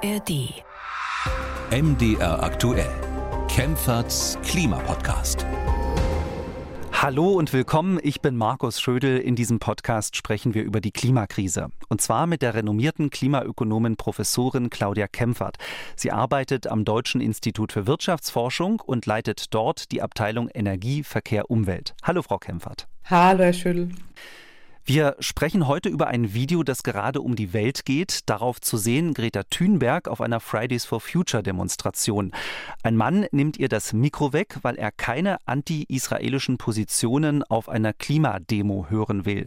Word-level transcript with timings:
ARD. 0.00 0.62
MDR 1.72 2.40
aktuell. 2.40 2.88
Kempferts 3.48 4.38
Klimapodcast. 4.44 5.44
Hallo 6.92 7.32
und 7.32 7.52
willkommen, 7.52 7.98
ich 8.02 8.20
bin 8.20 8.36
Markus 8.36 8.80
Schödel. 8.80 9.18
In 9.18 9.34
diesem 9.34 9.58
Podcast 9.58 10.14
sprechen 10.14 10.54
wir 10.54 10.62
über 10.62 10.80
die 10.80 10.92
Klimakrise. 10.92 11.70
Und 11.88 12.00
zwar 12.00 12.28
mit 12.28 12.42
der 12.42 12.54
renommierten 12.54 13.10
Klimaökonomin 13.10 13.96
Professorin 13.96 14.70
Claudia 14.70 15.08
Kempfert. 15.08 15.56
Sie 15.96 16.12
arbeitet 16.12 16.68
am 16.68 16.84
Deutschen 16.84 17.20
Institut 17.20 17.72
für 17.72 17.88
Wirtschaftsforschung 17.88 18.80
und 18.80 19.04
leitet 19.06 19.52
dort 19.52 19.90
die 19.90 20.00
Abteilung 20.00 20.48
Energie, 20.48 21.02
Verkehr, 21.02 21.50
Umwelt. 21.50 21.96
Hallo, 22.04 22.22
Frau 22.22 22.38
Kempfert. 22.38 22.86
Hallo, 23.06 23.42
Herr 23.42 23.52
Schödel. 23.52 23.90
Wir 24.88 25.16
sprechen 25.20 25.66
heute 25.66 25.90
über 25.90 26.06
ein 26.06 26.32
Video, 26.32 26.62
das 26.62 26.82
gerade 26.82 27.20
um 27.20 27.36
die 27.36 27.52
Welt 27.52 27.84
geht. 27.84 28.20
Darauf 28.24 28.58
zu 28.58 28.78
sehen 28.78 29.12
Greta 29.12 29.42
Thunberg 29.42 30.08
auf 30.08 30.22
einer 30.22 30.40
Fridays 30.40 30.86
for 30.86 30.98
Future 30.98 31.42
Demonstration. 31.42 32.32
Ein 32.82 32.96
Mann 32.96 33.26
nimmt 33.30 33.58
ihr 33.58 33.68
das 33.68 33.92
Mikro 33.92 34.32
weg, 34.32 34.56
weil 34.62 34.76
er 34.76 34.90
keine 34.90 35.36
anti-israelischen 35.44 36.56
Positionen 36.56 37.42
auf 37.42 37.68
einer 37.68 37.92
Klimademo 37.92 38.86
hören 38.88 39.26
will. 39.26 39.46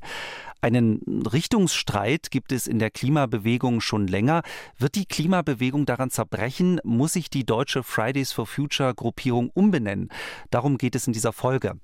Einen 0.64 1.02
Richtungsstreit 1.26 2.30
gibt 2.30 2.52
es 2.52 2.68
in 2.68 2.78
der 2.78 2.92
Klimabewegung 2.92 3.82
schon 3.82 4.06
länger. 4.06 4.44
Wird 4.78 4.94
die 4.94 5.06
Klimabewegung 5.06 5.88
daran 5.88 6.12
zerbrechen? 6.12 6.80
Muss 6.84 7.14
sich 7.14 7.32
die 7.32 7.48
deutsche 7.48 7.82
Fridays 7.82 8.32
for 8.32 8.46
Future 8.46 8.94
Gruppierung 8.94 9.50
umbenennen? 9.56 10.10
Darum 10.52 10.78
geht 10.78 10.94
es 10.94 11.08
in 11.08 11.14
dieser 11.14 11.34
Folge. 11.34 11.80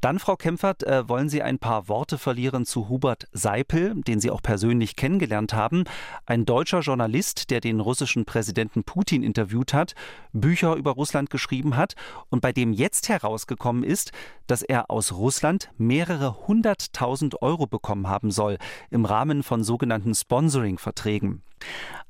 Dann, 0.00 0.20
Frau 0.20 0.36
Kempfert, 0.36 0.84
äh, 0.84 1.08
wollen 1.08 1.28
Sie 1.28 1.42
ein 1.42 1.58
paar 1.58 1.88
Worte 1.88 2.18
verlieren 2.18 2.64
zu 2.64 2.88
Hubert 2.88 3.26
Seipel, 3.32 4.00
den 4.02 4.20
Sie 4.20 4.30
auch 4.30 4.42
persönlich 4.42 4.94
kennengelernt 4.94 5.54
haben. 5.54 5.84
Ein 6.24 6.44
deutscher 6.44 6.80
Journalist, 6.80 7.50
der 7.50 7.60
den 7.60 7.80
russischen 7.80 8.24
Präsidenten 8.24 8.84
Putin 8.84 9.24
interviewt 9.24 9.74
hat, 9.74 9.94
Bücher 10.32 10.76
über 10.76 10.92
Russland 10.92 11.30
geschrieben 11.30 11.76
hat 11.76 11.94
und 12.28 12.42
bei 12.42 12.52
dem 12.52 12.72
jetzt 12.72 13.08
herausgekommen 13.08 13.82
ist, 13.82 14.12
dass 14.46 14.62
er 14.62 14.88
aus 14.88 15.12
Russland 15.12 15.70
mehrere 15.78 16.46
hunderttausend 16.46 17.42
Euro 17.42 17.66
bekommen 17.66 18.06
haben 18.06 18.30
soll 18.30 18.58
im 18.90 19.04
Rahmen 19.04 19.42
von 19.42 19.64
sogenannten 19.64 20.14
Sponsoring-Verträgen. 20.14 21.42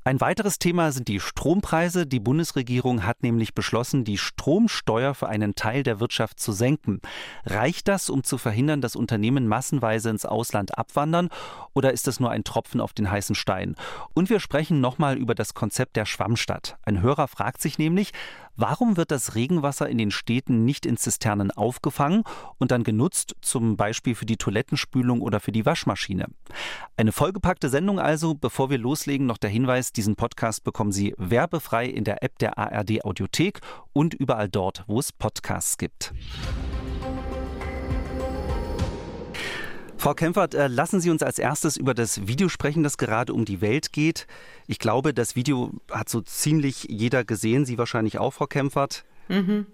Ein 0.05 0.21
weiteres 0.21 0.59
Thema 0.59 0.91
sind 0.91 1.07
die 1.07 1.19
Strompreise. 1.19 2.07
Die 2.07 2.21
Bundesregierung 2.21 3.05
hat 3.05 3.21
nämlich 3.21 3.53
beschlossen, 3.53 4.05
die 4.05 4.17
Stromsteuer 4.17 5.13
für 5.13 5.27
einen 5.27 5.55
Teil 5.55 5.83
der 5.83 5.99
Wirtschaft 5.99 6.39
zu 6.39 6.51
senken. 6.51 7.01
Reicht 7.45 7.87
das, 7.87 8.09
um 8.09 8.23
zu 8.23 8.37
verhindern, 8.37 8.81
dass 8.81 8.95
Unternehmen 8.95 9.47
massenweise 9.47 10.09
ins 10.09 10.25
Ausland 10.25 10.77
abwandern, 10.77 11.29
oder 11.73 11.93
ist 11.93 12.07
das 12.07 12.19
nur 12.19 12.31
ein 12.31 12.43
Tropfen 12.43 12.81
auf 12.81 12.93
den 12.93 13.11
heißen 13.11 13.35
Stein? 13.35 13.75
Und 14.13 14.29
wir 14.29 14.39
sprechen 14.39 14.81
nochmal 14.81 15.17
über 15.17 15.35
das 15.35 15.53
Konzept 15.53 15.95
der 15.95 16.05
Schwammstadt. 16.05 16.77
Ein 16.83 17.01
Hörer 17.01 17.27
fragt 17.27 17.61
sich 17.61 17.77
nämlich, 17.77 18.11
Warum 18.61 18.97
wird 18.97 19.11
das 19.11 19.35
Regenwasser 19.35 19.87
in 19.87 19.97
den 19.97 20.11
Städten 20.11 20.65
nicht 20.65 20.85
in 20.85 20.97
Zisternen 20.97 21.49
aufgefangen 21.49 22.23
und 22.57 22.71
dann 22.71 22.83
genutzt, 22.83 23.37
zum 23.39 23.77
Beispiel 23.77 24.15
für 24.15 24.25
die 24.25 24.35
Toilettenspülung 24.35 25.21
oder 25.21 25.39
für 25.39 25.53
die 25.53 25.65
Waschmaschine? 25.65 26.25
Eine 26.97 27.13
vollgepackte 27.13 27.69
Sendung 27.69 28.01
also. 28.01 28.35
Bevor 28.35 28.69
wir 28.69 28.77
loslegen, 28.77 29.25
noch 29.25 29.37
der 29.37 29.49
Hinweis, 29.49 29.93
diesen 29.93 30.17
Podcast 30.17 30.65
bekommen 30.65 30.91
Sie 30.91 31.15
werbefrei 31.17 31.85
in 31.85 32.03
der 32.03 32.21
App 32.21 32.37
der 32.39 32.57
ARD 32.57 33.05
Audiothek 33.05 33.61
und 33.93 34.13
überall 34.13 34.49
dort, 34.49 34.83
wo 34.87 34.99
es 34.99 35.13
Podcasts 35.13 35.77
gibt. 35.77 36.13
Frau 39.99 40.13
Kempfert, 40.13 40.55
äh, 40.55 40.67
lassen 40.69 41.01
Sie 41.01 41.09
uns 41.09 41.21
als 41.21 41.39
erstes 41.39 41.75
über 41.75 41.93
das 41.93 42.25
Video 42.25 42.47
sprechen, 42.47 42.83
das 42.83 42.97
gerade 42.97 43.33
um 43.33 43.43
die 43.43 43.59
Welt 43.59 43.91
geht. 43.91 44.27
Ich 44.65 44.79
glaube, 44.79 45.13
das 45.13 45.35
Video 45.35 45.71
hat 45.91 46.07
so 46.07 46.21
ziemlich 46.21 46.85
jeder 46.89 47.25
gesehen, 47.25 47.65
Sie 47.65 47.77
wahrscheinlich 47.77 48.17
auch, 48.17 48.31
Frau 48.31 48.47
Kempfert. 48.47 49.03
Mhm. 49.29 49.67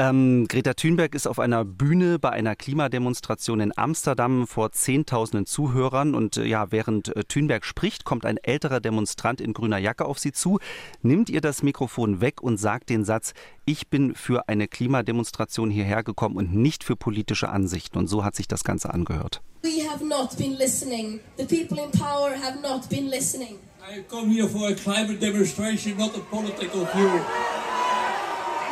Ähm, 0.00 0.46
Greta 0.46 0.74
Thunberg 0.74 1.16
ist 1.16 1.26
auf 1.26 1.40
einer 1.40 1.64
Bühne 1.64 2.20
bei 2.20 2.30
einer 2.30 2.54
Klimademonstration 2.54 3.58
in 3.58 3.76
Amsterdam 3.76 4.46
vor 4.46 4.70
Zehntausenden 4.70 5.44
Zuhörern 5.44 6.14
und 6.14 6.36
äh, 6.36 6.44
ja, 6.44 6.70
während 6.70 7.16
äh, 7.16 7.24
Thunberg 7.24 7.64
spricht, 7.64 8.04
kommt 8.04 8.24
ein 8.24 8.36
älterer 8.36 8.78
Demonstrant 8.78 9.40
in 9.40 9.54
grüner 9.54 9.78
Jacke 9.78 10.04
auf 10.04 10.20
sie 10.20 10.30
zu, 10.30 10.60
nimmt 11.02 11.30
ihr 11.30 11.40
das 11.40 11.64
Mikrofon 11.64 12.20
weg 12.20 12.40
und 12.40 12.58
sagt 12.58 12.90
den 12.90 13.04
Satz, 13.04 13.32
ich 13.64 13.88
bin 13.88 14.14
für 14.14 14.48
eine 14.48 14.68
Klimademonstration 14.68 15.68
hierher 15.68 16.04
gekommen 16.04 16.36
und 16.36 16.54
nicht 16.54 16.84
für 16.84 16.94
politische 16.94 17.48
Ansichten. 17.48 17.98
Und 17.98 18.06
so 18.06 18.24
hat 18.24 18.36
sich 18.36 18.46
das 18.46 18.62
Ganze 18.62 18.94
angehört. 18.94 19.42
We 19.62 19.82
have 19.90 20.04
not 20.04 20.36
been 20.38 20.56
listening. 20.56 21.18
The 21.38 21.44
people 21.44 21.82
in 21.82 21.90
power 21.90 22.30
have 22.40 22.60
not 22.62 22.88
been 22.88 23.08
listening. 23.08 23.58
I 23.82 24.02
come 24.08 24.30
here 24.30 24.48
for 24.48 24.68
a 24.68 24.74
climate 24.74 25.18
demonstration, 25.20 25.96
not 25.98 26.14
a 26.14 26.20
political 26.30 26.86
view. 26.94 27.20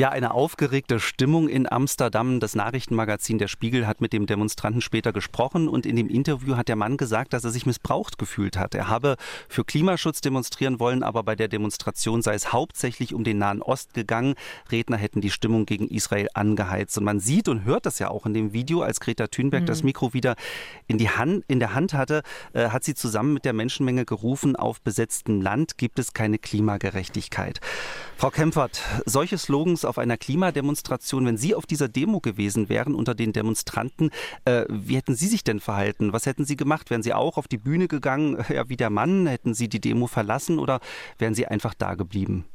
Ja, 0.00 0.08
eine 0.08 0.32
aufgeregte 0.32 0.98
Stimmung 0.98 1.46
in 1.46 1.70
Amsterdam. 1.70 2.40
Das 2.40 2.54
Nachrichtenmagazin 2.54 3.36
Der 3.36 3.48
Spiegel 3.48 3.86
hat 3.86 4.00
mit 4.00 4.14
dem 4.14 4.24
Demonstranten 4.24 4.80
später 4.80 5.12
gesprochen 5.12 5.68
und 5.68 5.84
in 5.84 5.94
dem 5.94 6.08
Interview 6.08 6.56
hat 6.56 6.68
der 6.68 6.76
Mann 6.76 6.96
gesagt, 6.96 7.34
dass 7.34 7.44
er 7.44 7.50
sich 7.50 7.66
missbraucht 7.66 8.16
gefühlt 8.16 8.56
hat. 8.56 8.74
Er 8.74 8.88
habe 8.88 9.16
für 9.46 9.62
Klimaschutz 9.62 10.22
demonstrieren 10.22 10.80
wollen, 10.80 11.02
aber 11.02 11.22
bei 11.22 11.36
der 11.36 11.48
Demonstration 11.48 12.22
sei 12.22 12.32
es 12.32 12.50
hauptsächlich 12.50 13.12
um 13.12 13.24
den 13.24 13.36
Nahen 13.36 13.60
Ost 13.60 13.92
gegangen. 13.92 14.36
Redner 14.72 14.96
hätten 14.96 15.20
die 15.20 15.30
Stimmung 15.30 15.66
gegen 15.66 15.86
Israel 15.86 16.28
angeheizt. 16.32 16.96
Und 16.96 17.04
man 17.04 17.20
sieht 17.20 17.46
und 17.46 17.66
hört 17.66 17.84
das 17.84 17.98
ja 17.98 18.08
auch 18.08 18.24
in 18.24 18.32
dem 18.32 18.54
Video, 18.54 18.80
als 18.80 19.00
Greta 19.00 19.26
Thunberg 19.26 19.64
mhm. 19.64 19.66
das 19.66 19.82
Mikro 19.82 20.14
wieder 20.14 20.34
in, 20.86 20.96
die 20.96 21.10
Hand, 21.10 21.44
in 21.46 21.60
der 21.60 21.74
Hand 21.74 21.92
hatte, 21.92 22.22
äh, 22.54 22.70
hat 22.70 22.84
sie 22.84 22.94
zusammen 22.94 23.34
mit 23.34 23.44
der 23.44 23.52
Menschenmenge 23.52 24.06
gerufen, 24.06 24.56
auf 24.56 24.80
besetztem 24.80 25.42
Land 25.42 25.76
gibt 25.76 25.98
es 25.98 26.14
keine 26.14 26.38
Klimagerechtigkeit. 26.38 27.60
Frau 28.16 28.30
Kempfert, 28.30 28.80
solche 29.04 29.36
Slogans 29.36 29.89
auf 29.90 29.98
einer 29.98 30.16
Klimademonstration, 30.16 31.26
wenn 31.26 31.36
Sie 31.36 31.54
auf 31.54 31.66
dieser 31.66 31.88
Demo 31.88 32.20
gewesen 32.20 32.68
wären 32.68 32.94
unter 32.94 33.14
den 33.14 33.32
Demonstranten, 33.34 34.10
äh, 34.46 34.64
wie 34.68 34.96
hätten 34.96 35.14
Sie 35.14 35.26
sich 35.26 35.44
denn 35.44 35.60
verhalten? 35.60 36.14
Was 36.14 36.24
hätten 36.24 36.46
Sie 36.46 36.56
gemacht? 36.56 36.88
Wären 36.88 37.02
Sie 37.02 37.12
auch 37.12 37.36
auf 37.36 37.48
die 37.48 37.58
Bühne 37.58 37.88
gegangen, 37.88 38.42
ja, 38.48 38.68
wie 38.68 38.76
der 38.76 38.90
Mann? 38.90 39.26
Hätten 39.26 39.52
Sie 39.52 39.68
die 39.68 39.80
Demo 39.80 40.06
verlassen 40.06 40.58
oder 40.58 40.80
wären 41.18 41.34
Sie 41.34 41.46
einfach 41.46 41.74
da 41.74 41.94
geblieben? 41.94 42.46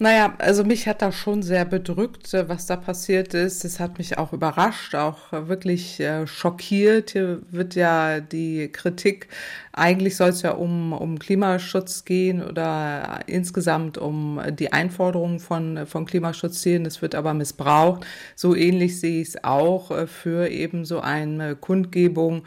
Naja, 0.00 0.34
also 0.38 0.64
mich 0.64 0.88
hat 0.88 1.02
das 1.02 1.14
schon 1.14 1.44
sehr 1.44 1.64
bedrückt, 1.64 2.34
äh, 2.34 2.48
was 2.48 2.66
da 2.66 2.74
passiert 2.76 3.32
ist. 3.32 3.64
Es 3.64 3.78
hat 3.78 3.98
mich 3.98 4.18
auch 4.18 4.32
überrascht, 4.32 4.96
auch 4.96 5.30
wirklich 5.30 6.00
äh, 6.00 6.26
schockiert. 6.26 7.10
Hier 7.10 7.42
wird 7.52 7.76
ja 7.76 8.18
die 8.18 8.72
Kritik, 8.72 9.28
eigentlich 9.72 10.16
soll 10.16 10.30
es 10.30 10.42
ja 10.42 10.50
um, 10.50 10.92
um 10.92 11.20
Klimaschutz 11.20 12.04
gehen 12.04 12.42
oder 12.42 13.20
insgesamt 13.28 13.96
um 13.96 14.40
die 14.58 14.72
Einforderungen 14.72 15.38
von, 15.38 15.86
von 15.86 16.06
Klimaschutzzielen. 16.06 16.82
Das 16.82 17.00
wird 17.00 17.14
aber 17.14 17.32
missbraucht. 17.32 18.04
So 18.34 18.56
ähnlich 18.56 18.98
sehe 18.98 19.22
ich 19.22 19.28
es 19.28 19.44
auch 19.44 19.92
äh, 19.92 20.08
für 20.08 20.48
eben 20.48 20.84
so 20.84 21.00
eine 21.00 21.54
Kundgebung 21.54 22.42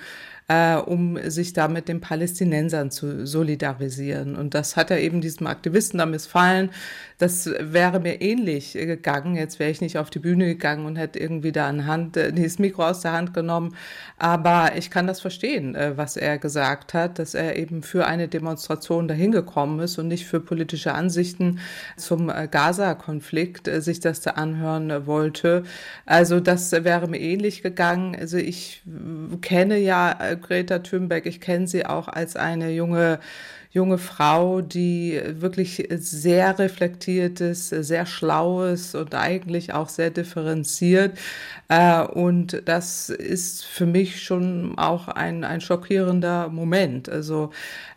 äh, 0.47 0.75
um 0.75 1.19
sich 1.29 1.53
da 1.53 1.67
mit 1.67 1.89
den 1.89 1.99
Palästinensern 1.99 2.89
zu 2.89 3.25
solidarisieren. 3.25 4.35
Und 4.35 4.53
das 4.53 4.77
hat 4.77 4.91
er 4.91 4.99
eben 4.99 5.19
diesem 5.19 5.47
Aktivisten 5.47 5.97
da 5.97 6.05
missfallen. 6.05 6.69
Das 7.17 7.49
wäre 7.59 7.99
mir 7.99 8.21
ähnlich 8.21 8.73
gegangen. 8.73 9.35
Jetzt 9.35 9.59
wäre 9.59 9.71
ich 9.71 9.81
nicht 9.81 9.97
auf 9.97 10.09
die 10.09 10.19
Bühne 10.19 10.45
gegangen 10.45 10.85
und 10.85 10.95
hätte 10.95 11.19
irgendwie 11.19 11.51
da 11.51 11.67
ein 11.67 11.85
Hand, 11.85 12.15
äh, 12.15 12.31
Mikro 12.59 12.85
aus 12.85 13.01
der 13.01 13.11
Hand 13.11 13.33
genommen. 13.33 13.75
Aber 14.17 14.71
ich 14.77 14.89
kann 14.89 15.05
das 15.07 15.19
verstehen, 15.19 15.75
äh, 15.75 15.97
was 15.97 16.15
er 16.15 16.37
gesagt 16.37 16.93
hat, 16.93 17.19
dass 17.19 17.33
er 17.33 17.57
eben 17.57 17.83
für 17.83 18.07
eine 18.07 18.27
Demonstration 18.27 19.07
dahin 19.07 19.31
gekommen 19.31 19.79
ist 19.79 19.97
und 19.97 20.07
nicht 20.07 20.27
für 20.27 20.39
politische 20.39 20.93
Ansichten 20.93 21.59
zum 21.97 22.29
äh, 22.29 22.47
Gaza-Konflikt 22.49 23.69
sich 23.81 23.99
das 23.99 24.21
da 24.21 24.31
anhören 24.31 25.07
wollte. 25.07 25.63
Also 26.05 26.39
das 26.39 26.71
wäre 26.71 27.07
mir 27.07 27.19
ähnlich 27.19 27.63
gegangen. 27.63 28.15
Also 28.17 28.37
ich 28.37 28.83
kenne 29.41 29.77
ja 29.77 30.36
Greta 30.37 30.79
Thunberg, 30.79 31.25
ich 31.25 31.41
kenne 31.41 31.67
sie 31.67 31.85
auch 31.85 32.07
als 32.07 32.35
eine 32.35 32.71
junge 32.71 33.19
junge 33.77 33.97
Frau, 33.97 34.61
die 34.61 35.21
wirklich 35.27 35.87
sehr 35.91 36.57
reflektiert 36.57 37.41
ist, 37.41 37.69
sehr 37.69 38.05
schlau 38.05 38.63
ist 38.63 38.95
und 38.95 39.13
eigentlich 39.13 39.73
auch 39.73 39.89
sehr 39.89 40.09
differenziert. 40.09 41.17
Äh, 41.67 42.01
und 42.01 42.63
das 42.65 43.09
ist 43.09 43.65
für 43.65 43.85
mich 43.85 44.23
schon 44.23 44.77
auch 44.77 45.07
ein, 45.07 45.43
ein 45.43 45.61
schockierender 45.61 46.49
Moment. 46.49 47.07
Also 47.07 47.51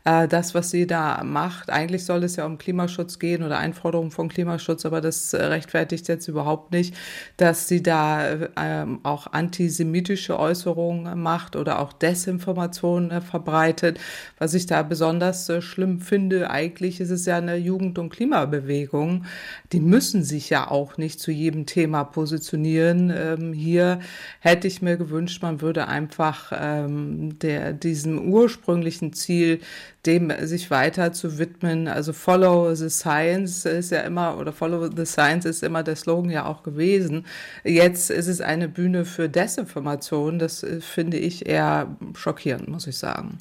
äh, 0.05 0.29
das, 0.29 0.55
was 0.55 0.70
sie 0.70 0.87
da 0.87 1.23
macht, 1.25 1.70
eigentlich 1.70 2.05
soll 2.05 2.25
es 2.25 2.37
ja 2.37 2.47
um 2.47 2.58
Klimaschutz 2.58 3.19
gehen 3.19 3.43
oder 3.43 3.58
Einforderungen 3.58 4.11
von 4.11 4.29
Klimaschutz, 4.29 4.87
aber 4.87 5.00
das 5.00 5.35
rechtfertigt 5.35 6.08
jetzt 6.08 6.29
überhaupt 6.29 6.73
nicht, 6.73 6.94
dass 7.37 7.69
sie 7.69 7.82
da 7.82 8.49
ähm, 8.56 9.00
auch 9.02 9.26
antisemitische 9.29 10.38
Äußerungen 10.38 11.20
macht 11.20 11.56
oder 11.56 11.79
auch 11.79 11.93
Desinformationen 11.93 13.23
verbreitet. 13.23 13.99
Was 14.38 14.55
ich 14.55 14.67
da 14.67 14.82
besonders 14.82 15.50
schlimm 15.61 16.00
finde. 16.00 16.50
Eigentlich 16.50 17.00
ist 17.00 17.11
es 17.11 17.26
ja 17.26 17.37
eine 17.37 17.56
Jugend- 17.56 17.99
und 17.99 18.11
Klimabewegung. 18.11 19.25
Die 19.73 19.81
müssen 19.81 20.25
sich 20.25 20.50
ja 20.50 20.70
auch 20.70 20.99
nicht 20.99 21.20
zu 21.20 21.31
jedem 21.31 21.67
Thema 21.67 22.05
positionieren. 22.05 23.12
Ähm, 23.14 23.53
hier 23.53 24.00
hätte 24.41 24.67
ich 24.67 24.82
mir 24.82 24.96
gewünscht, 24.96 25.43
man 25.43 25.61
würde 25.61 25.88
einfach 25.88 26.53
ähm, 26.55 27.38
der, 27.38 27.73
diesem 27.73 28.32
ursprünglichen 28.32 29.12
Ziel, 29.12 29.61
dem 30.06 30.32
sich 30.47 30.70
weiter 30.70 31.12
zu 31.12 31.38
widmen. 31.38 31.88
Also 31.88 32.12
Follow 32.12 32.75
the 32.75 32.88
Science 32.88 33.67
ist 33.67 33.91
ja 33.91 34.00
immer, 34.00 34.38
oder 34.38 34.52
Follow 34.52 34.88
the 34.94 35.05
Science 35.05 35.44
ist 35.44 35.62
immer 35.62 35.82
der 35.82 35.97
Slogan 35.97 36.31
ja 36.31 36.47
auch 36.47 36.62
gewesen. 36.62 37.26
Jetzt 37.64 38.11
ist 38.11 38.26
es 38.26 38.41
eine 38.41 38.69
Bühne 38.69 39.05
für 39.05 39.29
Desinformation. 39.29 40.38
Das 40.38 40.62
äh, 40.62 40.81
finde 40.81 41.19
ich 41.19 41.47
eher 41.47 41.97
schockierend, 42.14 42.69
muss 42.69 42.87
ich 42.87 42.97
sagen. 42.97 43.38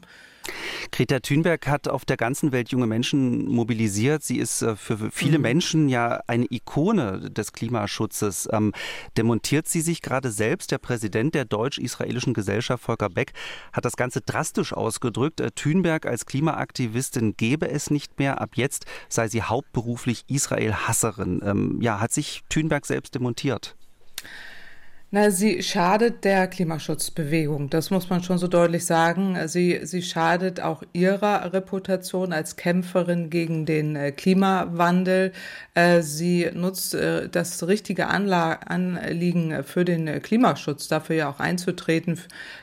Greta 0.91 1.19
Thunberg 1.19 1.67
hat 1.67 1.87
auf 1.87 2.05
der 2.05 2.17
ganzen 2.17 2.51
Welt 2.51 2.69
junge 2.69 2.87
Menschen 2.87 3.47
mobilisiert. 3.47 4.23
Sie 4.23 4.37
ist 4.37 4.61
äh, 4.61 4.75
für 4.75 5.11
viele 5.11 5.37
mhm. 5.37 5.43
Menschen 5.43 5.89
ja 5.89 6.21
eine 6.27 6.45
Ikone 6.49 7.29
des 7.29 7.53
Klimaschutzes. 7.53 8.49
Ähm, 8.51 8.73
demontiert 9.17 9.67
sie 9.67 9.81
sich 9.81 10.01
gerade 10.01 10.31
selbst? 10.31 10.71
Der 10.71 10.77
Präsident 10.77 11.35
der 11.35 11.45
deutsch-israelischen 11.45 12.33
Gesellschaft, 12.33 12.83
Volker 12.83 13.09
Beck, 13.09 13.33
hat 13.73 13.85
das 13.85 13.95
Ganze 13.95 14.21
drastisch 14.21 14.73
ausgedrückt. 14.73 15.39
Äh, 15.39 15.51
Thunberg 15.51 16.05
als 16.05 16.25
Klimaaktivistin 16.25 17.35
gebe 17.37 17.69
es 17.69 17.89
nicht 17.89 18.19
mehr. 18.19 18.41
Ab 18.41 18.51
jetzt 18.55 18.85
sei 19.07 19.27
sie 19.27 19.43
hauptberuflich 19.43 20.25
Israel-Hasserin. 20.27 21.41
Ähm, 21.43 21.79
ja, 21.81 21.99
hat 21.99 22.11
sich 22.11 22.43
Thunberg 22.49 22.85
selbst 22.85 23.15
demontiert? 23.15 23.75
Na, 25.11 25.31
sie 25.31 25.63
schadet 25.63 26.23
der 26.23 26.47
Klimaschutzbewegung, 26.47 27.71
das 27.71 27.89
muss 27.89 28.11
man 28.11 28.21
schon 28.21 28.37
so 28.37 28.47
deutlich 28.47 28.85
sagen. 28.85 29.35
Sie, 29.47 29.79
sie 29.81 30.03
schadet 30.03 30.59
auch 30.59 30.83
ihrer 30.93 31.51
Reputation 31.51 32.31
als 32.31 32.57
Kämpferin 32.57 33.31
gegen 33.31 33.65
den 33.65 33.95
äh, 33.95 34.11
Klimawandel. 34.11 35.31
Äh, 35.73 36.03
sie 36.03 36.51
nutzt 36.53 36.93
äh, 36.93 37.27
das 37.27 37.65
richtige 37.65 38.05
Anla 38.05 38.59
Anliegen 38.67 39.63
für 39.63 39.83
den 39.83 40.21
Klimaschutz, 40.21 40.87
dafür 40.87 41.15
ja 41.15 41.29
auch 41.31 41.39
einzutreten, 41.39 42.19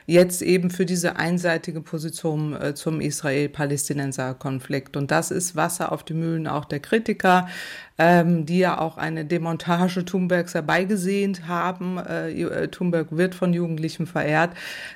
jetzt 0.07 0.41
eben 0.41 0.71
für 0.71 0.87
diese 0.87 1.17
einseitige 1.17 1.81
Position 1.81 2.57
zum 2.77 3.01
Israel-Palästinenser-Konflikt. 3.01 4.97
Und 4.97 5.11
das 5.11 5.33
ist 5.33 5.57
Wasser 5.57 5.91
auf 5.91 6.05
die 6.05 6.15
Mühlen 6.15 6.47
auch 6.47 6.65
der 6.65 6.79
Kritiker 6.79 7.49
ähm, 7.99 8.45
die 8.45 8.59
ja 8.59 8.79
auch 8.79 8.99
eine 8.99 9.25
Demontage 9.25 10.05
Thunbergs 10.05 10.55
herbeigesehnt 10.55 11.49
haben. 11.49 11.99
Äh, 11.99 12.31
äh, 12.43 12.69
Thunberg 12.69 13.09
wird 13.11 13.35
von 13.35 13.55
Jugendlichen 13.55 14.07
verehrt. 14.07 14.51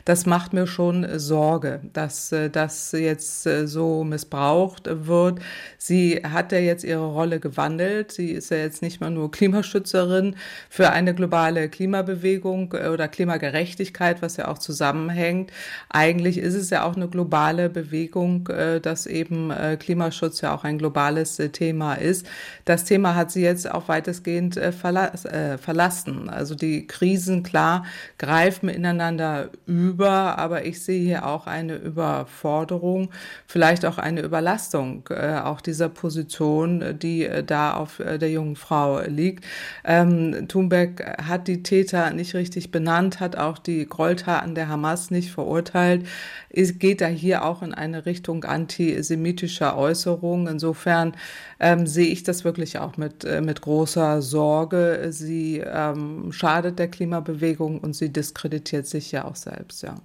Das 0.05 0.27
macht 0.27 0.53
mir 0.53 0.67
schon 0.67 1.07
Sorge, 1.19 1.81
dass 1.93 2.33
äh, 2.33 2.51
das 2.51 2.93
jetzt 2.93 3.47
äh, 3.47 3.67
so 3.67 4.05
missbraucht 4.05 4.89
wird. 5.07 5.41
Sie 5.79 6.17
hat 6.23 6.53
ja 6.53 6.59
jetzt 6.59 6.85
ihre 6.85 7.07
Rolle 7.07 7.41
gewandelt. 7.41 8.13
Sie 8.13 8.33
ist 8.33 8.51
ja 8.51 8.59
jetzt 8.59 8.83
nicht 8.83 9.01
mal 9.01 9.11
nur 9.11 9.31
Klimaschützerin 9.31 10.37
für 10.69 10.91
eine 10.91 11.15
globale 11.15 11.69
Klimabewegung 11.71 12.75
äh, 12.75 12.89
oder 12.89 13.09
Klimagerechtigkeit, 13.09 14.21
was 14.21 14.37
ja 14.37 14.49
auch 14.49 14.59
zusammenhängt. 14.59 15.53
Eigentlich 15.89 16.37
ist 16.37 16.55
es 16.55 16.69
ja 16.69 16.85
auch 16.85 16.97
eine 16.97 17.09
globale 17.09 17.71
Bewegung, 17.71 18.47
äh, 18.49 18.81
dass 18.81 19.07
eben 19.07 19.53
Klimaschutz 19.79 20.41
ja 20.41 20.55
auch 20.55 20.65
ein 20.65 20.79
globales 20.79 21.37
Thema 21.53 21.95
ist. 21.95 22.27
Das 22.65 22.85
Thema 22.91 23.15
hat 23.15 23.31
sie 23.31 23.43
jetzt 23.43 23.71
auch 23.71 23.87
weitestgehend 23.87 24.57
äh, 24.57 24.73
verlas 24.73 25.25
äh, 25.25 25.59
verlassen. 25.59 26.29
Also 26.29 26.57
die 26.57 26.89
Krisen, 26.89 27.45
klar, 27.45 27.85
greifen 28.19 28.69
ineinander 28.69 29.51
über, 29.65 30.37
aber 30.39 30.65
ich 30.65 30.83
sehe 30.83 31.01
hier 31.01 31.25
auch 31.25 31.47
eine 31.47 31.77
Überforderung, 31.77 33.11
vielleicht 33.47 33.87
auch 33.87 33.99
eine 33.99 34.23
Überlastung 34.23 35.09
äh, 35.11 35.39
auch 35.39 35.61
dieser 35.61 35.89
Position, 35.89 36.99
die 36.99 37.27
äh, 37.27 37.45
da 37.45 37.75
auf 37.75 38.01
äh, 38.01 38.19
der 38.19 38.33
jungen 38.33 38.57
Frau 38.57 39.01
liegt. 39.07 39.45
Ähm, 39.85 40.49
Thunberg 40.49 41.17
hat 41.29 41.47
die 41.47 41.63
Täter 41.63 42.11
nicht 42.11 42.35
richtig 42.35 42.73
benannt, 42.73 43.21
hat 43.21 43.37
auch 43.37 43.59
die 43.59 43.87
Gräueltaten 43.87 44.57
der 44.57 44.69
Hamas 44.69 45.13
nicht 45.13 45.31
verurteilt. 45.31 46.09
Es 46.53 46.79
geht 46.79 47.01
da 47.01 47.07
hier 47.07 47.45
auch 47.45 47.63
in 47.63 47.73
eine 47.73 48.07
Richtung 48.07 48.45
antisemitischer 48.45 49.77
Äußerungen. 49.77 50.47
Insofern 50.49 51.15
ähm, 51.61 51.87
sehe 51.87 52.09
ich 52.09 52.23
das 52.23 52.45
wirklich 52.45 52.79
auch 52.79 52.97
mit, 52.97 53.25
äh, 53.25 53.41
mit 53.41 53.61
großer 53.61 54.21
Sorge. 54.21 55.07
Sie 55.11 55.59
ähm, 55.59 56.33
schadet 56.33 56.79
der 56.79 56.89
Klimabewegung 56.89 57.81
und 57.81 57.95
sie 57.95 58.11
diskreditiert 58.13 58.87
sich 58.87 59.13
ja 59.13 59.25
auch 59.25 59.37
selbst, 59.37 59.83
ja. 59.83 59.97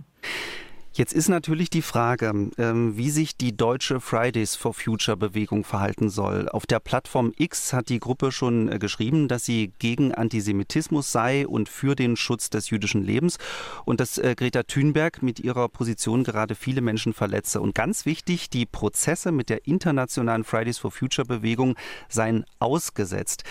Jetzt 0.98 1.12
ist 1.12 1.28
natürlich 1.28 1.70
die 1.70 1.82
Frage, 1.82 2.52
ähm, 2.58 2.96
wie 2.96 3.10
sich 3.10 3.36
die 3.36 3.58
deutsche 3.58 4.00
Fridays 4.00 4.56
for 4.56 4.74
Future 4.74 5.18
Bewegung 5.18 5.66
verhalten 5.66 6.10
soll. 6.10 6.48
Auf 6.48 6.66
der 6.66 6.80
Plattform 6.80 7.34
X 7.36 7.74
hat 7.74 7.90
die 7.90 8.00
Gruppe 8.00 8.32
schon 8.32 8.72
äh, 8.72 8.80
geschrieben, 8.80 9.28
dass 9.28 9.44
sie 9.44 9.74
gegen 9.78 10.14
Antisemitismus 10.14 11.12
sei 11.12 11.46
und 11.46 11.68
für 11.68 11.96
den 11.96 12.16
Schutz 12.16 12.50
des 12.50 12.70
jüdischen 12.70 13.04
Lebens 13.04 13.40
und 13.84 14.00
dass 14.00 14.18
äh, 14.18 14.36
Greta 14.38 14.64
Thunberg 14.64 15.22
mit 15.22 15.42
ihrer 15.42 15.68
Position 15.68 16.24
gerade 16.24 16.56
viele 16.56 16.80
Menschen 16.80 17.12
verletze. 17.12 17.60
Und 17.60 17.76
ganz 17.76 18.06
wichtig, 18.06 18.50
die 18.50 18.66
Prozesse 18.66 19.34
mit 19.34 19.50
der 19.50 19.68
internationalen 19.68 20.46
Fridays 20.46 20.78
for 20.78 20.92
Future 20.92 21.28
Bewegung 21.28 21.76
seien 22.08 22.46
ausgesetzt. 22.60 23.44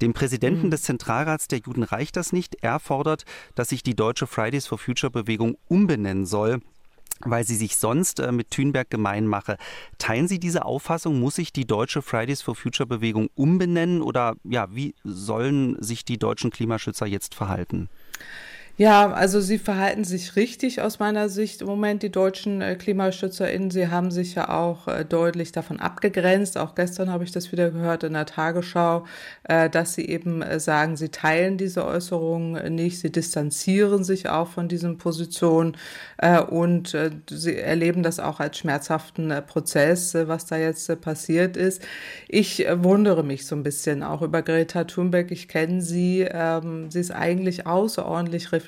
Dem 0.00 0.12
Präsidenten 0.12 0.66
mhm. 0.66 0.70
des 0.70 0.82
Zentralrats 0.82 1.48
der 1.48 1.58
Juden 1.66 1.82
reicht 1.82 2.16
das 2.16 2.32
nicht. 2.32 2.58
Er 2.60 2.78
fordert, 2.78 3.24
dass 3.56 3.70
sich 3.70 3.82
die 3.82 3.96
deutsche 3.96 4.28
Fridays 4.28 4.68
for 4.68 4.78
Future 4.78 5.10
Bewegung 5.10 5.56
umbenennen 5.66 6.26
soll 6.26 6.60
weil 7.24 7.44
sie 7.44 7.56
sich 7.56 7.76
sonst 7.76 8.20
äh, 8.20 8.32
mit 8.32 8.50
Thünberg 8.50 8.90
gemein 8.90 9.26
mache. 9.26 9.56
Teilen 9.98 10.28
Sie 10.28 10.38
diese 10.38 10.64
Auffassung? 10.64 11.20
Muss 11.20 11.36
sich 11.36 11.52
die 11.52 11.66
deutsche 11.66 12.02
Fridays 12.02 12.42
for 12.42 12.54
Future 12.54 12.86
Bewegung 12.86 13.28
umbenennen 13.34 14.02
oder 14.02 14.34
ja, 14.44 14.68
wie 14.74 14.94
sollen 15.04 15.76
sich 15.82 16.04
die 16.04 16.18
deutschen 16.18 16.50
Klimaschützer 16.50 17.06
jetzt 17.06 17.34
verhalten? 17.34 17.88
Ja, 18.78 19.12
also 19.12 19.40
sie 19.42 19.58
verhalten 19.58 20.02
sich 20.02 20.34
richtig 20.34 20.80
aus 20.80 20.98
meiner 20.98 21.28
Sicht 21.28 21.60
im 21.60 21.66
Moment, 21.66 22.02
die 22.02 22.10
deutschen 22.10 22.62
äh, 22.62 22.74
KlimaschützerInnen. 22.74 23.70
Sie 23.70 23.88
haben 23.88 24.10
sich 24.10 24.34
ja 24.34 24.48
auch 24.48 24.88
äh, 24.88 25.04
deutlich 25.04 25.52
davon 25.52 25.78
abgegrenzt. 25.78 26.56
Auch 26.56 26.74
gestern 26.74 27.10
habe 27.10 27.22
ich 27.22 27.32
das 27.32 27.52
wieder 27.52 27.70
gehört 27.70 28.02
in 28.02 28.14
der 28.14 28.24
Tagesschau, 28.24 29.04
äh, 29.44 29.68
dass 29.68 29.92
sie 29.92 30.08
eben 30.08 30.42
sagen, 30.58 30.96
sie 30.96 31.10
teilen 31.10 31.58
diese 31.58 31.84
Äußerungen 31.84 32.74
nicht, 32.74 32.98
sie 32.98 33.12
distanzieren 33.12 34.04
sich 34.04 34.30
auch 34.30 34.48
von 34.48 34.68
diesen 34.68 34.96
Positionen 34.96 35.76
und 36.50 36.96
sie 37.28 37.56
erleben 37.56 38.02
das 38.02 38.20
auch 38.20 38.38
als 38.38 38.58
schmerzhaften 38.58 39.32
Prozess, 39.46 40.14
was 40.14 40.46
da 40.46 40.56
jetzt 40.56 41.00
passiert 41.00 41.56
ist. 41.56 41.82
Ich 42.28 42.64
wundere 42.76 43.24
mich 43.24 43.46
so 43.46 43.56
ein 43.56 43.62
bisschen 43.64 44.02
auch 44.04 44.22
über 44.22 44.42
Greta 44.42 44.84
Thunberg. 44.84 45.30
Ich 45.32 45.48
kenne 45.48 45.80
sie. 45.80 46.26
Ähm, 46.30 46.90
sie 46.90 47.00
ist 47.00 47.10
eigentlich 47.10 47.66
außerordentlich 47.66 48.52
reflektiert, 48.52 48.61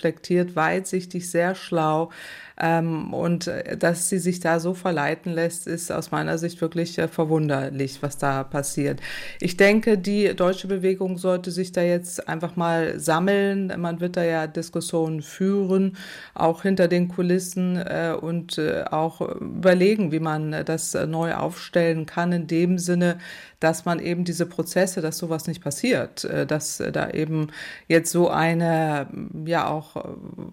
weitsichtig, 0.57 1.31
sehr 1.31 1.55
schlau. 1.55 2.11
Ähm, 2.57 3.13
und 3.13 3.49
äh, 3.49 3.77
dass 3.77 4.09
sie 4.09 4.19
sich 4.19 4.39
da 4.39 4.61
so 4.61 4.75
verleiten 4.75 5.33
lässt, 5.33 5.67
ist 5.67 5.91
aus 5.91 6.13
meiner 6.13 6.39
Sicht 6.39 6.61
wirklich 6.61 6.99
äh, 6.99 7.09
verwunderlich, 7.09 8.01
was 8.01 8.17
da 8.17 8.45
passiert. 8.45 9.01
Ich 9.41 9.57
denke, 9.57 9.99
die 9.99 10.35
deutsche 10.37 10.69
Bewegung 10.69 11.19
sollte 11.19 11.51
sich 11.51 11.73
da 11.73 11.83
jetzt 11.83 12.29
einfach 12.29 12.55
mal 12.55 13.01
sammeln. 13.01 13.73
Man 13.77 14.01
wird 14.01 14.17
da 14.17 14.23
ja 14.23 14.47
Diskussionen 14.47 15.23
führen, 15.23 15.97
auch 16.33 16.63
hinter 16.63 16.87
den 16.87 17.09
Kulissen 17.09 17.77
äh, 17.77 18.15
und 18.21 18.59
äh, 18.59 18.85
auch 18.89 19.21
überlegen, 19.21 20.13
wie 20.13 20.21
man 20.21 20.65
das 20.65 20.95
äh, 20.95 21.07
neu 21.07 21.35
aufstellen 21.35 22.07
kann, 22.07 22.31
in 22.31 22.47
dem 22.47 22.79
Sinne, 22.79 23.19
dass 23.65 23.85
man 23.87 23.99
eben 23.99 24.25
diese 24.25 24.45
Prozesse, 24.45 25.01
dass 25.01 25.17
sowas 25.17 25.47
nicht 25.47 25.63
passiert, 25.63 26.25
äh, 26.25 26.45
dass 26.47 26.83
da 26.93 27.09
eben 27.11 27.49
jetzt 27.89 28.13
so 28.13 28.29
eine 28.29 29.09
ja 29.47 29.67
auch 29.67 30.05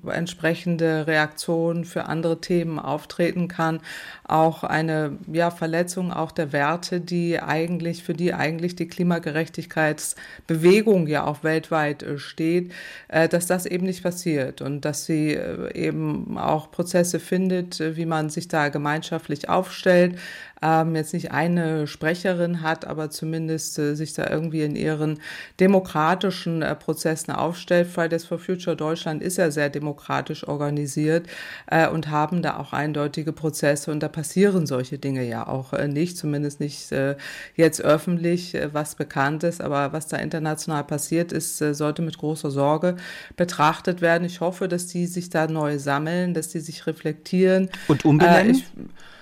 entsprechende 0.09 1.07
Reaktion 1.07 1.83
für 1.83 2.05
andere 2.05 2.39
Themen 2.39 2.79
auftreten 2.79 3.49
kann, 3.49 3.81
auch 4.23 4.63
eine 4.63 5.17
ja, 5.31 5.51
Verletzung 5.51 6.13
auch 6.13 6.31
der 6.31 6.53
Werte, 6.53 7.01
die 7.01 7.37
eigentlich, 7.39 8.03
für 8.03 8.13
die 8.13 8.33
eigentlich 8.33 8.77
die 8.77 8.87
Klimagerechtigkeitsbewegung 8.87 11.07
ja 11.07 11.25
auch 11.25 11.43
weltweit 11.43 12.03
äh, 12.03 12.17
steht, 12.17 12.71
äh, 13.09 13.27
dass 13.27 13.45
das 13.45 13.65
eben 13.65 13.87
nicht 13.87 14.03
passiert 14.03 14.61
und 14.61 14.85
dass 14.85 15.05
sie 15.05 15.33
äh, 15.33 15.73
eben 15.73 16.37
auch 16.37 16.71
Prozesse 16.71 17.19
findet, 17.19 17.81
wie 17.81 18.05
man 18.05 18.29
sich 18.29 18.47
da 18.47 18.69
gemeinschaftlich 18.69 19.49
aufstellt, 19.49 20.17
ähm, 20.61 20.95
jetzt 20.95 21.13
nicht 21.13 21.31
eine 21.31 21.87
Sprecherin 21.87 22.61
hat, 22.61 22.85
aber 22.85 23.09
zumindest 23.09 23.79
äh, 23.79 23.95
sich 23.95 24.13
da 24.13 24.29
irgendwie 24.29 24.61
in 24.61 24.75
ihren 24.75 25.19
demokratischen 25.59 26.61
äh, 26.61 26.75
Prozessen 26.75 27.31
aufstellt. 27.31 27.87
Fridays 27.87 28.25
for 28.25 28.37
Future 28.37 28.75
Deutschland 28.75 29.23
ist 29.23 29.37
ja 29.37 29.49
sehr 29.49 29.69
demokratisch 29.69 30.47
organisiert 30.47 31.27
äh, 31.67 31.87
und 31.87 32.09
haben 32.09 32.41
da 32.41 32.57
auch 32.57 32.73
eindeutige 32.73 33.33
Prozesse 33.33 33.91
und 33.91 34.01
da 34.01 34.07
passieren 34.07 34.67
solche 34.67 34.99
Dinge 34.99 35.23
ja 35.23 35.47
auch 35.47 35.73
äh, 35.73 35.87
nicht, 35.87 36.17
zumindest 36.17 36.59
nicht 36.59 36.91
äh, 36.91 37.15
jetzt 37.55 37.81
öffentlich, 37.81 38.53
äh, 38.53 38.73
was 38.73 38.95
bekannt 38.95 39.43
ist, 39.43 39.61
aber 39.61 39.93
was 39.93 40.07
da 40.07 40.17
international 40.17 40.83
passiert 40.83 41.31
ist, 41.31 41.57
sollte 41.57 42.01
mit 42.01 42.17
großer 42.17 42.51
Sorge 42.51 42.97
betrachtet 43.35 44.01
werden. 44.01 44.25
Ich 44.25 44.41
hoffe, 44.41 44.67
dass 44.67 44.87
die 44.87 45.07
sich 45.07 45.29
da 45.29 45.47
neu 45.47 45.79
sammeln, 45.79 46.33
dass 46.33 46.49
die 46.49 46.59
sich 46.59 46.85
reflektieren. 46.85 47.69
Und 47.87 48.05
umbenennen? 48.05 48.55
Ich 48.55 48.65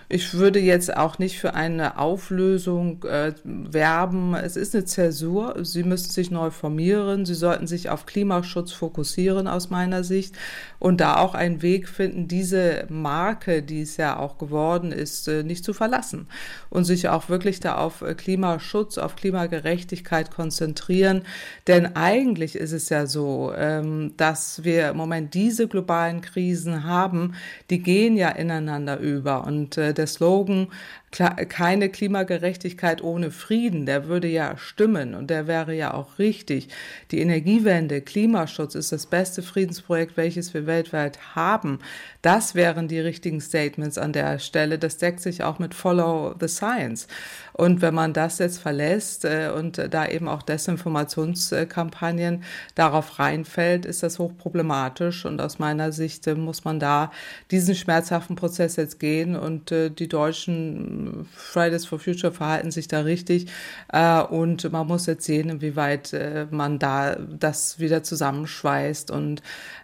würde 0.09 0.59
jetzt 0.59 0.97
auch 0.97 1.19
nicht 1.19 1.39
für 1.39 1.53
eine 1.53 1.99
Auflösung 1.99 3.03
äh, 3.03 3.33
werben. 3.43 4.33
Es 4.33 4.55
ist 4.55 4.73
eine 4.73 4.85
Zäsur. 4.85 5.55
Sie 5.63 5.83
müssen 5.83 6.09
sich 6.09 6.31
neu 6.31 6.49
formieren. 6.49 7.27
Sie 7.27 7.35
sollten 7.35 7.67
sich 7.67 7.89
auf 7.89 8.07
Klimaschutz 8.07 8.71
fokussieren 8.71 9.47
aus 9.47 9.69
meiner 9.69 10.03
Sicht 10.03 10.35
und 10.79 10.99
da 10.99 11.17
auch 11.17 11.35
einen 11.35 11.61
Weg 11.61 11.87
finden, 11.87 12.27
diese 12.27 12.85
Marke, 12.89 13.61
die 13.61 13.81
es 13.81 13.97
ja 13.97 14.17
auch 14.17 14.37
geworden 14.39 14.91
ist, 14.91 15.27
äh, 15.27 15.43
nicht 15.43 15.63
zu 15.63 15.73
verlassen 15.73 16.27
und 16.69 16.85
sich 16.85 17.09
auch 17.09 17.29
wirklich 17.29 17.59
da 17.59 17.75
auf 17.75 18.03
Klimaschutz, 18.17 18.97
auf 18.97 19.15
Klimagerechtigkeit 19.15 20.31
konzentrieren. 20.31 21.23
Denn 21.67 21.95
eigentlich 21.95 22.55
ist 22.55 22.71
es 22.71 22.89
ja 22.89 23.05
so, 23.05 23.53
ähm, 23.55 24.13
dass 24.17 24.63
wir 24.63 24.89
im 24.89 24.97
Moment 24.97 25.33
diese 25.35 25.67
globalen 25.67 26.21
Krisen 26.21 26.83
haben, 26.85 27.35
die 27.69 27.83
gehen 27.83 28.17
ja 28.17 28.29
ineinander 28.29 28.97
über 28.99 29.45
und 29.45 29.77
äh, 29.77 29.93
der 29.99 30.07
Slogan 30.07 30.67
keine 31.11 31.89
Klimagerechtigkeit 31.89 33.03
ohne 33.03 33.31
Frieden, 33.31 33.85
der 33.85 34.07
würde 34.07 34.27
ja 34.27 34.57
stimmen 34.57 35.15
und 35.15 35.29
der 35.29 35.47
wäre 35.47 35.73
ja 35.73 35.93
auch 35.93 36.19
richtig. 36.19 36.69
Die 37.11 37.19
Energiewende, 37.19 38.01
Klimaschutz 38.01 38.75
ist 38.75 38.91
das 38.91 39.07
beste 39.07 39.41
Friedensprojekt, 39.41 40.17
welches 40.17 40.53
wir 40.53 40.67
weltweit 40.67 41.35
haben. 41.35 41.79
Das 42.21 42.53
wären 42.53 42.87
die 42.87 42.99
richtigen 42.99 43.41
Statements 43.41 43.97
an 43.97 44.13
der 44.13 44.39
Stelle. 44.39 44.77
Das 44.77 44.97
deckt 44.97 45.21
sich 45.21 45.43
auch 45.43 45.57
mit 45.57 45.73
Follow 45.73 46.35
the 46.39 46.47
Science. 46.47 47.07
Und 47.53 47.81
wenn 47.81 47.93
man 47.93 48.13
das 48.13 48.39
jetzt 48.39 48.59
verlässt 48.59 49.25
äh, 49.25 49.51
und 49.53 49.81
da 49.91 50.07
eben 50.07 50.29
auch 50.29 50.43
Desinformationskampagnen 50.43 52.43
darauf 52.75 53.19
reinfällt, 53.19 53.85
ist 53.85 54.01
das 54.01 54.17
hochproblematisch. 54.17 55.25
Und 55.25 55.41
aus 55.41 55.59
meiner 55.59 55.91
Sicht 55.91 56.25
äh, 56.27 56.35
muss 56.35 56.63
man 56.63 56.79
da 56.79 57.11
diesen 57.51 57.75
schmerzhaften 57.75 58.37
Prozess 58.37 58.77
jetzt 58.77 58.99
gehen 58.99 59.35
und 59.35 59.71
äh, 59.71 59.89
die 59.89 60.07
Deutschen 60.07 60.98
Fridays 61.33 61.85
for 61.85 61.99
Future 61.99 62.31
verhalten 62.31 62.71
sich 62.71 62.87
da 62.87 63.01
richtig 63.01 63.47
äh, 63.91 64.21
und 64.21 64.71
man 64.71 64.87
muss 64.87 65.05
jetzt 65.05 65.25
sehen, 65.25 65.49
inwieweit 65.49 66.13
äh, 66.13 66.47
man 66.51 66.79
da 66.79 67.15
das 67.15 67.79
wieder 67.79 68.03
zusammenschweißt 68.03 69.11
und 69.11 69.41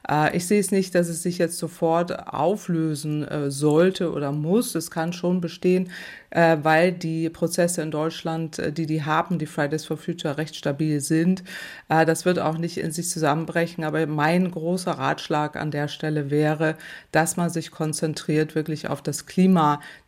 äh, 0.09 0.35
ich 0.35 0.47
sehe 0.47 0.59
es 0.59 0.71
nicht, 0.71 0.95
dass 0.95 1.09
es 1.09 1.23
sich 1.23 1.37
jetzt 1.37 1.57
sofort 1.57 2.27
auflösen 2.27 3.23
äh, 3.27 3.51
sollte 3.51 4.11
oder 4.11 4.31
muss. 4.31 4.75
Es 4.75 4.91
kann 4.91 5.13
schon 5.13 5.41
bestehen, 5.41 5.89
äh, 6.29 6.57
weil 6.61 6.91
die 6.91 7.29
Prozesse 7.29 7.81
in 7.81 7.91
Deutschland, 7.91 8.59
äh, 8.59 8.71
die 8.71 8.85
die 8.85 9.03
haben, 9.03 9.39
die 9.39 9.45
Fridays 9.45 9.85
for 9.85 9.97
Future 9.97 10.37
recht 10.37 10.55
stabil 10.55 10.99
sind. 11.01 11.43
das 11.87 12.25
wird 12.25 12.39
auch 12.39 12.57
nicht 12.57 12.77
in 12.77 12.91
sich 12.91 13.09
zusammenbrechen, 13.09 13.83
aber 13.83 14.05
mein 14.07 14.51
großer 14.51 14.91
Ratschlag 14.91 15.55
an 15.55 15.71
der 15.71 15.87
Stelle 15.87 16.29
wäre, 16.31 16.75
dass 17.11 17.37
man 17.37 17.49
sich 17.49 17.71
konzentriert 17.71 18.55
wirklich 18.55 18.87
auf 18.87 19.01
das 19.01 19.25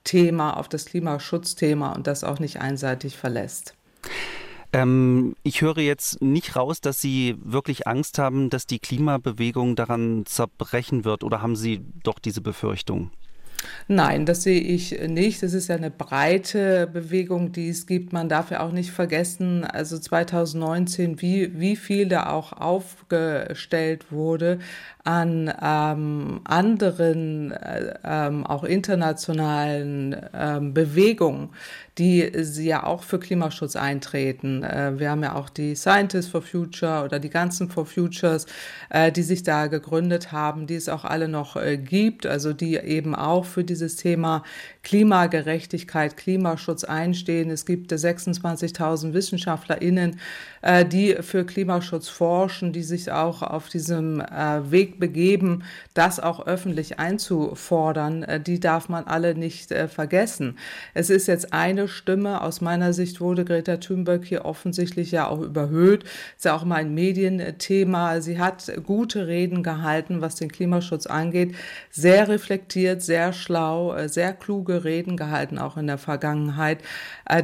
Klimathema, 0.08 0.52
auf 0.54 0.70
das 0.70 0.86
Klimaschutzthema 0.86 1.92
und 1.94 2.08
das 2.08 2.24
auch 2.24 2.40
nicht 2.40 2.62
einseitig 2.62 3.18
verlässt. 3.18 3.76
Ähm, 4.74 5.36
ich 5.44 5.62
höre 5.62 5.80
jetzt 5.80 6.22
nicht 6.22 6.56
raus, 6.56 6.82
dass 6.82 7.02
Sie 7.02 7.36
wirklich 7.44 7.88
Angst 7.88 8.18
haben, 8.18 8.50
dass 8.50 8.66
die 8.66 8.80
Klimabewegung 8.80 9.76
daran 9.76 10.26
zerbrechen 10.26 11.06
wird 11.06 11.24
oder 11.24 11.42
haben 11.42 11.56
Sie 11.56 11.82
doch 12.04 12.20
diese 12.20 12.42
Befürchtung? 12.42 13.12
Nein, 13.88 14.26
das 14.26 14.44
sehe 14.44 14.60
ich 14.60 15.00
nicht. 15.08 15.44
Es 15.44 15.54
ist 15.54 15.70
ja 15.70 15.76
eine 15.76 15.92
breite 15.92 16.88
Bewegung, 16.88 17.52
die 17.52 17.70
es 17.70 17.88
gibt. 17.88 18.12
Man 18.14 18.30
darf 18.30 18.52
ja 18.52 18.60
auch 18.60 18.72
nicht 18.72 18.92
vergessen, 18.92 19.64
also 19.64 19.98
2019, 19.98 21.22
wie, 21.22 21.60
wie 21.60 21.76
viel 21.76 22.08
da 22.08 22.30
auch 22.30 22.54
aufgestellt 22.54 24.12
wurde 24.12 24.60
an 25.04 25.54
ähm, 25.62 26.42
anderen, 26.44 27.52
äh, 27.52 27.94
ähm, 28.04 28.46
auch 28.46 28.66
internationalen 28.66 30.16
ähm, 30.34 30.74
Bewegungen, 30.74 31.50
die 31.98 32.20
ja 32.20 32.84
auch 32.84 33.04
für 33.04 33.20
Klimaschutz 33.20 33.76
eintreten. 33.76 34.64
Äh, 34.64 35.00
wir 35.00 35.10
haben 35.10 35.24
ja 35.24 35.36
auch 35.36 35.50
die 35.50 35.76
Scientists 35.76 36.30
for 36.30 36.42
Future 36.42 37.04
oder 37.04 37.20
die 37.20 37.30
ganzen 37.30 37.70
For 37.70 37.86
Futures, 37.86 38.46
äh, 38.90 39.12
die 39.12 39.24
sich 39.24 39.44
da 39.44 39.68
gegründet 39.68 40.32
haben, 40.32 40.68
die 40.68 40.76
es 40.76 40.90
auch 40.90 41.06
alle 41.06 41.28
noch 41.28 41.56
äh, 41.56 41.78
gibt, 41.78 42.26
also 42.26 42.54
die 42.54 42.76
eben 42.76 43.16
auch 43.16 43.46
für 43.46 43.64
dieses 43.64 43.96
Thema 43.96 44.44
Klimagerechtigkeit, 44.88 46.16
Klimaschutz 46.16 46.86
einstehen. 46.86 47.50
Es 47.50 47.66
gibt 47.66 47.92
26.000 47.92 49.12
WissenschaftlerInnen, 49.12 50.18
äh, 50.62 50.86
die 50.86 51.18
für 51.20 51.46
Klimaschutz 51.46 52.08
forschen, 52.08 52.72
die 52.72 52.84
sich 52.84 53.12
auch 53.12 53.42
auf 53.42 53.68
diesem 53.68 54.22
äh, 54.22 54.72
Weg 54.72 54.98
begeben, 54.98 55.66
das 55.94 56.22
auch 56.22 56.48
öffentlich 56.48 57.00
einzufordern, 57.00 58.24
äh, 58.24 58.40
die 58.40 58.62
darf 58.62 58.88
man 58.88 59.04
alle 59.04 59.36
nicht 59.36 59.74
vergessen. 59.90 60.58
Es 60.94 61.10
ist 61.10 61.28
jetzt 61.28 61.52
eine 61.52 61.90
Stimme. 61.90 62.42
Aus 62.42 62.62
meiner 62.62 62.94
Sicht 62.94 63.20
wurde 63.20 63.44
Greta 63.44 63.78
Thunberg 63.78 64.24
hier 64.24 64.46
offensichtlich 64.46 65.12
ja 65.12 65.28
auch 65.28 65.42
überhöht. 65.42 66.06
Ist 66.38 66.46
ja 66.46 66.56
auch 66.56 66.64
mal 66.64 66.76
ein 66.76 66.94
Medienthema. 66.94 68.22
Sie 68.22 68.40
hat 68.40 68.72
gute 68.86 69.28
Reden 69.28 69.64
gehalten, 69.64 70.22
was 70.22 70.36
den 70.36 70.50
Klimaschutz 70.50 71.08
angeht. 71.08 71.56
Sehr 71.92 72.30
reflektiert, 72.30 73.02
sehr 73.02 73.34
schlau, 73.34 74.08
sehr 74.08 74.32
kluge 74.32 74.77
Reden 74.84 75.18
gehalten, 75.18 75.58
auch 75.58 75.78
in 75.78 75.88
der 75.88 75.98
Vergangenheit. 75.98 76.80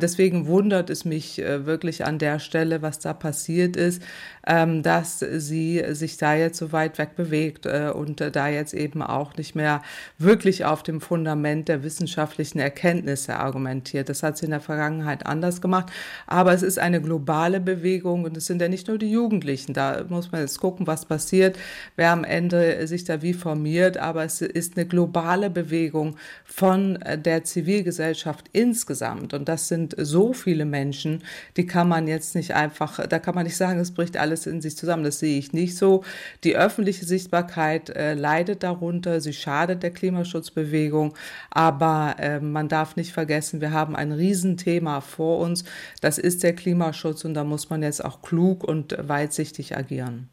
Deswegen 0.01 0.47
wundert 0.47 0.89
es 0.89 1.05
mich 1.05 1.37
wirklich 1.37 2.05
an 2.05 2.19
der 2.19 2.39
Stelle, 2.39 2.81
was 2.81 2.99
da 2.99 3.13
passiert 3.13 3.75
ist, 3.75 4.01
ähm, 4.45 4.83
dass 4.83 5.19
sie 5.19 5.83
sich 5.91 6.17
da 6.17 6.35
jetzt 6.35 6.57
so 6.57 6.71
weit 6.71 6.97
weg 6.97 7.15
bewegt 7.15 7.65
äh, 7.65 7.91
und 7.93 8.19
äh, 8.19 8.31
da 8.31 8.49
jetzt 8.49 8.73
eben 8.73 9.01
auch 9.01 9.35
nicht 9.37 9.55
mehr 9.55 9.81
wirklich 10.17 10.65
auf 10.65 10.83
dem 10.83 10.99
Fundament 10.99 11.69
der 11.69 11.83
wissenschaftlichen 11.83 12.59
Erkenntnisse 12.59 13.37
argumentiert. 13.37 14.09
Das 14.09 14.21
hat 14.21 14.37
sie 14.37 14.45
in 14.45 14.51
der 14.51 14.59
Vergangenheit 14.59 15.25
anders 15.25 15.61
gemacht. 15.61 15.91
Aber 16.27 16.53
es 16.53 16.61
ist 16.61 16.77
eine 16.77 17.01
globale 17.01 17.59
Bewegung 17.59 18.25
und 18.25 18.35
es 18.35 18.45
sind 18.45 18.61
ja 18.61 18.67
nicht 18.67 18.87
nur 18.87 18.97
die 18.97 19.11
Jugendlichen. 19.11 19.73
Da 19.73 20.03
muss 20.09 20.31
man 20.31 20.41
jetzt 20.41 20.59
gucken, 20.59 20.87
was 20.87 21.05
passiert, 21.05 21.57
wer 21.95 22.11
am 22.11 22.23
Ende 22.23 22.85
sich 22.87 23.05
da 23.05 23.21
wie 23.21 23.33
formiert. 23.33 23.97
Aber 23.97 24.25
es 24.25 24.41
ist 24.41 24.75
eine 24.75 24.85
globale 24.85 25.49
Bewegung 25.49 26.17
von 26.43 26.99
der 27.15 27.43
Zivilgesellschaft 27.45 28.49
insgesamt. 28.51 29.33
Und 29.33 29.47
das 29.47 29.69
sind 29.69 29.95
so 29.97 30.33
viele 30.33 30.65
Menschen, 30.65 31.23
die 31.55 31.65
kann 31.65 31.87
man 31.87 32.07
jetzt 32.07 32.35
nicht 32.35 32.53
einfach, 32.53 33.07
da 33.07 33.19
kann 33.19 33.35
man 33.35 33.45
nicht 33.45 33.57
sagen, 33.57 33.79
es 33.79 33.91
bricht 33.91 34.17
alles 34.17 34.32
in 34.45 34.61
sich 34.61 34.77
zusammen. 34.77 35.03
Das 35.03 35.19
sehe 35.19 35.39
ich 35.39 35.51
nicht 35.51 35.77
so. 35.77 36.03
Die 36.43 36.55
öffentliche 36.55 37.05
Sicht 37.05 37.23
Sichtbarkeit 37.23 37.89
äh, 37.89 38.15
leidet 38.15 38.63
darunter, 38.63 39.21
sie 39.21 39.33
schadet 39.33 39.81
der 39.81 39.91
Klimaschutzbewegung, 39.91 41.13
aber 41.49 42.15
äh, 42.19 42.39
man 42.39 42.67
darf 42.67 42.95
nicht 42.95 43.13
vergessen, 43.13 43.61
wir 43.61 43.71
haben 43.71 43.95
ein 43.95 44.11
Riesenthema 44.11 44.99
vor 45.01 45.39
uns, 45.39 45.63
das 46.01 46.17
ist 46.17 46.43
der 46.43 46.53
Klimaschutz 46.53 47.23
und 47.23 47.33
da 47.33 47.43
muss 47.43 47.69
man 47.69 47.81
jetzt 47.81 48.03
auch 48.03 48.21
klug 48.21 48.63
und 48.63 48.95
weitsichtig 48.99 49.77
agieren. 49.77 50.29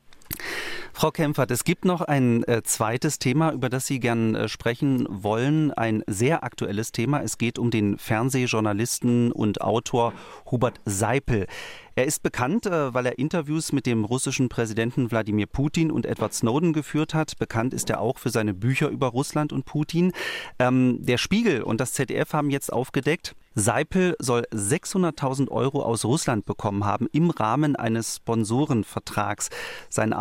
Frau 0.93 1.11
Kempfert, 1.11 1.51
es 1.51 1.65
gibt 1.65 1.85
noch 1.85 2.01
ein 2.03 2.45
äh, 2.45 2.63
zweites 2.63 3.19
Thema, 3.19 3.53
über 3.53 3.69
das 3.69 3.87
Sie 3.87 4.01
gern 4.01 4.35
äh, 4.35 4.49
sprechen 4.49 5.07
wollen. 5.09 5.73
Ein 5.73 6.03
sehr 6.07 6.45
aktuelles 6.45 6.93
Thema. 6.93 7.23
Es 7.23 7.39
geht 7.39 7.59
um 7.59 7.71
den 7.71 7.97
Fernsehjournalisten 7.99 9.33
und 9.33 9.61
Autor 9.61 10.13
Hubert 10.51 10.81
Seipel. 10.85 11.47
Er 11.95 12.07
ist 12.07 12.23
bekannt, 12.23 12.67
äh, 12.67 12.93
weil 12.95 13.07
er 13.07 13.19
Interviews 13.19 13.73
mit 13.73 13.87
dem 13.87 14.05
russischen 14.05 14.49
Präsidenten 14.49 15.11
Wladimir 15.11 15.47
Putin 15.47 15.91
und 15.91 16.07
Edward 16.07 16.35
Snowden 16.35 16.73
geführt 16.73 17.15
hat. 17.15 17.39
Bekannt 17.39 17.75
ist 17.75 17.91
er 17.91 18.01
auch 18.01 18.19
für 18.19 18.31
seine 18.31 18.55
Bücher 18.55 18.89
über 18.89 19.09
Russland 19.09 19.53
und 19.53 19.65
Putin. 19.65 20.13
Ähm, 20.59 20.99
der 21.01 21.19
Spiegel 21.19 21.63
und 21.63 21.81
das 21.81 21.93
ZDF 21.93 22.33
haben 22.33 22.51
jetzt 22.51 22.73
aufgedeckt, 22.73 23.35
Seipel 23.57 24.15
soll 24.21 24.47
600.000 24.53 25.51
Euro 25.51 25.83
aus 25.83 26.05
Russland 26.05 26.47
bekommen 26.47 26.85
haben 26.85 27.09
im 27.11 27.31
Rahmen 27.31 27.75
eines 27.75 28.17
Sponsorenvertrags. 28.17 29.51
Seinen 29.89 30.13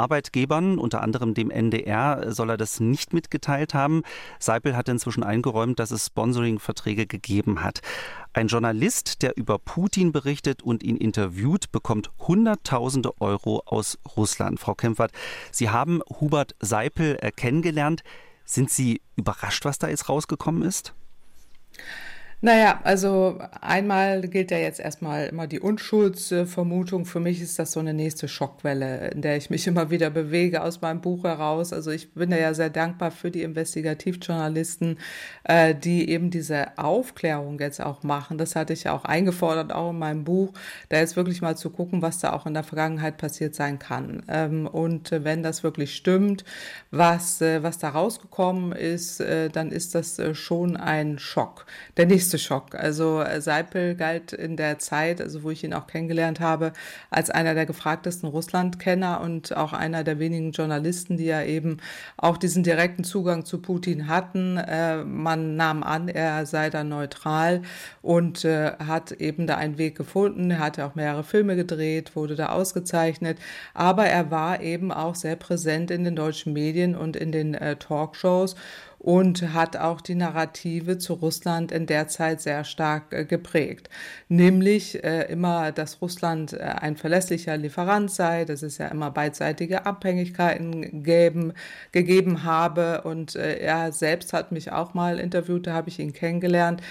Arbeitgebern, 0.60 0.78
unter 0.78 1.01
anderem 1.01 1.34
dem 1.34 1.50
NDR, 1.51 2.34
soll 2.34 2.50
er 2.51 2.58
das 2.58 2.80
nicht 2.80 3.13
mitgeteilt 3.13 3.74
haben. 3.74 4.04
Seipel 4.39 4.75
hat 4.75 4.89
inzwischen 4.89 5.24
eingeräumt, 5.24 5.80
dass 5.80 5.92
es 5.92 6.08
Sponsoringverträge 6.08 7.08
gegeben 7.08 7.63
hat. 7.63 7.82
Ein 8.34 8.48
Journalist, 8.48 9.22
der 9.22 9.38
über 9.38 9.58
Putin 9.58 10.12
berichtet 10.12 10.62
und 10.62 10.84
ihn 10.84 10.98
interviewt, 10.98 11.72
bekommt 11.72 12.12
Hunderttausende 12.20 13.20
Euro 13.22 13.63
aus 13.66 13.98
Russland. 14.18 14.60
Frau 14.60 14.75
Kempfert, 14.75 15.12
Sie 15.51 15.70
haben 15.70 16.01
Hubert 16.20 16.56
Seipel 16.60 17.18
kennengelernt. 17.36 18.04
Sind 18.46 18.70
Sie 18.70 19.01
überrascht, 19.16 19.66
was 19.66 19.80
da 19.80 19.88
jetzt 19.88 20.10
rausgekommen 20.10 20.63
ist? 20.63 20.94
Naja, 22.41 22.79
also 22.86 23.38
einmal 23.60 24.22
gilt 24.22 24.51
ja 24.51 24.58
jetzt 24.58 24.79
erstmal 24.79 25.25
immer 25.25 25.46
die 25.46 25.60
Unschuldsvermutung. 25.60 27.03
Für 27.03 27.19
mich 27.19 27.41
ist 27.41 27.60
das 27.60 27.74
so 27.74 27.81
eine 27.81 27.93
nächste 27.93 28.29
Schockwelle, 28.29 29.10
in 29.10 29.22
der 29.22 29.36
ich 29.36 29.50
mich 29.50 29.67
immer 29.67 29.89
wieder 29.89 30.10
bewege 30.10 30.63
aus 30.63 30.79
meinem 30.79 31.01
Buch 31.01 31.25
heraus. 31.25 31.74
Also 31.74 31.91
ich 31.91 32.13
bin 32.13 32.31
ja 32.31 32.53
sehr 32.53 32.69
dankbar 32.69 33.12
für 33.12 33.29
die 33.29 33.41
Investigativjournalisten, 33.41 35.00
äh, 35.43 35.75
die 35.75 36.10
eben 36.10 36.29
diese 36.29 36.77
Aufklärung 36.77 37.60
jetzt 37.60 37.81
auch 37.81 38.03
machen. 38.03 38.38
Das 38.38 38.55
hatte 38.55 38.72
ich 38.72 38.86
ja 38.86 38.93
auch 38.93 39.03
eingefordert, 39.03 39.74
auch 39.74 39.89
in 39.89 40.00
meinem 40.00 40.24
Buch, 40.24 40.53
da 40.88 40.96
jetzt 40.96 41.17
wirklich 41.17 41.41
mal 41.41 41.58
zu 41.58 41.69
gucken, 41.69 42.01
was 42.01 42.19
da 42.19 42.31
auch 42.31 42.46
in 42.46 42.53
der 42.53 42.63
Vergangenheit 42.63 43.17
passiert 43.17 43.53
sein 43.53 43.79
kann. 43.79 44.24
Ähm, 44.29 44.65
und 44.65 45.12
wenn 45.12 45.43
das 45.43 45.63
wirklich 45.63 45.93
stimmt, 45.93 46.46
was, 46.89 47.41
äh, 47.41 47.63
was 47.63 47.79
da 47.79 47.89
rausgekommen 47.89 48.72
ist, 48.72 49.19
äh, 49.19 49.50
dann 49.50 49.74
ist 49.74 49.93
das 49.93 50.22
schon 50.31 50.77
ein 50.77 51.19
Schock. 51.19 51.65
Der 51.98 52.05
nächste 52.05 52.28
nächste 52.29 52.38
Schock. 52.38 52.75
Also 52.75 53.21
äh, 53.21 53.41
Seipel 53.41 53.95
galt 53.95 54.33
in 54.33 54.55
der 54.55 54.77
Zeit, 54.77 55.19
also 55.19 55.41
wo 55.41 55.50
ich 55.50 55.63
ihn 55.63 55.74
auch 55.74 55.88
kennengelernt 55.88 56.39
habe, 56.39 56.74
als 57.09 57.31
einer 57.31 57.55
der 57.55 57.65
gefragtesten 57.65 58.29
Russlandkenner 58.29 59.21
und 59.21 59.57
auch 59.57 59.74
einer 59.74 60.03
der 60.03 60.19
wenigen 60.19 60.51
Journalisten, 60.51 61.17
die 61.17 61.25
ja 61.25 61.41
eben 61.41 61.77
auch 62.17 62.38
diesen 62.38 62.62
direkten 62.62 63.03
Zugang 63.03 63.45
zu 63.45 63.59
Putin 63.59 64.07
hatten. 64.07 64.57
Äh, 64.57 65.03
man 65.03 65.55
nahm 65.55 65.81
an, 65.81 66.07
er 66.07 66.45
sei 66.45 66.69
da 66.69 66.83
neutral 66.83 67.63
und 68.03 68.45
äh, 68.45 68.74
hat 68.77 69.12
eben 69.13 69.48
da 69.48 69.57
einen 69.57 69.79
Weg 69.79 69.98
gefunden. 69.98 70.51
Er 70.51 70.59
hatte 70.59 70.86
auch 70.86 70.93
mehrere 70.93 71.24
Filme 71.24 71.55
gedreht, 71.55 72.15
wurde 72.15 72.36
da 72.36 72.50
ausgezeichnet, 72.50 73.39
aber 73.74 74.05
er 74.05 74.29
war 74.29 74.62
eben 74.62 74.91
auch 74.91 75.15
sehr 75.15 75.36
präsent 75.36 75.89
in 75.89 76.03
den 76.03 76.15
deutschen 76.15 76.53
Medien 76.53 76.95
und 76.95 77.15
in 77.15 77.31
den 77.31 77.57
Talkshows 77.79 78.55
und 79.00 79.53
hat 79.53 79.77
auch 79.77 80.01
die 80.01 80.15
Narrative 80.15 80.98
zu 80.98 81.13
Russland 81.13 81.72
in 81.72 81.86
der 81.86 82.10
Zeit 82.10 82.41
sehr 82.41 82.65
stark 82.65 83.13
äh, 83.13 83.24
geprägt. 83.24 83.89
Nämlich 84.27 85.01
äh, 85.03 85.32
immer, 85.32 85.72
dass 85.72 86.01
Russland 86.01 86.51
äh, 86.51 86.58
ein 86.58 86.98
verlässlicher 86.98 87.56
Lieferant 87.56 88.12
sei, 88.12 88.44
dass 88.44 88.62
es 88.62 88.77
ja 88.77 88.88
immer 88.88 89.10
beidseitige 89.10 89.86
Abhängigkeiten 89.86 91.03
geben, 91.03 91.53
gegeben 91.94 92.44
habe. 92.44 93.01
Und 93.03 93.36
er 93.36 93.91
selbst 93.94 94.34
hat 94.34 94.51
mich 94.51 94.72
auch 94.72 94.94
mal 94.94 95.18
interviewt, 95.20 95.68
da 95.68 95.74
habe 95.74 95.89
ich 95.89 96.00
ihn 96.00 96.13
kennengelernt, 96.13 96.82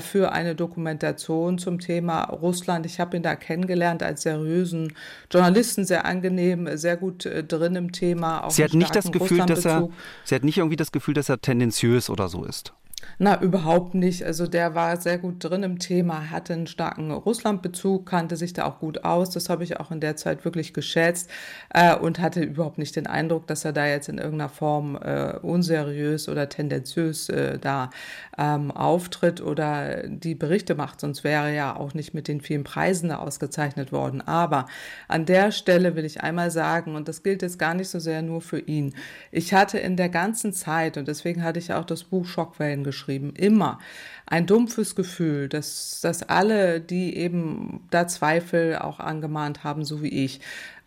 für 0.00 0.32
eine 0.32 0.54
Dokumentation 0.54 1.58
zum 1.58 1.78
Thema 1.78 2.24
Russland. 2.24 2.86
Ich 2.86 3.00
habe 3.00 3.16
ihn 3.16 3.22
da 3.22 3.34
kennengelernt 3.34 4.02
als 4.02 4.22
seriösen 4.22 4.94
Journalisten, 5.30 5.84
sehr 5.84 6.04
angenehm, 6.04 6.68
sehr 6.76 6.96
gut 6.96 7.28
drin 7.48 7.76
im 7.76 7.92
Thema. 7.92 8.48
sie 8.50 8.64
hat 8.64 8.74
nicht 8.74 8.94
das 8.94 9.10
Gefühl, 9.10 9.44
dass 9.46 9.64
er, 9.64 9.88
sie 10.24 10.34
hat 10.34 10.44
nicht 10.44 10.58
irgendwie 10.58 10.76
das 10.76 10.92
Gefühl, 10.92 11.14
dass 11.14 11.28
er 11.28 11.40
tendenziös 11.50 12.08
oder 12.08 12.28
so 12.28 12.44
ist. 12.44 12.72
Na, 13.18 13.40
überhaupt 13.42 13.94
nicht. 13.94 14.24
Also 14.24 14.46
der 14.46 14.74
war 14.74 14.96
sehr 14.96 15.18
gut 15.18 15.44
drin 15.44 15.62
im 15.62 15.78
Thema, 15.78 16.30
hatte 16.30 16.54
einen 16.54 16.66
starken 16.66 17.10
Russlandbezug, 17.10 18.06
kannte 18.06 18.36
sich 18.36 18.54
da 18.54 18.64
auch 18.64 18.78
gut 18.78 19.04
aus. 19.04 19.30
Das 19.30 19.50
habe 19.50 19.62
ich 19.62 19.78
auch 19.78 19.90
in 19.90 20.00
der 20.00 20.16
Zeit 20.16 20.44
wirklich 20.44 20.72
geschätzt 20.72 21.30
äh, 21.74 21.94
und 21.94 22.18
hatte 22.18 22.40
überhaupt 22.40 22.78
nicht 22.78 22.96
den 22.96 23.06
Eindruck, 23.06 23.46
dass 23.46 23.64
er 23.64 23.72
da 23.72 23.86
jetzt 23.86 24.08
in 24.08 24.16
irgendeiner 24.16 24.48
Form 24.48 24.96
äh, 24.96 25.34
unseriös 25.42 26.28
oder 26.28 26.48
tendenziös 26.48 27.28
äh, 27.28 27.58
da 27.58 27.90
ähm, 28.38 28.70
auftritt 28.70 29.42
oder 29.42 30.08
die 30.08 30.34
Berichte 30.34 30.74
macht. 30.74 31.00
Sonst 31.00 31.22
wäre 31.22 31.48
er 31.48 31.52
ja 31.52 31.76
auch 31.76 31.92
nicht 31.92 32.14
mit 32.14 32.26
den 32.26 32.40
vielen 32.40 32.64
Preisen 32.64 33.10
da 33.10 33.18
ausgezeichnet 33.18 33.92
worden. 33.92 34.22
Aber 34.22 34.66
an 35.08 35.26
der 35.26 35.52
Stelle 35.52 35.94
will 35.94 36.06
ich 36.06 36.22
einmal 36.22 36.50
sagen, 36.50 36.94
und 36.94 37.06
das 37.06 37.22
gilt 37.22 37.42
jetzt 37.42 37.58
gar 37.58 37.74
nicht 37.74 37.90
so 37.90 37.98
sehr 37.98 38.22
nur 38.22 38.40
für 38.40 38.60
ihn, 38.60 38.94
ich 39.30 39.52
hatte 39.52 39.78
in 39.78 39.96
der 39.96 40.08
ganzen 40.08 40.54
Zeit, 40.54 40.96
und 40.96 41.06
deswegen 41.06 41.44
hatte 41.44 41.58
ich 41.58 41.72
auch 41.74 41.84
das 41.84 42.04
Buch 42.04 42.24
Schockwellen 42.24 42.82
geschrieben, 42.90 43.32
immer 43.36 43.78
ein 44.26 44.46
dumpfes 44.46 44.94
Gefühl, 44.94 45.48
dass, 45.48 46.00
dass 46.00 46.22
alle, 46.22 46.80
die 46.80 47.16
eben 47.16 47.80
da 47.90 48.06
Zweifel 48.06 48.78
auch 48.78 49.00
angemahnt 49.00 49.64
haben, 49.64 49.84
so 49.84 50.02
wie 50.02 50.24
ich, 50.24 50.40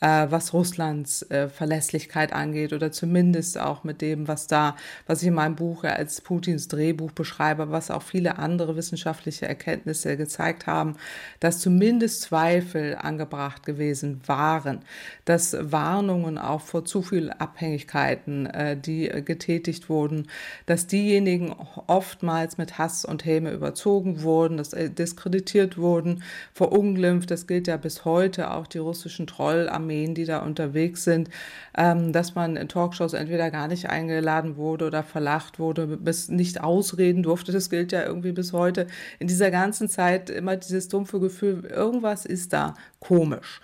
äh, 0.04 0.30
was 0.30 0.52
Russlands 0.52 1.24
äh, 1.32 1.48
Verlässlichkeit 1.48 2.34
angeht 2.34 2.74
oder 2.74 2.92
zumindest 2.92 3.58
auch 3.58 3.86
mit 3.86 4.02
dem, 4.02 4.28
was 4.28 4.48
da, 4.48 4.76
was 5.08 5.22
ich 5.22 5.30
in 5.30 5.34
meinem 5.34 5.56
Buch 5.56 5.86
als 5.86 6.20
Putins 6.20 6.68
Drehbuch 6.68 7.14
beschreibe, 7.14 7.72
was 7.72 7.90
auch 7.90 8.02
viele 8.02 8.38
andere 8.38 8.76
wissenschaftliche 8.76 9.48
Erkenntnisse 9.48 10.18
gezeigt 10.18 10.68
haben, 10.68 10.98
dass 11.40 11.60
zumindest 11.60 12.24
Zweifel 12.24 12.98
angebracht 13.00 13.66
gewesen 13.66 14.20
waren, 14.26 14.80
dass 15.24 15.56
Warnungen 15.58 16.38
auch 16.38 16.62
vor 16.62 16.84
zu 16.84 17.02
viel 17.02 17.30
Abhängigkeiten, 17.30 18.48
äh, 18.48 18.76
die 18.76 19.08
getätigt 19.08 19.88
wurden, 19.88 20.28
dass 20.66 20.86
diejenigen 20.86 21.56
oftmals 21.88 22.58
mit 22.58 22.78
Hass 22.78 23.06
und 23.06 23.24
Häme 23.24 23.52
überzogen 23.52 24.22
wurden, 24.22 24.58
dass 24.58 24.74
äh, 24.74 24.90
diskreditiert 24.90 25.78
wurden, 25.78 26.24
verunglimpft. 26.54 27.32
Das 27.32 27.48
gilt 27.48 27.68
ja 27.68 27.78
bis 27.78 28.04
heute 28.04 28.52
auch 28.52 28.68
die 28.68 28.80
russischen 28.80 29.28
Trollarmeen 29.28 29.93
Armeen, 29.94 30.16
die 30.16 30.26
da 30.26 30.40
unterwegs 30.40 31.04
sind, 31.04 31.30
ähm, 31.78 32.12
dass 32.12 32.36
man 32.36 32.56
in 32.56 32.68
Talkshows 32.68 33.14
entweder 33.14 33.52
gar 33.52 33.68
nicht 33.68 33.90
eingeladen 33.90 34.58
wurde 34.58 34.88
oder 34.88 35.04
verlacht 35.04 35.60
wurde, 35.60 35.86
bis 35.86 36.30
nicht 36.30 36.62
ausreden 36.62 37.24
durfte. 37.24 37.52
Das 37.52 37.70
gilt 37.70 37.92
ja 37.92 38.04
irgendwie 38.04 38.32
bis 38.32 38.54
heute. 38.54 38.88
In 39.20 39.28
dieser 39.28 39.52
ganzen 39.52 39.88
Zeit 39.88 40.30
immer 40.30 40.56
dieses 40.58 40.88
dumpfe 40.88 41.20
Gefühl, 41.20 41.66
irgendwas 41.66 42.26
ist 42.26 42.54
da 42.54 42.76
komisch. 43.00 43.62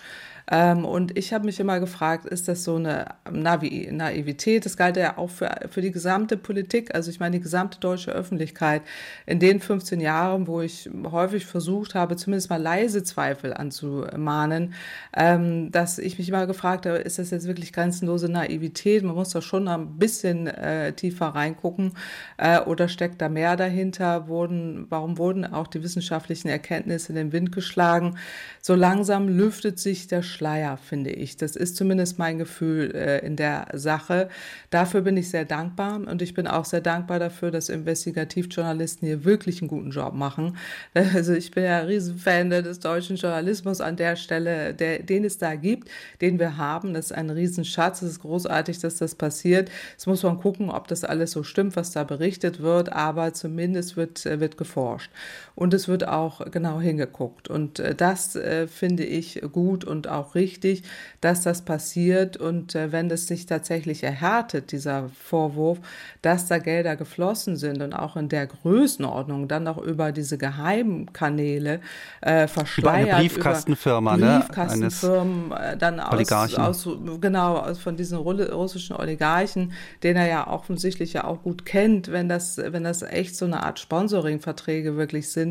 Ähm, 0.52 0.84
und 0.86 1.18
ich 1.18 1.32
habe 1.32 1.46
mich 1.46 1.60
immer 1.60 1.80
gefragt, 1.80 2.26
ist 2.26 2.48
das 2.48 2.64
so 2.64 2.76
eine 2.76 3.06
Navi 3.30 3.90
Naivität? 3.92 4.66
Das 4.66 4.78
galt 4.78 4.98
ja 4.98 5.18
auch 5.18 5.30
für, 5.30 5.50
für 5.70 5.82
die 5.82 5.92
gesamte 5.92 6.38
Politik, 6.38 6.96
also 6.96 7.12
ich 7.12 7.20
meine 7.20 7.38
die 7.38 7.44
gesamte 7.44 7.80
deutsche 7.80 8.12
Öffentlichkeit. 8.12 8.82
In 9.28 9.40
den 9.40 9.60
15 9.60 10.02
Jahren, 10.02 10.48
wo 10.48 10.62
ich 10.62 10.90
häufig 11.12 11.46
versucht 11.46 11.94
habe, 11.94 12.16
zumindest 12.16 12.50
mal 12.50 12.62
leise 12.62 13.04
Zweifel 13.04 13.54
anzumahnen, 13.54 14.74
ähm, 15.16 15.72
dass 15.72 16.00
ich 16.00 16.18
mich 16.18 16.30
immer 16.30 16.48
gefragt 16.48 16.88
habe, 16.88 16.98
ist 16.98 17.20
das 17.20 17.30
jetzt 17.30 17.48
wirklich 17.48 17.72
grenzenlose 17.72 18.30
Naivität? 18.30 19.04
Man 19.04 19.16
muss 19.16 19.30
da 19.30 19.42
schon 19.42 19.68
ein 19.68 19.98
bisschen 19.98 20.48
äh, 20.48 20.94
tiefer 20.94 21.28
reingucken 21.28 21.94
äh, 22.38 22.60
oder 22.60 22.88
steckt 22.88 23.22
da 23.22 23.30
mehr 23.30 23.56
dahinter? 23.56 24.28
Wurden, 24.28 24.88
warum 24.90 25.18
wurden 25.20 25.46
auch 25.46 25.68
die 25.68 25.84
wissenschaftlichen 25.84 26.48
Erkenntnisse 26.48 27.10
in 27.10 27.16
den 27.16 27.32
Wind 27.34 27.52
geschlagen? 27.52 28.18
So 28.62 28.74
langsam 28.74 29.28
lüftet 29.28 29.78
sich 29.80 30.08
der 30.08 30.24
Schleier, 30.40 30.78
finde 30.78 31.10
ich. 31.10 31.36
Das 31.36 31.58
ist 31.58 31.76
zumindest 31.76 32.18
mein 32.18 32.38
Gefühl 32.38 32.96
äh, 32.96 33.20
in 33.26 33.36
der 33.36 33.68
Sache. 33.74 34.30
Dafür 34.70 35.02
bin 35.02 35.18
ich 35.18 35.30
sehr 35.30 35.44
dankbar 35.44 36.00
und 36.00 36.22
ich 36.22 36.34
bin 36.34 36.48
auch 36.48 36.64
sehr 36.64 36.80
dankbar 36.80 37.20
dafür, 37.20 37.52
dass 37.52 37.68
Investigativjournalisten 37.68 39.06
hier 39.06 39.26
wirklich 39.26 39.62
einen 39.62 39.68
guten 39.68 39.92
Job 39.92 40.14
machen. 40.14 40.58
Also 41.20 41.34
ich 41.34 41.52
bin 41.52 41.64
ja 41.64 41.80
ein 41.80 41.88
Riesenfan 41.88 42.50
des 42.50 42.80
deutschen 42.80 43.16
Journalismus 43.16 43.82
an 43.82 43.96
der 43.96 44.16
Stelle, 44.16 44.74
der, 44.74 45.00
den 45.00 45.26
es 45.26 45.38
da 45.38 45.56
gibt, 45.56 45.90
den 46.22 46.40
wir 46.40 46.56
haben. 46.56 46.94
Das 46.94 47.08
ist 47.08 47.12
ein 47.12 47.30
Riesenschatz. 47.30 48.02
Es 48.02 48.12
ist 48.12 48.22
großartig, 48.22 48.80
dass 48.80 48.98
das 48.98 49.16
passiert. 49.16 49.70
Jetzt 49.92 50.08
muss 50.08 50.24
man 50.24 50.40
gucken, 50.40 50.70
ob 50.70 50.88
das 50.88 51.04
alles 51.04 51.32
so 51.32 51.44
stimmt, 51.44 51.76
was 51.76 51.92
da 51.92 52.04
berichtet 52.04 52.62
wird, 52.62 52.92
aber 52.94 53.34
zumindest 53.34 53.98
wird, 53.98 54.24
wird 54.26 54.58
geforscht. 54.58 55.10
Und 55.60 55.74
es 55.74 55.90
wird 55.90 56.08
auch 56.08 56.50
genau 56.52 56.80
hingeguckt. 56.80 57.50
Und 57.50 57.80
äh, 57.80 57.94
das 57.94 58.38
äh, 58.38 58.66
finde 58.66 59.04
ich 59.04 59.42
gut 59.52 59.84
und 59.84 60.08
auch 60.08 60.34
richtig, 60.34 60.84
dass 61.20 61.42
das 61.42 61.64
passiert 61.64 62.38
und 62.38 62.76
äh, 62.76 62.94
wenn 62.94 63.12
es 63.12 63.28
sich 63.28 63.46
tatsächlich 63.46 64.04
erhärtet, 64.04 64.72
dieser 64.72 65.10
Vorwurf, 65.10 65.80
dass 66.22 66.46
da 66.46 66.60
Gelder 66.60 66.96
geflossen 66.96 67.58
sind 67.58 67.82
und 67.82 67.94
auch 67.94 68.16
in 68.16 68.30
der 68.30 68.48
Größenordnung 68.48 69.50
dann 69.50 69.68
auch 69.68 69.80
über 69.80 70.14
diese 70.14 70.38
geheimen 70.38 71.12
Kanäle 71.12 71.82
äh, 72.22 72.48
verschleiert. 72.48 73.08
Über 73.08 73.14
eine 73.16 73.22
Briefkastenfirma, 73.22 74.16
über 74.16 74.40
Briefkastenfirmen, 74.40 75.50
ne? 75.50 75.76
dann 75.78 76.00
aus, 76.00 76.56
aus, 76.56 76.88
genau, 77.20 77.58
aus, 77.58 77.80
von 77.80 77.98
diesen 77.98 78.18
russischen 78.18 78.96
Oligarchen, 78.96 79.74
den 80.04 80.16
er 80.16 80.30
ja 80.30 80.48
offensichtlich 80.48 81.12
ja 81.12 81.26
auch 81.26 81.44
gut 81.44 81.66
kennt, 81.66 82.14
wenn 82.14 82.30
das, 82.30 82.58
wenn 82.58 82.86
das 82.86 83.02
echt 83.02 83.36
so 83.36 83.44
eine 83.44 83.64
Art 83.64 83.80
Sponsoring-Verträge 83.80 84.96
wirklich 84.96 85.30
sind, 85.30 85.49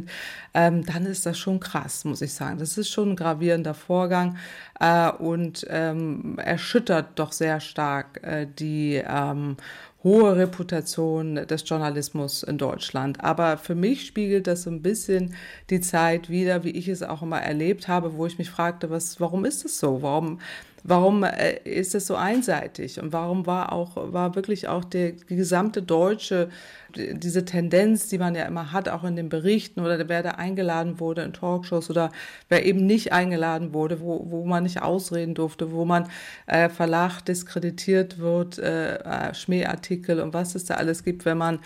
ähm, 0.55 0.85
dann 0.85 1.07
ist 1.07 1.27
das 1.27 1.39
schon 1.39 1.61
krass, 1.61 2.05
muss 2.05 2.23
ich 2.23 2.33
sagen. 2.33 2.59
Das 2.59 2.79
ist 2.79 2.91
schon 2.91 3.11
ein 3.11 3.17
gravierender 3.17 3.75
Vorgang 3.75 4.37
äh, 4.81 5.11
und 5.11 5.67
ähm, 5.69 6.39
erschüttert 6.39 7.19
doch 7.19 7.33
sehr 7.33 7.61
stark 7.61 8.23
äh, 8.23 8.47
die 8.47 9.03
ähm, 9.07 9.57
hohe 10.05 10.37
Reputation 10.37 11.35
des 11.35 11.69
Journalismus 11.69 12.43
in 12.43 12.57
Deutschland. 12.59 13.23
Aber 13.23 13.59
für 13.59 13.75
mich 13.75 14.07
spiegelt 14.07 14.47
das 14.47 14.63
so 14.63 14.71
ein 14.71 14.83
bisschen 14.83 15.35
die 15.71 15.81
Zeit 15.81 16.29
wider, 16.31 16.65
wie 16.65 16.71
ich 16.71 16.89
es 16.89 17.03
auch 17.03 17.23
immer 17.23 17.41
erlebt 17.41 17.89
habe, 17.89 18.17
wo 18.17 18.27
ich 18.27 18.39
mich 18.39 18.51
fragte, 18.51 18.91
was, 18.91 19.21
warum 19.21 19.45
ist 19.45 19.65
es 19.65 19.79
so? 19.79 20.03
Warum 20.03 20.39
warum 20.89 21.23
äh, 21.25 21.59
ist 21.65 21.95
es 21.95 22.07
so 22.07 22.17
einseitig? 22.17 23.01
Und 23.01 23.13
warum 23.13 23.47
war 23.47 23.73
auch, 23.73 24.13
war 24.13 24.35
wirklich 24.35 24.69
auch 24.69 24.85
der, 24.85 25.13
gesamte 25.13 25.83
deutsche 25.83 26.49
diese 26.95 27.45
Tendenz, 27.45 28.09
die 28.09 28.19
man 28.19 28.35
ja 28.35 28.45
immer 28.45 28.73
hat, 28.73 28.89
auch 28.89 29.05
in 29.05 29.15
den 29.15 29.29
Berichten 29.29 29.81
oder 29.81 30.09
wer 30.09 30.23
da 30.23 30.31
eingeladen 30.33 30.99
wurde 31.01 31.23
in 31.23 31.33
Talkshows 31.33 31.91
oder 31.91 32.11
wer 32.49 32.65
eben 32.65 32.87
nicht 32.87 33.13
eingeladen 33.13 33.75
wurde, 33.75 34.01
wo, 34.01 34.27
wo 34.31 34.45
man 34.47 34.63
nicht 34.63 34.81
ausreden 34.81 35.35
durfte, 35.35 35.71
wo 35.71 35.85
man 35.85 36.09
äh, 36.47 36.69
Verlag 36.71 37.21
diskreditiert 37.21 38.19
wird, 38.19 38.59
äh, 38.59 38.97
äh, 38.97 39.35
Schmähartikel 39.35 40.21
und 40.21 40.33
was 40.33 40.55
es 40.55 40.65
da 40.65 40.75
alles 40.75 41.05
gibt, 41.05 41.27
wenn 41.27 41.39
man 41.39 41.59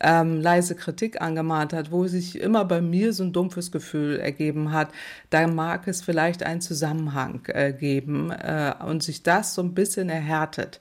ähm, 0.00 0.40
leise 0.40 0.74
Kritik 0.74 1.20
angemahnt 1.20 1.74
hat, 1.74 1.92
wo 1.92 2.06
sich 2.06 2.40
immer 2.40 2.64
bei 2.64 2.80
mir 2.80 3.12
so 3.12 3.24
ein 3.24 3.32
dumpfes 3.32 3.70
Gefühl 3.70 4.18
ergeben 4.18 4.72
hat, 4.72 4.88
da 5.28 5.46
mag 5.46 5.88
es 5.88 6.00
vielleicht 6.00 6.42
einen 6.42 6.62
Zusammenhang 6.62 7.42
äh, 7.48 7.72
geben 7.72 8.30
äh, 8.30 8.69
und 8.72 9.02
sich 9.02 9.22
das 9.22 9.54
so 9.54 9.62
ein 9.62 9.74
bisschen 9.74 10.08
erhärtet. 10.08 10.80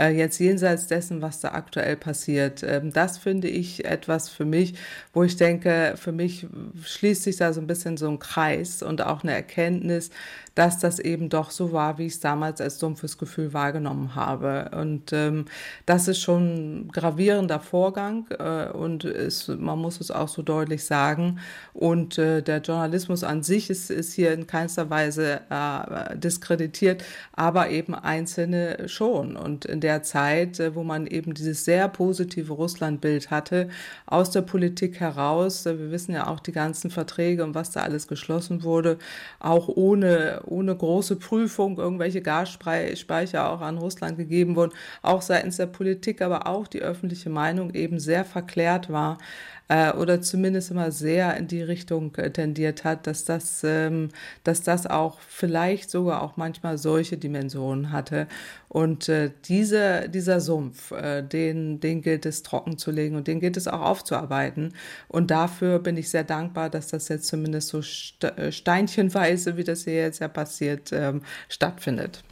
Äh, 0.00 0.16
jetzt 0.16 0.38
jenseits 0.38 0.86
dessen, 0.86 1.20
was 1.20 1.40
da 1.40 1.50
aktuell 1.50 1.94
passiert. 1.94 2.62
Ähm, 2.62 2.90
das 2.90 3.18
finde 3.18 3.48
ich 3.48 3.84
etwas 3.84 4.30
für 4.30 4.46
mich, 4.46 4.74
wo 5.12 5.24
ich 5.24 5.36
denke, 5.36 5.94
für 5.96 6.12
mich 6.12 6.46
schließt 6.82 7.22
sich 7.24 7.36
da 7.36 7.52
so 7.52 7.60
ein 7.60 7.66
bisschen 7.66 7.98
so 7.98 8.08
ein 8.08 8.18
Kreis 8.18 8.82
und 8.82 9.02
auch 9.02 9.22
eine 9.22 9.34
Erkenntnis, 9.34 10.10
dass 10.54 10.78
das 10.78 10.98
eben 10.98 11.28
doch 11.28 11.50
so 11.50 11.72
war, 11.72 11.98
wie 11.98 12.06
ich 12.06 12.14
es 12.14 12.20
damals 12.20 12.60
als 12.60 12.78
dumpfes 12.78 13.18
Gefühl 13.18 13.52
wahrgenommen 13.52 14.14
habe. 14.14 14.70
Und 14.74 15.12
ähm, 15.12 15.44
das 15.86 16.08
ist 16.08 16.20
schon 16.20 16.84
ein 16.84 16.88
gravierender 16.88 17.60
Vorgang 17.60 18.26
äh, 18.38 18.68
und 18.70 19.04
ist, 19.04 19.48
man 19.48 19.78
muss 19.78 20.00
es 20.00 20.10
auch 20.10 20.28
so 20.28 20.42
deutlich 20.42 20.84
sagen. 20.84 21.40
Und 21.72 22.18
äh, 22.18 22.42
der 22.42 22.60
Journalismus 22.60 23.22
an 23.22 23.42
sich 23.42 23.70
ist, 23.70 23.90
ist 23.90 24.14
hier 24.14 24.32
in 24.32 24.46
keinster 24.46 24.88
Weise 24.90 25.42
äh, 25.50 26.16
diskreditiert, 26.16 27.04
aber 27.32 27.70
eben 27.70 27.94
Einzelne 27.94 28.88
schon. 28.88 29.36
Und 29.36 29.64
in 29.66 29.80
der 29.80 29.89
Zeit, 29.98 30.60
äh, 30.60 30.74
wo 30.74 30.82
man 30.82 31.06
eben 31.06 31.34
dieses 31.34 31.64
sehr 31.64 31.88
positive 31.88 32.52
Russlandbild 32.52 33.30
hatte, 33.30 33.68
aus 34.06 34.30
der 34.30 34.42
Politik 34.42 35.00
heraus, 35.00 35.66
äh, 35.66 35.78
wir 35.78 35.90
wissen 35.90 36.12
ja 36.12 36.26
auch 36.26 36.40
die 36.40 36.52
ganzen 36.52 36.90
Verträge 36.90 37.44
und 37.44 37.54
was 37.54 37.70
da 37.70 37.80
alles 37.80 38.06
geschlossen 38.08 38.62
wurde, 38.62 38.98
auch 39.38 39.68
ohne 39.68 40.42
ohne 40.46 40.74
große 40.76 41.16
Prüfung 41.16 41.78
irgendwelche 41.78 42.22
Gasspeicher 42.22 43.50
auch 43.50 43.60
an 43.60 43.78
Russland 43.78 44.16
gegeben 44.16 44.56
wurden, 44.56 44.72
auch 45.02 45.22
seitens 45.22 45.56
der 45.56 45.66
Politik, 45.66 46.22
aber 46.22 46.46
auch 46.46 46.66
die 46.66 46.82
öffentliche 46.82 47.30
Meinung 47.30 47.74
eben 47.74 47.98
sehr 47.98 48.24
verklärt 48.24 48.90
war 48.90 49.18
äh, 49.70 49.92
oder 49.92 50.20
zumindest 50.20 50.72
immer 50.72 50.90
sehr 50.90 51.36
in 51.36 51.46
die 51.46 51.62
Richtung 51.62 52.12
äh, 52.16 52.32
tendiert 52.32 52.82
hat, 52.82 53.06
dass 53.06 53.24
das, 53.24 53.62
ähm, 53.62 54.08
dass 54.42 54.62
das 54.62 54.88
auch 54.88 55.20
vielleicht 55.20 55.90
sogar 55.90 56.22
auch 56.22 56.36
manchmal 56.36 56.76
solche 56.76 57.16
Dimensionen 57.16 57.92
hatte. 57.92 58.26
Und 58.68 59.08
äh, 59.08 59.30
diese, 59.44 60.08
dieser 60.08 60.40
Sumpf, 60.40 60.90
äh, 60.90 61.22
den, 61.22 61.78
den 61.78 62.02
gilt 62.02 62.26
es 62.26 62.42
trocken 62.42 62.78
zu 62.78 62.90
legen 62.90 63.14
und 63.14 63.28
den 63.28 63.38
gilt 63.38 63.56
es 63.56 63.68
auch 63.68 63.80
aufzuarbeiten. 63.80 64.74
Und 65.06 65.30
dafür 65.30 65.78
bin 65.78 65.96
ich 65.96 66.10
sehr 66.10 66.24
dankbar, 66.24 66.68
dass 66.68 66.88
das 66.88 67.06
jetzt 67.06 67.28
zumindest 67.28 67.68
so 67.68 67.80
äh, 68.26 68.50
steinchenweise, 68.50 69.56
wie 69.56 69.64
das 69.64 69.84
hier 69.84 69.94
jetzt 69.94 70.18
ja 70.18 70.26
passiert, 70.26 70.90
ähm, 70.92 71.22
stattfindet. 71.48 72.24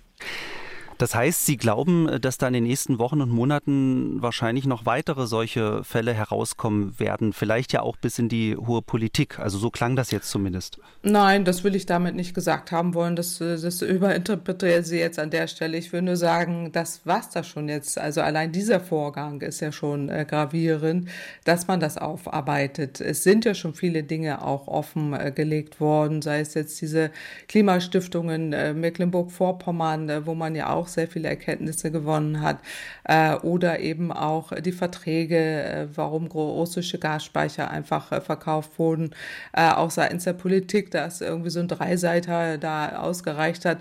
Das 0.99 1.15
heißt, 1.15 1.47
Sie 1.47 1.57
glauben, 1.57 2.09
äh, 2.09 2.21
dass 2.21 2.39
da 2.39 2.49
in 2.49 2.55
den 2.55 2.65
nächsten 2.65 2.99
Wochen 2.99 3.21
und 3.21 3.31
Monaten 3.31 4.21
wahrscheinlich 4.21 4.67
noch 4.67 4.85
weitere 4.85 5.27
solche 5.27 5.85
Fälle 5.85 6.13
herauskommen 6.13 6.99
werden, 6.99 7.33
vielleicht 7.33 7.73
ja 7.73 7.83
auch 7.83 7.97
bis 7.97 8.19
in 8.19 8.29
die 8.29 8.57
hohe 8.57 8.83
Politik. 8.83 9.39
Also 9.39 9.59
so 9.59 9.71
klang 9.71 9.95
das 9.95 10.11
jetzt 10.11 10.29
zumindest. 10.29 10.79
Nein, 11.03 11.45
das 11.45 11.63
will 11.63 11.77
ich 11.77 11.87
damit 11.87 12.17
nicht 12.17 12.35
gesagt 12.35 12.73
haben 12.73 12.95
wollen. 12.95 13.15
Das, 13.15 13.41
äh, 13.41 13.61
das 13.61 13.81
überinterpretieren 13.81 14.83
Sie 14.83 14.99
jetzt 14.99 15.21
an 15.21 15.31
der 15.31 15.47
Stelle. 15.47 15.79
Ich 15.79 15.93
will 15.93 16.03
nur 16.03 16.17
sagen, 16.17 16.73
das 16.73 17.07
war's 17.07 17.31
da 17.31 17.45
schon 17.45 17.69
jetzt. 17.69 17.97
Also 17.97 18.21
allein 18.21 18.51
dieser 18.51 18.81
Vorgang 18.81 19.41
ist 19.41 19.61
ja 19.61 19.71
schon 19.71 20.09
äh, 20.09 20.27
gravierend, 20.29 21.09
dass 21.45 21.69
man 21.69 21.79
das 21.79 21.97
aufarbeitet. 21.97 23.01
Es 23.01 23.23
sind 23.23 23.45
ja 23.45 23.55
schon 23.55 23.75
viele 23.75 24.03
Dinge 24.03 24.45
auch 24.45 24.67
offen 24.67 25.13
äh, 25.13 25.31
gelegt 25.31 25.81
worden, 25.81 26.23
sei 26.23 26.41
es 26.41 26.55
jetzt 26.55 26.81
diese 26.81 27.13
Klimastiftungen 27.47 28.53
äh, 28.53 28.75
Mecklenburg-Vorpommern, 28.75 30.09
äh, 30.09 30.27
wo 30.27 30.35
man 30.35 30.57
ja 30.57 30.71
auch 30.71 30.88
auch 30.89 30.93
sehr 30.93 31.09
viele 31.09 31.29
Erkenntnisse 31.29 31.91
gewonnen 31.91 32.41
hat. 32.41 32.59
Äh, 33.05 33.35
oder 33.37 33.81
eben 33.81 34.11
auch 34.13 34.53
die 34.53 34.73
Verträge, 34.73 35.37
äh, 35.37 35.87
warum 35.95 36.27
russische 36.27 36.99
Gasspeicher 36.99 37.71
einfach 37.71 38.11
äh, 38.13 38.21
verkauft 38.21 38.79
wurden. 38.79 39.11
Auch 39.53 39.91
seitens 39.91 40.25
der 40.25 40.33
Politik, 40.33 40.91
dass 40.91 41.21
irgendwie 41.21 41.51
so 41.51 41.61
ein 41.61 41.69
Dreiseiter 41.69 42.59
da 42.59 43.01
ausgereicht 43.01 43.65
hat 43.65 43.79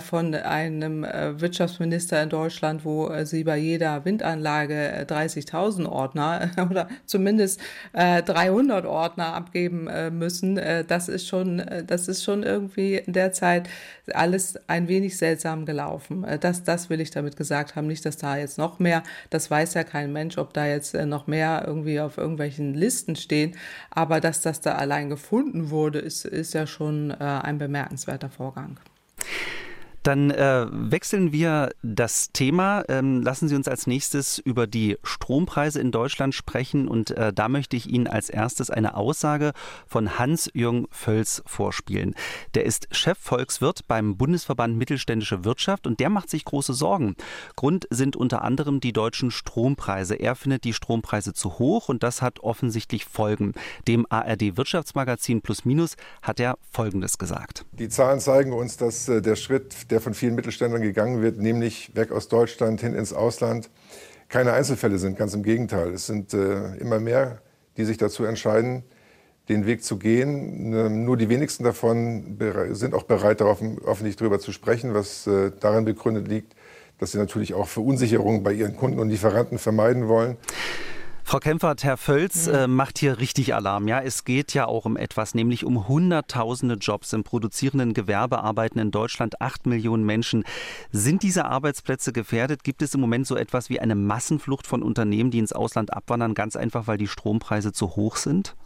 von 0.00 0.34
einem 0.34 1.02
Wirtschaftsminister 1.02 2.22
in 2.22 2.28
Deutschland, 2.28 2.84
wo 2.84 3.10
sie 3.24 3.44
bei 3.44 3.56
jeder 3.56 4.04
Windanlage 4.04 5.06
30.000 5.08 5.86
Ordner 5.86 6.50
oder 6.70 6.88
zumindest 7.06 7.60
300 7.92 8.86
Ordner 8.86 9.34
abgeben 9.34 9.88
müssen. 10.16 10.60
das 10.86 11.08
ist 11.08 11.28
schon, 11.28 11.62
das 11.86 12.08
ist 12.08 12.24
schon 12.24 12.42
irgendwie 12.42 12.96
in 12.96 13.12
der 13.12 13.32
Zeit 13.32 13.68
alles 14.14 14.58
ein 14.68 14.88
wenig 14.88 15.16
seltsam 15.16 15.66
gelaufen. 15.66 16.24
Das, 16.44 16.64
das 16.64 16.90
will 16.90 17.00
ich 17.00 17.10
damit 17.10 17.36
gesagt 17.36 17.76
haben. 17.76 17.86
Nicht, 17.86 18.04
dass 18.04 18.16
da 18.16 18.36
jetzt 18.36 18.58
noch 18.58 18.78
mehr, 18.78 19.02
das 19.30 19.50
weiß 19.50 19.74
ja 19.74 19.84
kein 19.84 20.12
Mensch, 20.12 20.38
ob 20.38 20.52
da 20.52 20.66
jetzt 20.66 20.94
äh, 20.94 21.06
noch 21.06 21.26
mehr 21.26 21.64
irgendwie 21.66 22.00
auf 22.00 22.18
irgendwelchen 22.18 22.74
Listen 22.74 23.16
stehen. 23.16 23.56
Aber 23.90 24.20
dass 24.20 24.40
das 24.40 24.60
da 24.60 24.74
allein 24.74 25.08
gefunden 25.10 25.70
wurde, 25.70 25.98
ist, 25.98 26.24
ist 26.24 26.54
ja 26.54 26.66
schon 26.66 27.10
äh, 27.10 27.14
ein 27.16 27.58
bemerkenswerter 27.58 28.30
Vorgang. 28.30 28.78
Dann 30.02 30.30
äh, 30.30 30.66
wechseln 30.70 31.32
wir 31.32 31.70
das 31.82 32.32
Thema. 32.32 32.84
Ähm, 32.88 33.22
lassen 33.22 33.48
Sie 33.48 33.54
uns 33.54 33.68
als 33.68 33.86
nächstes 33.86 34.38
über 34.38 34.66
die 34.66 34.96
Strompreise 35.02 35.80
in 35.80 35.92
Deutschland 35.92 36.34
sprechen. 36.34 36.88
Und 36.88 37.10
äh, 37.10 37.32
da 37.32 37.48
möchte 37.48 37.76
ich 37.76 37.88
Ihnen 37.88 38.06
als 38.06 38.30
erstes 38.30 38.70
eine 38.70 38.96
Aussage 38.96 39.52
von 39.86 40.18
Hans-Jürgen 40.18 40.86
Völz 40.90 41.42
vorspielen. 41.46 42.14
Der 42.54 42.64
ist 42.64 42.88
Chefvolkswirt 42.92 43.86
beim 43.88 44.16
Bundesverband 44.16 44.76
Mittelständische 44.76 45.44
Wirtschaft 45.44 45.86
und 45.86 46.00
der 46.00 46.10
macht 46.10 46.30
sich 46.30 46.44
große 46.44 46.72
Sorgen. 46.72 47.16
Grund 47.56 47.86
sind 47.90 48.16
unter 48.16 48.42
anderem 48.42 48.80
die 48.80 48.92
deutschen 48.92 49.30
Strompreise. 49.30 50.14
Er 50.14 50.34
findet 50.34 50.64
die 50.64 50.72
Strompreise 50.72 51.34
zu 51.34 51.58
hoch 51.58 51.88
und 51.88 52.02
das 52.02 52.22
hat 52.22 52.40
offensichtlich 52.40 53.04
Folgen. 53.04 53.52
Dem 53.86 54.06
ARD 54.08 54.56
Wirtschaftsmagazin 54.56 55.42
Plus 55.42 55.64
Minus 55.64 55.96
hat 56.22 56.40
er 56.40 56.56
Folgendes 56.70 57.18
gesagt. 57.18 57.64
Die 57.72 57.88
Zahlen 57.88 58.20
zeigen 58.20 58.52
uns, 58.52 58.76
dass 58.76 59.08
äh, 59.08 59.20
der 59.20 59.36
Schritt 59.36 59.89
der 59.90 60.00
von 60.00 60.14
vielen 60.14 60.34
Mittelständlern 60.34 60.82
gegangen 60.82 61.22
wird, 61.22 61.38
nämlich 61.38 61.94
weg 61.94 62.12
aus 62.12 62.28
Deutschland 62.28 62.80
hin 62.80 62.94
ins 62.94 63.12
Ausland, 63.12 63.70
keine 64.28 64.52
Einzelfälle 64.52 64.98
sind. 64.98 65.18
Ganz 65.18 65.34
im 65.34 65.42
Gegenteil. 65.42 65.92
Es 65.92 66.06
sind 66.06 66.32
äh, 66.34 66.76
immer 66.76 67.00
mehr, 67.00 67.42
die 67.76 67.84
sich 67.84 67.96
dazu 67.96 68.24
entscheiden, 68.24 68.84
den 69.48 69.66
Weg 69.66 69.82
zu 69.82 69.98
gehen. 69.98 70.72
Ähm, 70.72 71.04
nur 71.04 71.16
die 71.16 71.28
wenigsten 71.28 71.64
davon 71.64 72.38
sind 72.70 72.94
auch 72.94 73.02
bereit, 73.02 73.40
darauf 73.40 73.60
öffentlich 73.84 74.16
darüber 74.16 74.38
zu 74.38 74.52
sprechen, 74.52 74.94
was 74.94 75.26
äh, 75.26 75.50
darin 75.58 75.84
begründet 75.84 76.28
liegt, 76.28 76.54
dass 76.98 77.12
sie 77.12 77.18
natürlich 77.18 77.54
auch 77.54 77.66
Verunsicherungen 77.66 78.42
bei 78.42 78.52
ihren 78.52 78.76
Kunden 78.76 79.00
und 79.00 79.10
Lieferanten 79.10 79.58
vermeiden 79.58 80.06
wollen. 80.06 80.36
Frau 81.24 81.38
Kempfert, 81.38 81.84
Herr 81.84 81.96
Völz 81.96 82.48
äh, 82.48 82.66
macht 82.66 82.98
hier 82.98 83.18
richtig 83.18 83.54
Alarm. 83.54 83.86
Ja, 83.86 84.00
es 84.00 84.24
geht 84.24 84.52
ja 84.52 84.66
auch 84.66 84.84
um 84.84 84.96
etwas, 84.96 85.34
nämlich 85.34 85.64
um 85.64 85.86
Hunderttausende 85.86 86.74
Jobs 86.74 87.12
im 87.12 87.22
produzierenden 87.22 87.94
Gewerbe 87.94 88.42
arbeiten 88.42 88.78
in 88.78 88.90
Deutschland 88.90 89.40
acht 89.40 89.66
Millionen 89.66 90.04
Menschen. 90.04 90.44
Sind 90.90 91.22
diese 91.22 91.44
Arbeitsplätze 91.44 92.12
gefährdet? 92.12 92.64
Gibt 92.64 92.82
es 92.82 92.94
im 92.94 93.00
Moment 93.00 93.26
so 93.26 93.36
etwas 93.36 93.70
wie 93.70 93.80
eine 93.80 93.94
Massenflucht 93.94 94.66
von 94.66 94.82
Unternehmen, 94.82 95.30
die 95.30 95.38
ins 95.38 95.52
Ausland 95.52 95.92
abwandern, 95.92 96.34
ganz 96.34 96.56
einfach, 96.56 96.86
weil 96.86 96.98
die 96.98 97.08
Strompreise 97.08 97.72
zu 97.72 97.96
hoch 97.96 98.16
sind? 98.16 98.56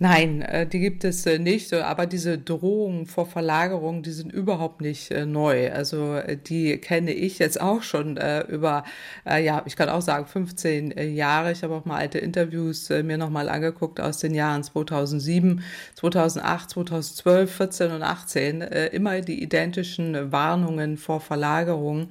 Nein, 0.00 0.42
äh, 0.42 0.64
die 0.64 0.78
gibt 0.78 1.02
es 1.02 1.26
äh, 1.26 1.40
nicht, 1.40 1.74
aber 1.74 2.06
diese 2.06 2.38
Drohungen 2.38 3.06
vor 3.06 3.26
Verlagerung, 3.26 4.04
die 4.04 4.12
sind 4.12 4.32
überhaupt 4.32 4.80
nicht 4.80 5.10
äh, 5.10 5.26
neu. 5.26 5.72
Also 5.72 6.20
die 6.46 6.78
kenne 6.78 7.10
ich 7.12 7.40
jetzt 7.40 7.60
auch 7.60 7.82
schon 7.82 8.18
über, 8.48 8.84
ja, 9.24 9.62
ich 9.66 9.76
kann 9.76 9.88
auch 9.88 10.00
sagen 10.00 10.26
15 10.26 11.14
Jahre. 11.14 11.52
Ich 11.52 11.62
habe 11.62 11.74
auch 11.74 11.84
mal 11.84 11.96
alte 11.96 12.18
Interviews 12.18 12.88
mir 12.90 13.18
nochmal 13.18 13.48
angeguckt 13.48 14.00
aus 14.00 14.18
den 14.18 14.34
Jahren 14.34 14.62
2007, 14.62 15.62
2008, 15.94 16.70
2012, 16.70 17.52
14 17.52 17.90
und 17.92 18.02
18. 18.02 18.62
Immer 18.62 19.20
die 19.20 19.42
identischen 19.42 20.32
Warnungen 20.32 20.96
vor 20.96 21.20
Verlagerung. 21.20 22.10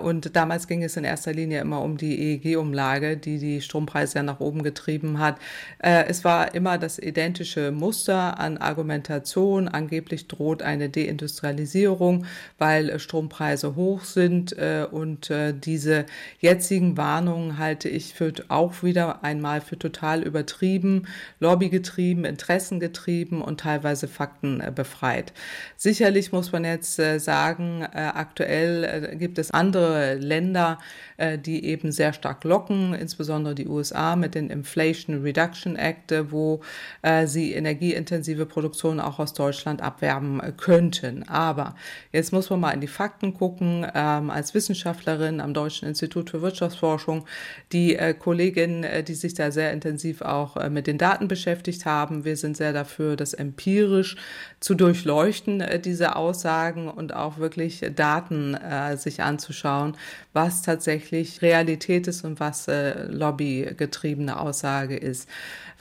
Und 0.00 0.36
damals 0.36 0.66
ging 0.66 0.82
es 0.82 0.96
in 0.96 1.04
erster 1.04 1.32
Linie 1.32 1.60
immer 1.60 1.82
um 1.82 1.96
die 1.96 2.34
EEG-Umlage, 2.34 3.16
die 3.16 3.38
die 3.38 3.60
Strompreise 3.60 4.18
ja 4.18 4.22
nach 4.22 4.40
oben 4.40 4.62
getrieben 4.62 5.18
hat. 5.18 5.36
Es 5.78 6.24
war 6.24 6.54
immer 6.54 6.78
das 6.78 6.98
identische 7.02 7.72
Muster 7.72 8.38
an 8.38 8.58
Argumentation. 8.58 9.68
Angeblich 9.68 10.28
droht 10.28 10.62
eine 10.62 10.88
Deindustrialisierung, 10.88 12.26
weil 12.58 12.98
Strompreise 12.98 13.76
hoch 13.76 14.04
sind. 14.04 14.52
Und 14.90 15.30
diese 15.64 16.06
jetzigen 16.38 16.96
Warnungen 16.96 17.58
halte 17.58 17.88
ich 17.88 18.14
für 18.14 18.32
auch 18.48 18.82
wieder 18.82 19.24
einmal 19.24 19.60
für 19.60 19.78
total 19.78 20.22
übertrieben, 20.22 21.06
lobbygetrieben, 21.40 22.24
interessengetrieben 22.24 23.42
und 23.42 23.60
teilweise 23.60 24.08
faktenbefreit. 24.08 25.32
Sicherlich 25.76 26.32
muss 26.32 26.52
man 26.52 26.64
jetzt 26.64 26.96
sagen, 26.96 27.84
aktuell 27.92 29.16
gibt 29.16 29.38
es 29.38 29.50
andere 29.50 30.14
Länder, 30.14 30.78
die 31.44 31.64
eben 31.64 31.92
sehr 31.92 32.12
stark 32.12 32.44
locken, 32.44 32.94
insbesondere 32.94 33.54
die 33.54 33.68
USA 33.68 34.16
mit 34.16 34.34
den 34.34 34.50
Inflation 34.50 35.22
Reduction 35.22 35.76
Act, 35.76 36.12
wo 36.30 36.60
äh, 37.00 37.26
sie 37.26 37.52
energieintensive 37.52 38.46
Produktion 38.46 39.00
auch 39.00 39.18
aus 39.18 39.32
Deutschland 39.32 39.82
abwerben 39.82 40.40
äh, 40.40 40.52
könnten. 40.56 41.28
Aber 41.28 41.74
jetzt 42.12 42.32
muss 42.32 42.50
man 42.50 42.60
mal 42.60 42.70
in 42.72 42.80
die 42.80 42.86
Fakten 42.86 43.34
gucken. 43.34 43.86
Ähm, 43.94 44.30
als 44.30 44.54
Wissenschaftlerin 44.54 45.40
am 45.40 45.54
Deutschen 45.54 45.88
Institut 45.88 46.30
für 46.30 46.42
Wirtschaftsforschung, 46.42 47.26
die 47.72 47.96
äh, 47.96 48.14
Kollegin, 48.14 48.84
äh, 48.84 49.02
die 49.02 49.14
sich 49.14 49.34
da 49.34 49.50
sehr 49.50 49.72
intensiv 49.72 50.22
auch 50.22 50.56
äh, 50.56 50.70
mit 50.70 50.86
den 50.86 50.98
Daten 50.98 51.28
beschäftigt 51.28 51.86
haben. 51.86 52.24
Wir 52.24 52.36
sind 52.36 52.56
sehr 52.56 52.72
dafür, 52.72 53.16
das 53.16 53.34
empirisch 53.34 54.16
zu 54.60 54.74
durchleuchten, 54.74 55.60
äh, 55.60 55.80
diese 55.80 56.16
Aussagen 56.16 56.88
und 56.88 57.14
auch 57.14 57.38
wirklich 57.38 57.84
Daten 57.94 58.56
sich 58.96 59.22
anzuschauen, 59.22 59.96
was 60.32 60.62
tatsächlich 60.62 61.42
Realität 61.42 62.06
ist 62.06 62.24
und 62.24 62.40
was 62.40 62.68
lobbygetriebene 62.68 64.38
Aussage 64.38 64.96
ist. 64.96 65.28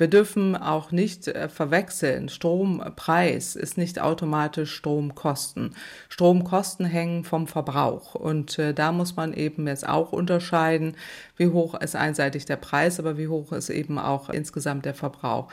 Wir 0.01 0.07
dürfen 0.07 0.55
auch 0.55 0.91
nicht 0.91 1.27
äh, 1.27 1.47
verwechseln. 1.47 2.27
Strompreis 2.27 3.55
ist 3.55 3.77
nicht 3.77 4.01
automatisch 4.01 4.73
Stromkosten. 4.73 5.75
Stromkosten 6.09 6.87
hängen 6.87 7.23
vom 7.23 7.45
Verbrauch. 7.45 8.15
Und 8.15 8.57
äh, 8.57 8.73
da 8.73 8.93
muss 8.93 9.15
man 9.15 9.31
eben 9.31 9.67
jetzt 9.67 9.87
auch 9.87 10.11
unterscheiden, 10.11 10.95
wie 11.37 11.49
hoch 11.49 11.75
ist 11.75 11.95
einseitig 11.95 12.45
der 12.45 12.55
Preis, 12.55 12.99
aber 12.99 13.19
wie 13.19 13.27
hoch 13.27 13.51
ist 13.51 13.69
eben 13.69 13.99
auch 13.99 14.31
insgesamt 14.31 14.85
der 14.85 14.95
Verbrauch. 14.95 15.49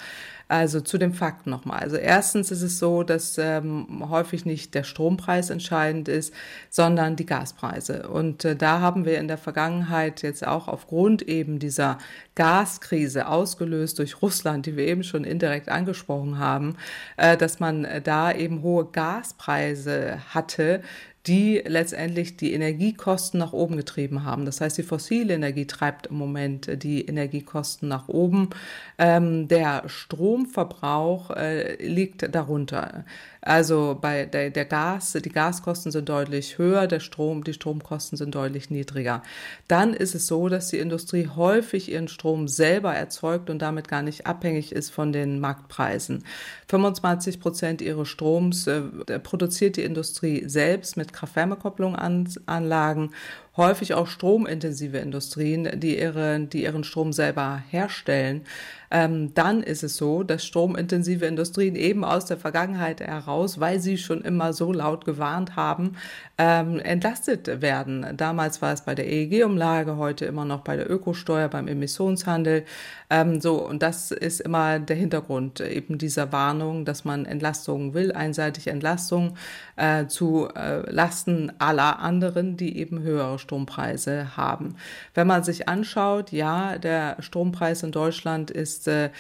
Also 0.49 0.81
zu 0.81 0.97
den 0.97 1.13
Fakten 1.13 1.51
nochmal. 1.51 1.81
Also 1.81 1.97
erstens 1.97 2.51
ist 2.51 2.63
es 2.63 2.79
so, 2.79 3.03
dass 3.03 3.37
ähm, 3.37 4.09
häufig 4.09 4.47
nicht 4.47 4.75
der 4.75 4.83
Strompreis 4.83 5.51
entscheidend 5.51 6.09
ist, 6.09 6.33
sondern 6.71 7.17
die 7.17 7.27
Gaspreise. 7.27 8.09
Und 8.09 8.47
äh, 8.47 8.57
da 8.57 8.81
haben 8.81 9.05
wir 9.05 9.19
in 9.19 9.29
der 9.29 9.37
Vergangenheit 9.37 10.23
jetzt 10.23 10.47
auch 10.47 10.67
aufgrund 10.67 11.21
eben 11.21 11.59
dieser 11.59 11.99
Gaskrise 12.35 13.29
ausgelöst 13.29 13.99
durch 13.99 14.23
Russland, 14.23 14.65
die 14.65 14.79
wir 14.79 14.87
eben 14.87 15.05
schon 15.05 15.25
indirekt 15.25 15.69
angesprochen 15.69 16.39
haben, 16.39 16.77
äh, 17.19 17.37
dass 17.37 17.61
man 17.61 17.85
äh, 17.85 18.01
da 18.01 18.33
eben 18.33 18.63
hohe 18.63 18.87
Gaspreise 18.87 20.19
hatte, 20.33 20.81
die 21.29 21.63
letztendlich 21.67 22.37
die 22.37 22.55
Energiekosten 22.55 23.39
nach 23.39 23.53
oben 23.53 23.77
getrieben 23.77 24.25
haben. 24.25 24.47
Das 24.47 24.61
heißt, 24.61 24.79
die 24.79 24.83
fossile 24.83 25.35
Energie 25.35 25.67
treibt 25.67 26.07
im 26.07 26.17
Moment 26.17 26.69
äh, 26.69 26.79
die 26.79 27.07
Energiekosten 27.07 27.89
nach 27.89 28.09
oben. 28.09 28.51
Ähm, 28.97 29.47
der 29.47 29.85
Stromverbrauch 29.87 31.31
äh, 31.31 31.77
liegt 31.87 32.35
darunter. 32.35 33.05
Also 33.49 33.97
bei 33.99 34.27
der, 34.27 34.51
der 34.51 34.67
Gas, 34.67 35.13
die 35.13 35.31
Gaskosten 35.31 35.91
sind 35.91 36.11
deutlich 36.11 36.59
höher, 36.59 36.87
der 36.87 37.01
Strom, 37.01 37.45
die 37.45 37.55
Stromkosten 37.55 38.19
sind 38.19 38.35
deutlich 38.35 38.69
niedriger. 38.69 39.23
Dann 39.69 39.95
ist 39.95 40.15
es 40.15 40.27
so, 40.27 40.51
dass 40.51 40.69
die 40.69 40.77
Industrie 40.77 41.31
häufig 41.35 41.91
ihren 41.91 42.09
Strom 42.09 42.47
selber 42.47 42.95
erzeugt 42.95 43.49
und 43.49 43.63
damit 43.63 43.89
gar 43.89 44.03
nicht 44.03 44.27
abhängig 44.27 44.73
ist 44.73 44.91
von 44.91 45.15
den 45.15 45.41
Marktpreisen. 45.41 46.25
25 46.69 47.41
Prozent 47.41 47.81
ihres 47.81 48.09
Stroms 48.09 48.67
äh, 48.67 48.83
produziert 49.19 49.79
die 49.79 49.85
Industrie 49.85 50.47
selbst 50.47 50.99
mit 50.99 51.15
Kraft-Wärme-Kopplung-Anlagen 51.15 53.15
häufig 53.59 53.93
auch 53.93 54.07
stromintensive 54.07 54.97
Industrien, 54.97 55.69
die, 55.81 55.99
ihre, 55.99 56.41
die 56.41 56.63
ihren 56.63 56.85
Strom 56.85 57.13
selber 57.13 57.63
herstellen, 57.69 58.47
ähm, 58.91 59.35
dann 59.35 59.63
ist 59.63 59.83
es 59.83 59.97
so, 59.97 60.23
dass 60.23 60.45
stromintensive 60.45 61.27
Industrien 61.27 61.77
eben 61.77 62.05
aus 62.05 62.25
der 62.25 62.39
Vergangenheit 62.39 63.01
heraus, 63.01 63.61
weil 63.61 63.81
sie 63.81 63.99
schon 63.99 64.23
immer 64.23 64.53
so 64.53 64.73
laut 64.73 65.05
gewarnt 65.05 65.57
haben, 65.57 65.97
ähm, 66.39 66.81
entlastet 66.81 67.61
werden. 67.61 68.07
Damals 68.17 68.63
war 68.63 68.73
es 68.73 68.83
bei 68.83 68.95
der 68.95 69.07
EEG-Umlage, 69.07 69.97
heute 69.97 70.25
immer 70.25 70.45
noch 70.45 70.61
bei 70.61 70.77
der 70.77 70.91
Ökosteuer, 70.91 71.49
beim 71.49 71.69
Emissionshandel. 71.69 72.65
Ähm, 73.11 73.41
so, 73.41 73.57
und 73.67 73.83
das 73.83 74.11
ist 74.11 74.41
immer 74.41 74.79
der 74.79 74.97
Hintergrund 74.97 75.61
eben 75.61 75.99
dieser 75.99 76.33
Warnung, 76.33 76.85
dass 76.85 77.05
man 77.05 77.27
Entlastungen 77.27 77.93
will, 77.93 78.13
einseitig 78.13 78.69
Entlastung 78.69 79.37
äh, 79.79 80.07
zu 80.07 80.49
äh, 80.55 80.91
Lasten 80.91 81.53
aller 81.59 82.01
anderen, 82.01 82.57
die 82.57 82.79
eben 82.79 83.01
höhere 83.01 83.39
Strompreise 83.39 84.37
haben. 84.37 84.77
Wenn 85.15 85.27
man 85.27 85.45
sich 85.45 85.69
anschaut, 85.69 86.33
ja, 86.33 86.79
der 86.79 87.17
Strompreis 87.21 87.83
in 87.83 87.93
Deutschland 87.93 88.51
ist 88.51 88.89
äh, 88.89 89.11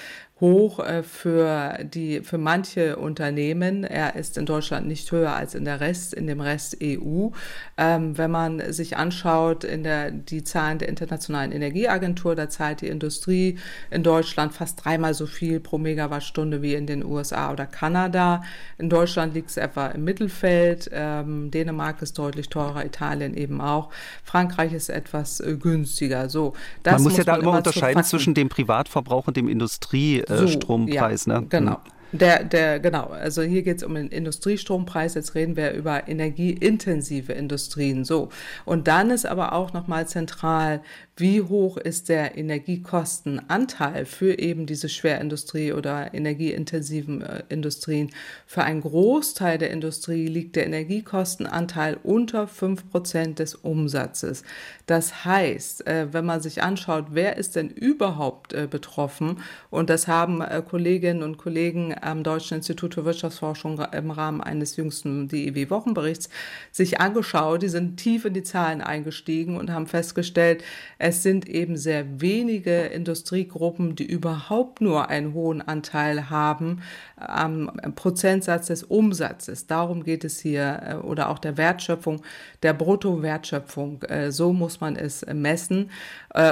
hoch 0.41 0.79
äh, 0.79 1.03
für 1.03 1.79
die 1.83 2.21
für 2.21 2.39
manche 2.39 2.97
Unternehmen. 2.97 3.85
Er 3.85 4.15
ist 4.15 4.39
in 4.39 4.47
Deutschland 4.47 4.87
nicht 4.87 5.11
höher 5.11 5.35
als 5.35 5.55
in 5.55 5.65
der 5.65 5.81
Rest 5.81 6.15
in 6.15 6.27
dem 6.27 6.41
Rest 6.41 6.77
EU. 6.83 7.29
Ähm, 7.77 8.17
wenn 8.17 8.31
man 8.31 8.73
sich 8.73 8.97
anschaut 8.97 9.65
in 9.65 9.83
der 9.83 10.11
die 10.11 10.45
Zahlen 10.45 10.79
der 10.79 10.89
internationalen 10.89 11.53
Energieagentur, 11.53 12.37
da 12.37 12.49
zahlt 12.49 12.83
die 12.83 12.89
Industrie 12.89 13.59
in 13.91 14.03
Deutschland 14.03 14.53
fast 14.55 14.85
dreimal 14.85 15.15
so 15.15 15.27
viel 15.27 15.59
pro 15.61 15.79
Megawattstunde 15.79 16.63
wie 16.63 16.75
in 16.75 16.87
den 16.87 17.05
USA 17.05 17.53
oder 17.53 17.67
Kanada. 17.67 18.43
In 18.79 18.91
Deutschland 18.91 19.35
liegt 19.35 19.51
es 19.51 19.57
etwa 19.57 19.89
im 19.89 20.05
Mittelfeld. 20.05 20.89
Ähm, 20.93 21.51
Dänemark 21.51 22.01
ist 22.03 22.17
deutlich 22.19 22.49
teurer, 22.49 22.85
Italien 22.85 23.35
eben 23.35 23.61
auch. 23.61 23.91
Frankreich 24.23 24.73
ist 24.73 24.89
etwas 24.89 25.41
äh, 25.41 25.57
günstiger. 25.57 26.29
So, 26.29 26.55
man 26.85 26.95
muss, 26.95 27.05
muss 27.05 27.17
ja 27.17 27.25
da 27.25 27.37
immer 27.37 27.57
unterscheiden 27.57 28.05
zwischen 28.05 28.35
dem 28.35 28.49
Privatverbrauch 28.49 29.27
und 29.27 29.37
dem 29.37 29.49
Industrie 29.49 30.23
äh, 30.31 30.37
so, 30.37 30.49
Strompreis. 30.49 31.27
Ja, 31.27 31.41
ne? 31.41 31.47
Genau. 31.49 31.75
Hm. 31.75 31.93
Der, 32.13 32.43
der, 32.43 32.81
genau, 32.81 33.09
also 33.09 33.43
hier 33.43 33.63
geht 33.63 33.79
es 33.79 33.83
um 33.83 33.95
den 33.95 34.09
Industriestrompreis, 34.09 35.13
jetzt 35.13 35.35
reden 35.35 35.57
wir 35.57 35.73
über 35.73 36.09
energieintensive 36.09 37.35
Industrien. 37.35 38.05
So. 38.05 38.31
Und 38.65 38.89
dann 38.89 39.11
ist 39.11 39.27
aber 39.27 39.53
auch 39.53 39.75
nochmal 39.75 40.09
zentral, 40.09 40.81
wie 41.21 41.43
hoch 41.43 41.77
ist 41.77 42.09
der 42.09 42.39
Energiekostenanteil 42.39 44.07
für 44.07 44.39
eben 44.39 44.67
diese 44.67 44.89
Schwerindustrie 44.89 45.73
oder 45.73 46.15
energieintensiven 46.15 47.23
äh, 47.23 47.43
Industrien. 47.49 48.11
Für 48.47 48.63
einen 48.63 48.81
Großteil 48.81 49.59
der 49.59 49.71
Industrie 49.71 50.27
liegt 50.27 50.57
der 50.57 50.67
Energiekostenanteil 50.67 51.99
unter 52.03 52.47
fünf 52.47 52.89
Prozent 52.91 53.41
des 53.41 53.55
Umsatzes. 53.57 54.45
Das 54.87 55.25
heißt, 55.25 55.87
äh, 55.87 56.13
wenn 56.13 56.25
man 56.25 56.41
sich 56.41 56.63
anschaut, 56.63 57.07
wer 57.11 57.37
ist 57.37 57.57
denn 57.57 57.71
überhaupt 57.71 58.53
äh, 58.53 58.69
betroffen, 58.71 59.41
und 59.71 59.91
das 59.91 60.09
haben 60.09 60.43
Kolleginnen 60.69 61.23
und 61.23 61.37
Kollegen 61.37 61.95
am 62.01 62.23
Deutschen 62.23 62.59
Institut 62.59 62.95
für 62.95 63.05
Wirtschaftsforschung 63.05 63.81
im 63.93 64.11
Rahmen 64.11 64.41
eines 64.41 64.77
jüngsten 64.77 65.29
DIW-Wochenberichts 65.29 66.29
sich 66.73 67.01
angeschaut, 67.01 67.63
die 67.63 67.69
sind 67.69 67.97
tief 67.97 68.25
in 68.25 68.35
die 68.35 68.43
Zahlen 68.43 68.81
eingestiegen 68.81 69.57
und 69.57 69.71
haben 69.71 69.87
festgestellt, 69.87 70.63
es 71.09 71.23
sind 71.23 71.49
eben 71.49 71.79
sehr 71.79 72.21
wenige 72.21 72.83
Industriegruppen, 72.83 73.97
die 73.97 74.05
überhaupt 74.05 74.83
nur 74.83 75.09
einen 75.09 75.33
hohen 75.33 75.63
Anteil 75.63 76.29
haben 76.29 76.83
am 77.17 77.71
Prozentsatz 77.97 78.67
des 78.67 78.83
Umsatzes. 78.83 79.67
Darum 79.67 80.05
geht 80.05 80.25
es 80.25 80.39
hier 80.39 81.03
oder 81.03 81.31
auch 81.31 81.39
der 81.39 81.57
Wertschöpfung, 81.57 82.21
der 82.63 82.75
Bruttowertschöpfung. 82.75 84.05
So 84.29 84.53
muss 84.53 84.83
man 84.83 84.97
es 84.97 85.25
messen 85.33 85.91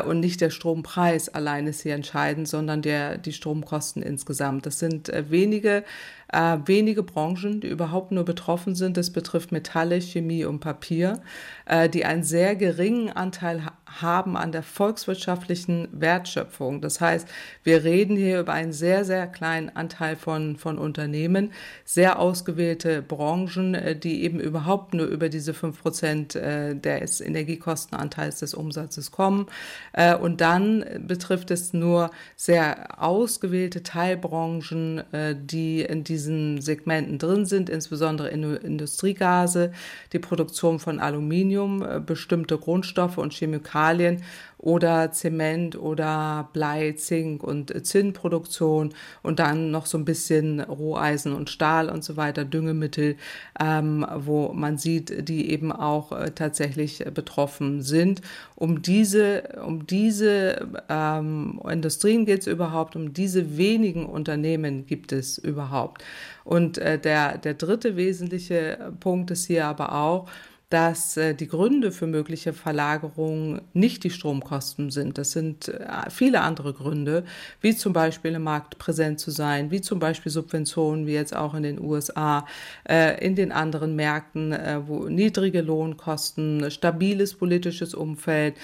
und 0.09 0.21
nicht 0.21 0.41
der 0.41 0.51
Strompreis 0.51 1.29
allein 1.29 1.67
ist 1.67 1.83
hier 1.83 1.95
entscheidend, 1.95 2.49
sondern 2.49 2.81
der, 2.81 3.19
die 3.19 3.35
Stromkosten 3.35 4.03
insgesamt. 4.03 4.65
Das 4.65 4.79
sind 4.79 5.13
wenige 5.29 5.85
äh, 6.33 6.59
wenige 6.65 7.03
Branchen, 7.03 7.61
die 7.61 7.69
überhaupt 7.69 8.13
nur 8.13 8.25
betroffen 8.25 8.75
sind. 8.75 8.97
Das 8.97 9.11
betrifft 9.11 9.53
Metalle, 9.53 10.01
Chemie 10.01 10.45
und 10.45 10.61
Papier, 10.61 11.21
äh, 11.67 11.89
die 11.89 12.05
einen 12.05 12.25
sehr 12.25 12.57
geringen 12.57 13.11
Anteil 13.11 13.65
ha 13.65 13.73
haben 13.87 14.37
an 14.37 14.53
der 14.53 14.63
volkswirtschaftlichen 14.63 15.89
Wertschöpfung. 15.93 16.81
Das 16.81 17.01
heißt, 17.01 17.29
wir 17.63 17.85
reden 17.85 18.17
hier 18.17 18.41
über 18.41 18.53
einen 18.53 18.73
sehr, 18.73 19.05
sehr 19.05 19.27
kleinen 19.27 19.71
Anteil 19.75 20.17
von, 20.17 20.57
von 20.57 20.77
Unternehmen, 20.79 21.53
sehr 21.85 22.19
ausgewählte 22.19 23.01
Branchen, 23.01 23.75
äh, 23.75 23.97
die 23.97 24.25
eben 24.25 24.41
überhaupt 24.41 24.93
nur 24.95 25.07
über 25.07 25.29
diese 25.29 25.55
fünf 25.55 25.81
Prozent 25.81 26.35
äh, 26.35 26.75
des 26.75 27.21
Energiekostenanteils 27.21 28.41
des 28.41 28.55
Umsatzes 28.55 29.13
kommen. 29.13 29.47
Äh, 29.93 30.17
und 30.17 30.41
dann 30.41 30.85
betrifft 31.07 31.51
es 31.53 31.73
nur 31.73 32.11
sehr 32.35 33.01
ausgewählte 33.01 33.83
Teilbranchen, 33.83 35.03
die 35.45 35.83
in 35.83 36.05
die 36.05 36.17
diesen 36.17 36.63
Segmenten 36.63 37.19
drin 37.19 37.45
sind, 37.45 37.69
insbesondere 37.69 38.29
Industriegase, 38.31 39.73
die 40.15 40.19
Produktion 40.19 40.79
von 40.79 40.99
Aluminium, 40.99 41.85
bestimmte 42.07 42.57
Grundstoffe 42.57 43.19
und 43.19 43.35
Chemikalien 43.35 43.76
Chemikalien 43.77 44.23
oder 44.59 45.13
Zement 45.13 45.77
oder 45.77 46.49
Blei, 46.55 46.93
Zink 46.93 47.45
und 47.45 47.87
Zinnproduktion 47.87 48.95
und 49.23 49.39
dann 49.39 49.71
noch 49.71 49.85
so 49.85 49.99
ein 49.99 50.07
bisschen 50.07 50.61
Roheisen 50.61 51.35
und 51.35 51.51
Stahl 51.51 51.91
und 51.91 52.03
so 52.03 52.17
weiter, 52.17 52.45
Düngemittel, 52.47 53.17
ähm, 53.61 54.05
wo 54.17 54.53
man 54.55 54.79
sieht, 54.79 55.29
die 55.29 55.51
eben 55.51 55.73
auch 55.73 56.11
äh, 56.11 56.31
tatsächlich 56.31 57.05
betroffen 57.15 57.83
sind. 57.83 58.23
Um 58.55 58.81
diese, 58.81 59.43
um 59.65 59.87
diese 59.87 60.67
ähm, 60.89 61.61
Industrien 61.71 62.25
geht 62.25 62.41
es 62.41 62.47
überhaupt, 62.47 62.97
um 62.97 63.13
diese 63.13 63.59
wenigen 63.59 64.07
Unternehmen 64.07 64.87
gibt 64.87 65.13
es 65.13 65.37
überhaupt. 65.37 66.03
Und 66.45 66.79
äh, 66.79 66.99
der, 66.99 67.37
der 67.39 67.55
dritte 67.55 67.97
wesentliche 67.97 68.93
Punkt 69.01 69.31
ist 69.31 69.45
hier 69.45 69.67
aber 69.67 69.93
auch, 69.93 70.29
dass 70.69 71.17
äh, 71.17 71.35
die 71.35 71.47
Gründe 71.47 71.93
für 71.93 72.09
mögliche 72.09 72.53
Verlagerungen 72.53 73.61
nicht 73.73 74.03
die 74.03 74.11
Stromkosten 74.11 74.91
sind. 74.91 75.17
Das 75.17 75.31
sind 75.31 75.69
äh, 75.69 76.11
viele 76.11 76.41
andere 76.41 76.73
Gründe, 76.73 77.25
wie 77.61 77.77
zum 77.77 77.93
Beispiel 77.93 78.33
im 78.33 78.43
Markt 78.43 78.77
präsent 78.79 79.21
zu 79.21 79.31
sein, 79.31 79.71
wie 79.71 79.81
zum 79.81 80.01
Beispiel 80.01 80.33
Subventionen, 80.33 81.07
wie 81.07 81.13
jetzt 81.13 81.37
auch 81.37 81.55
in 81.55 81.63
den 81.63 81.81
USA, 81.81 82.47
äh, 82.89 83.25
in 83.25 83.37
den 83.37 83.53
anderen 83.53 83.95
Märkten, 83.95 84.57
wo 84.87 85.09
niedrige 85.09 85.61
Lohnkosten, 85.61 86.71
stabiles 86.71 87.35
politisches 87.35 87.95
Umfeld, 87.95 88.57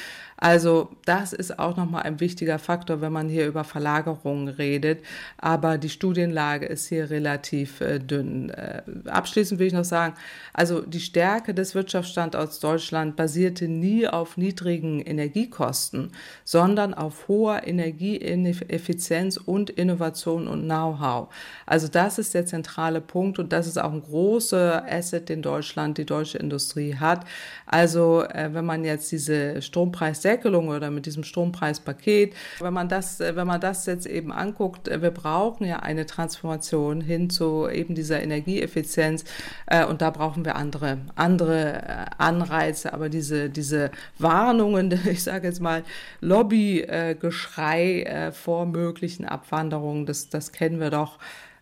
also 0.43 0.89
das 1.05 1.33
ist 1.33 1.61
auch 1.61 1.77
nochmal 1.77 2.03
ein 2.03 2.19
wichtiger 2.19 2.59
Faktor, 2.59 3.01
wenn 3.01 3.13
man 3.13 3.29
hier 3.29 3.47
über 3.47 3.63
Verlagerungen 3.63 4.49
redet. 4.49 5.05
Aber 5.39 5.79
die 5.79 5.89
Studienlage 5.89 6.67
ist 6.67 6.89
hier 6.89 7.11
relativ 7.11 7.81
äh, 7.81 8.01
dünn. 8.01 8.51
Äh, 8.51 8.83
abschließend 9.07 9.61
will 9.61 9.69
ich 9.69 9.73
noch 9.73 9.85
sagen, 9.85 10.15
also 10.53 10.81
die 10.81 10.99
Stärke 10.99 11.55
des 11.55 11.77
Wirtschaftsstandorts 11.77 12.59
Deutschland 12.59 13.15
basierte 13.15 13.69
nie 13.69 14.09
auf 14.09 14.37
niedrigen 14.37 15.01
Energiekosten, 15.01 16.11
sondern 16.43 16.93
auf 16.93 17.29
hoher 17.29 17.65
Energieeffizienz 17.65 19.37
und 19.37 19.71
Innovation 19.71 20.49
und 20.49 20.65
Know-how. 20.65 21.33
Also 21.67 21.87
das 21.87 22.19
ist 22.19 22.35
der 22.35 22.47
zentrale 22.47 23.01
Punkt 23.01 23.39
und 23.39 23.53
das 23.53 23.69
ist 23.69 23.81
auch 23.81 23.93
ein 23.93 24.03
großer 24.03 24.85
Asset, 24.91 25.29
den 25.29 25.41
Deutschland, 25.41 25.99
die 25.99 26.05
deutsche 26.05 26.39
Industrie 26.39 26.97
hat. 26.97 27.25
Also 27.65 28.25
äh, 28.25 28.51
wenn 28.53 28.65
man 28.65 28.85
jetzt 28.85 29.13
diese 29.13 29.63
Strompreis 29.63 30.21
Deckelung 30.33 30.69
oder 30.69 30.91
mit 30.91 31.07
diesem 31.07 31.25
Strompreispaket. 31.25 32.35
Wenn 32.61 32.73
man 32.73 32.89
das, 32.89 33.21
äh, 33.21 33.37
wenn 33.37 33.47
man 33.47 33.61
das 33.61 33.85
jetzt 33.87 34.07
eben 34.07 34.33
anguckt, 34.33 34.89
äh, 34.89 35.03
wir 35.03 35.11
brauchen 35.11 35.67
ja 35.67 35.81
eine 35.81 36.07
Transformation 36.07 37.03
hin 37.03 37.29
zu 37.29 37.69
eben 37.69 37.95
dieser 37.95 38.23
Energieeffizienz 38.23 39.25
äh, 39.67 39.85
und 39.85 40.01
da 40.01 40.11
brauchen 40.11 40.45
wir 40.45 40.55
andere, 40.57 40.99
andere 41.15 42.19
Anreize. 42.19 42.93
Aber 42.95 43.09
diese, 43.09 43.51
diese 43.51 43.91
Warnungen, 44.19 44.99
ich 45.11 45.23
sage 45.23 45.47
jetzt 45.49 45.61
mal 45.61 45.83
Lobbygeschrei 46.21 48.33
vor 48.33 48.67
möglichen 48.67 49.25
Abwanderungen, 49.25 50.07
das, 50.07 50.29
das 50.29 50.53
kennen 50.53 50.79
wir 50.81 50.91
doch 50.91 51.19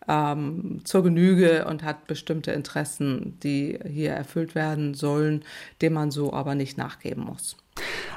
ähm, 0.08 0.80
zur 0.84 1.02
Genüge 1.02 1.66
und 1.66 1.82
hat 1.82 2.06
bestimmte 2.06 2.52
Interessen, 2.52 3.38
die 3.42 3.78
hier 3.88 4.12
erfüllt 4.12 4.54
werden 4.54 4.94
sollen, 4.94 5.44
dem 5.82 5.94
man 5.94 6.10
so 6.10 6.32
aber 6.32 6.54
nicht 6.54 6.78
nachgeben 6.78 7.24
muss. 7.24 7.56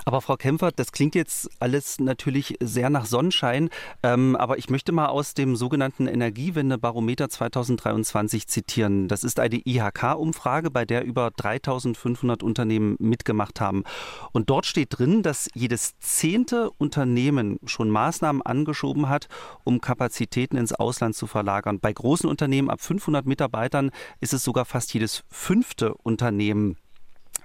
Aber 0.05 0.21
Frau 0.21 0.35
Kämpfer, 0.35 0.71
das 0.71 0.91
klingt 0.91 1.15
jetzt 1.15 1.49
alles 1.59 1.99
natürlich 1.99 2.57
sehr 2.59 2.89
nach 2.89 3.05
Sonnenschein, 3.05 3.69
ähm, 4.03 4.35
aber 4.35 4.57
ich 4.57 4.69
möchte 4.69 4.91
mal 4.91 5.07
aus 5.07 5.33
dem 5.33 5.55
sogenannten 5.55 6.07
Energiewendebarometer 6.07 7.29
2023 7.29 8.47
zitieren. 8.47 9.07
Das 9.07 9.23
ist 9.23 9.39
eine 9.39 9.61
IHK-Umfrage, 9.63 10.71
bei 10.71 10.85
der 10.85 11.05
über 11.05 11.31
3500 11.31 12.43
Unternehmen 12.43 12.95
mitgemacht 12.99 13.61
haben. 13.61 13.83
Und 14.31 14.49
dort 14.49 14.65
steht 14.65 14.97
drin, 14.97 15.23
dass 15.23 15.49
jedes 15.53 15.97
zehnte 15.99 16.69
Unternehmen 16.71 17.59
schon 17.65 17.89
Maßnahmen 17.89 18.41
angeschoben 18.41 19.09
hat, 19.09 19.27
um 19.63 19.81
Kapazitäten 19.81 20.57
ins 20.57 20.73
Ausland 20.73 21.15
zu 21.15 21.27
verlagern. 21.27 21.79
Bei 21.79 21.93
großen 21.93 22.29
Unternehmen 22.29 22.69
ab 22.69 22.81
500 22.81 23.25
Mitarbeitern 23.25 23.91
ist 24.19 24.33
es 24.33 24.43
sogar 24.43 24.65
fast 24.65 24.93
jedes 24.93 25.23
fünfte 25.29 25.93
Unternehmen 25.95 26.77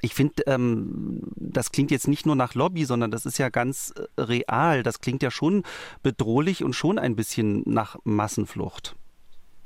ich 0.00 0.14
finde, 0.14 0.42
ähm, 0.46 1.22
das 1.36 1.72
klingt 1.72 1.90
jetzt 1.90 2.08
nicht 2.08 2.26
nur 2.26 2.36
nach 2.36 2.54
Lobby, 2.54 2.84
sondern 2.84 3.10
das 3.10 3.26
ist 3.26 3.38
ja 3.38 3.48
ganz 3.48 3.92
äh, 3.96 4.20
real. 4.20 4.82
Das 4.82 5.00
klingt 5.00 5.22
ja 5.22 5.30
schon 5.30 5.64
bedrohlich 6.02 6.62
und 6.62 6.74
schon 6.74 6.98
ein 6.98 7.16
bisschen 7.16 7.62
nach 7.66 7.96
Massenflucht. 8.04 8.96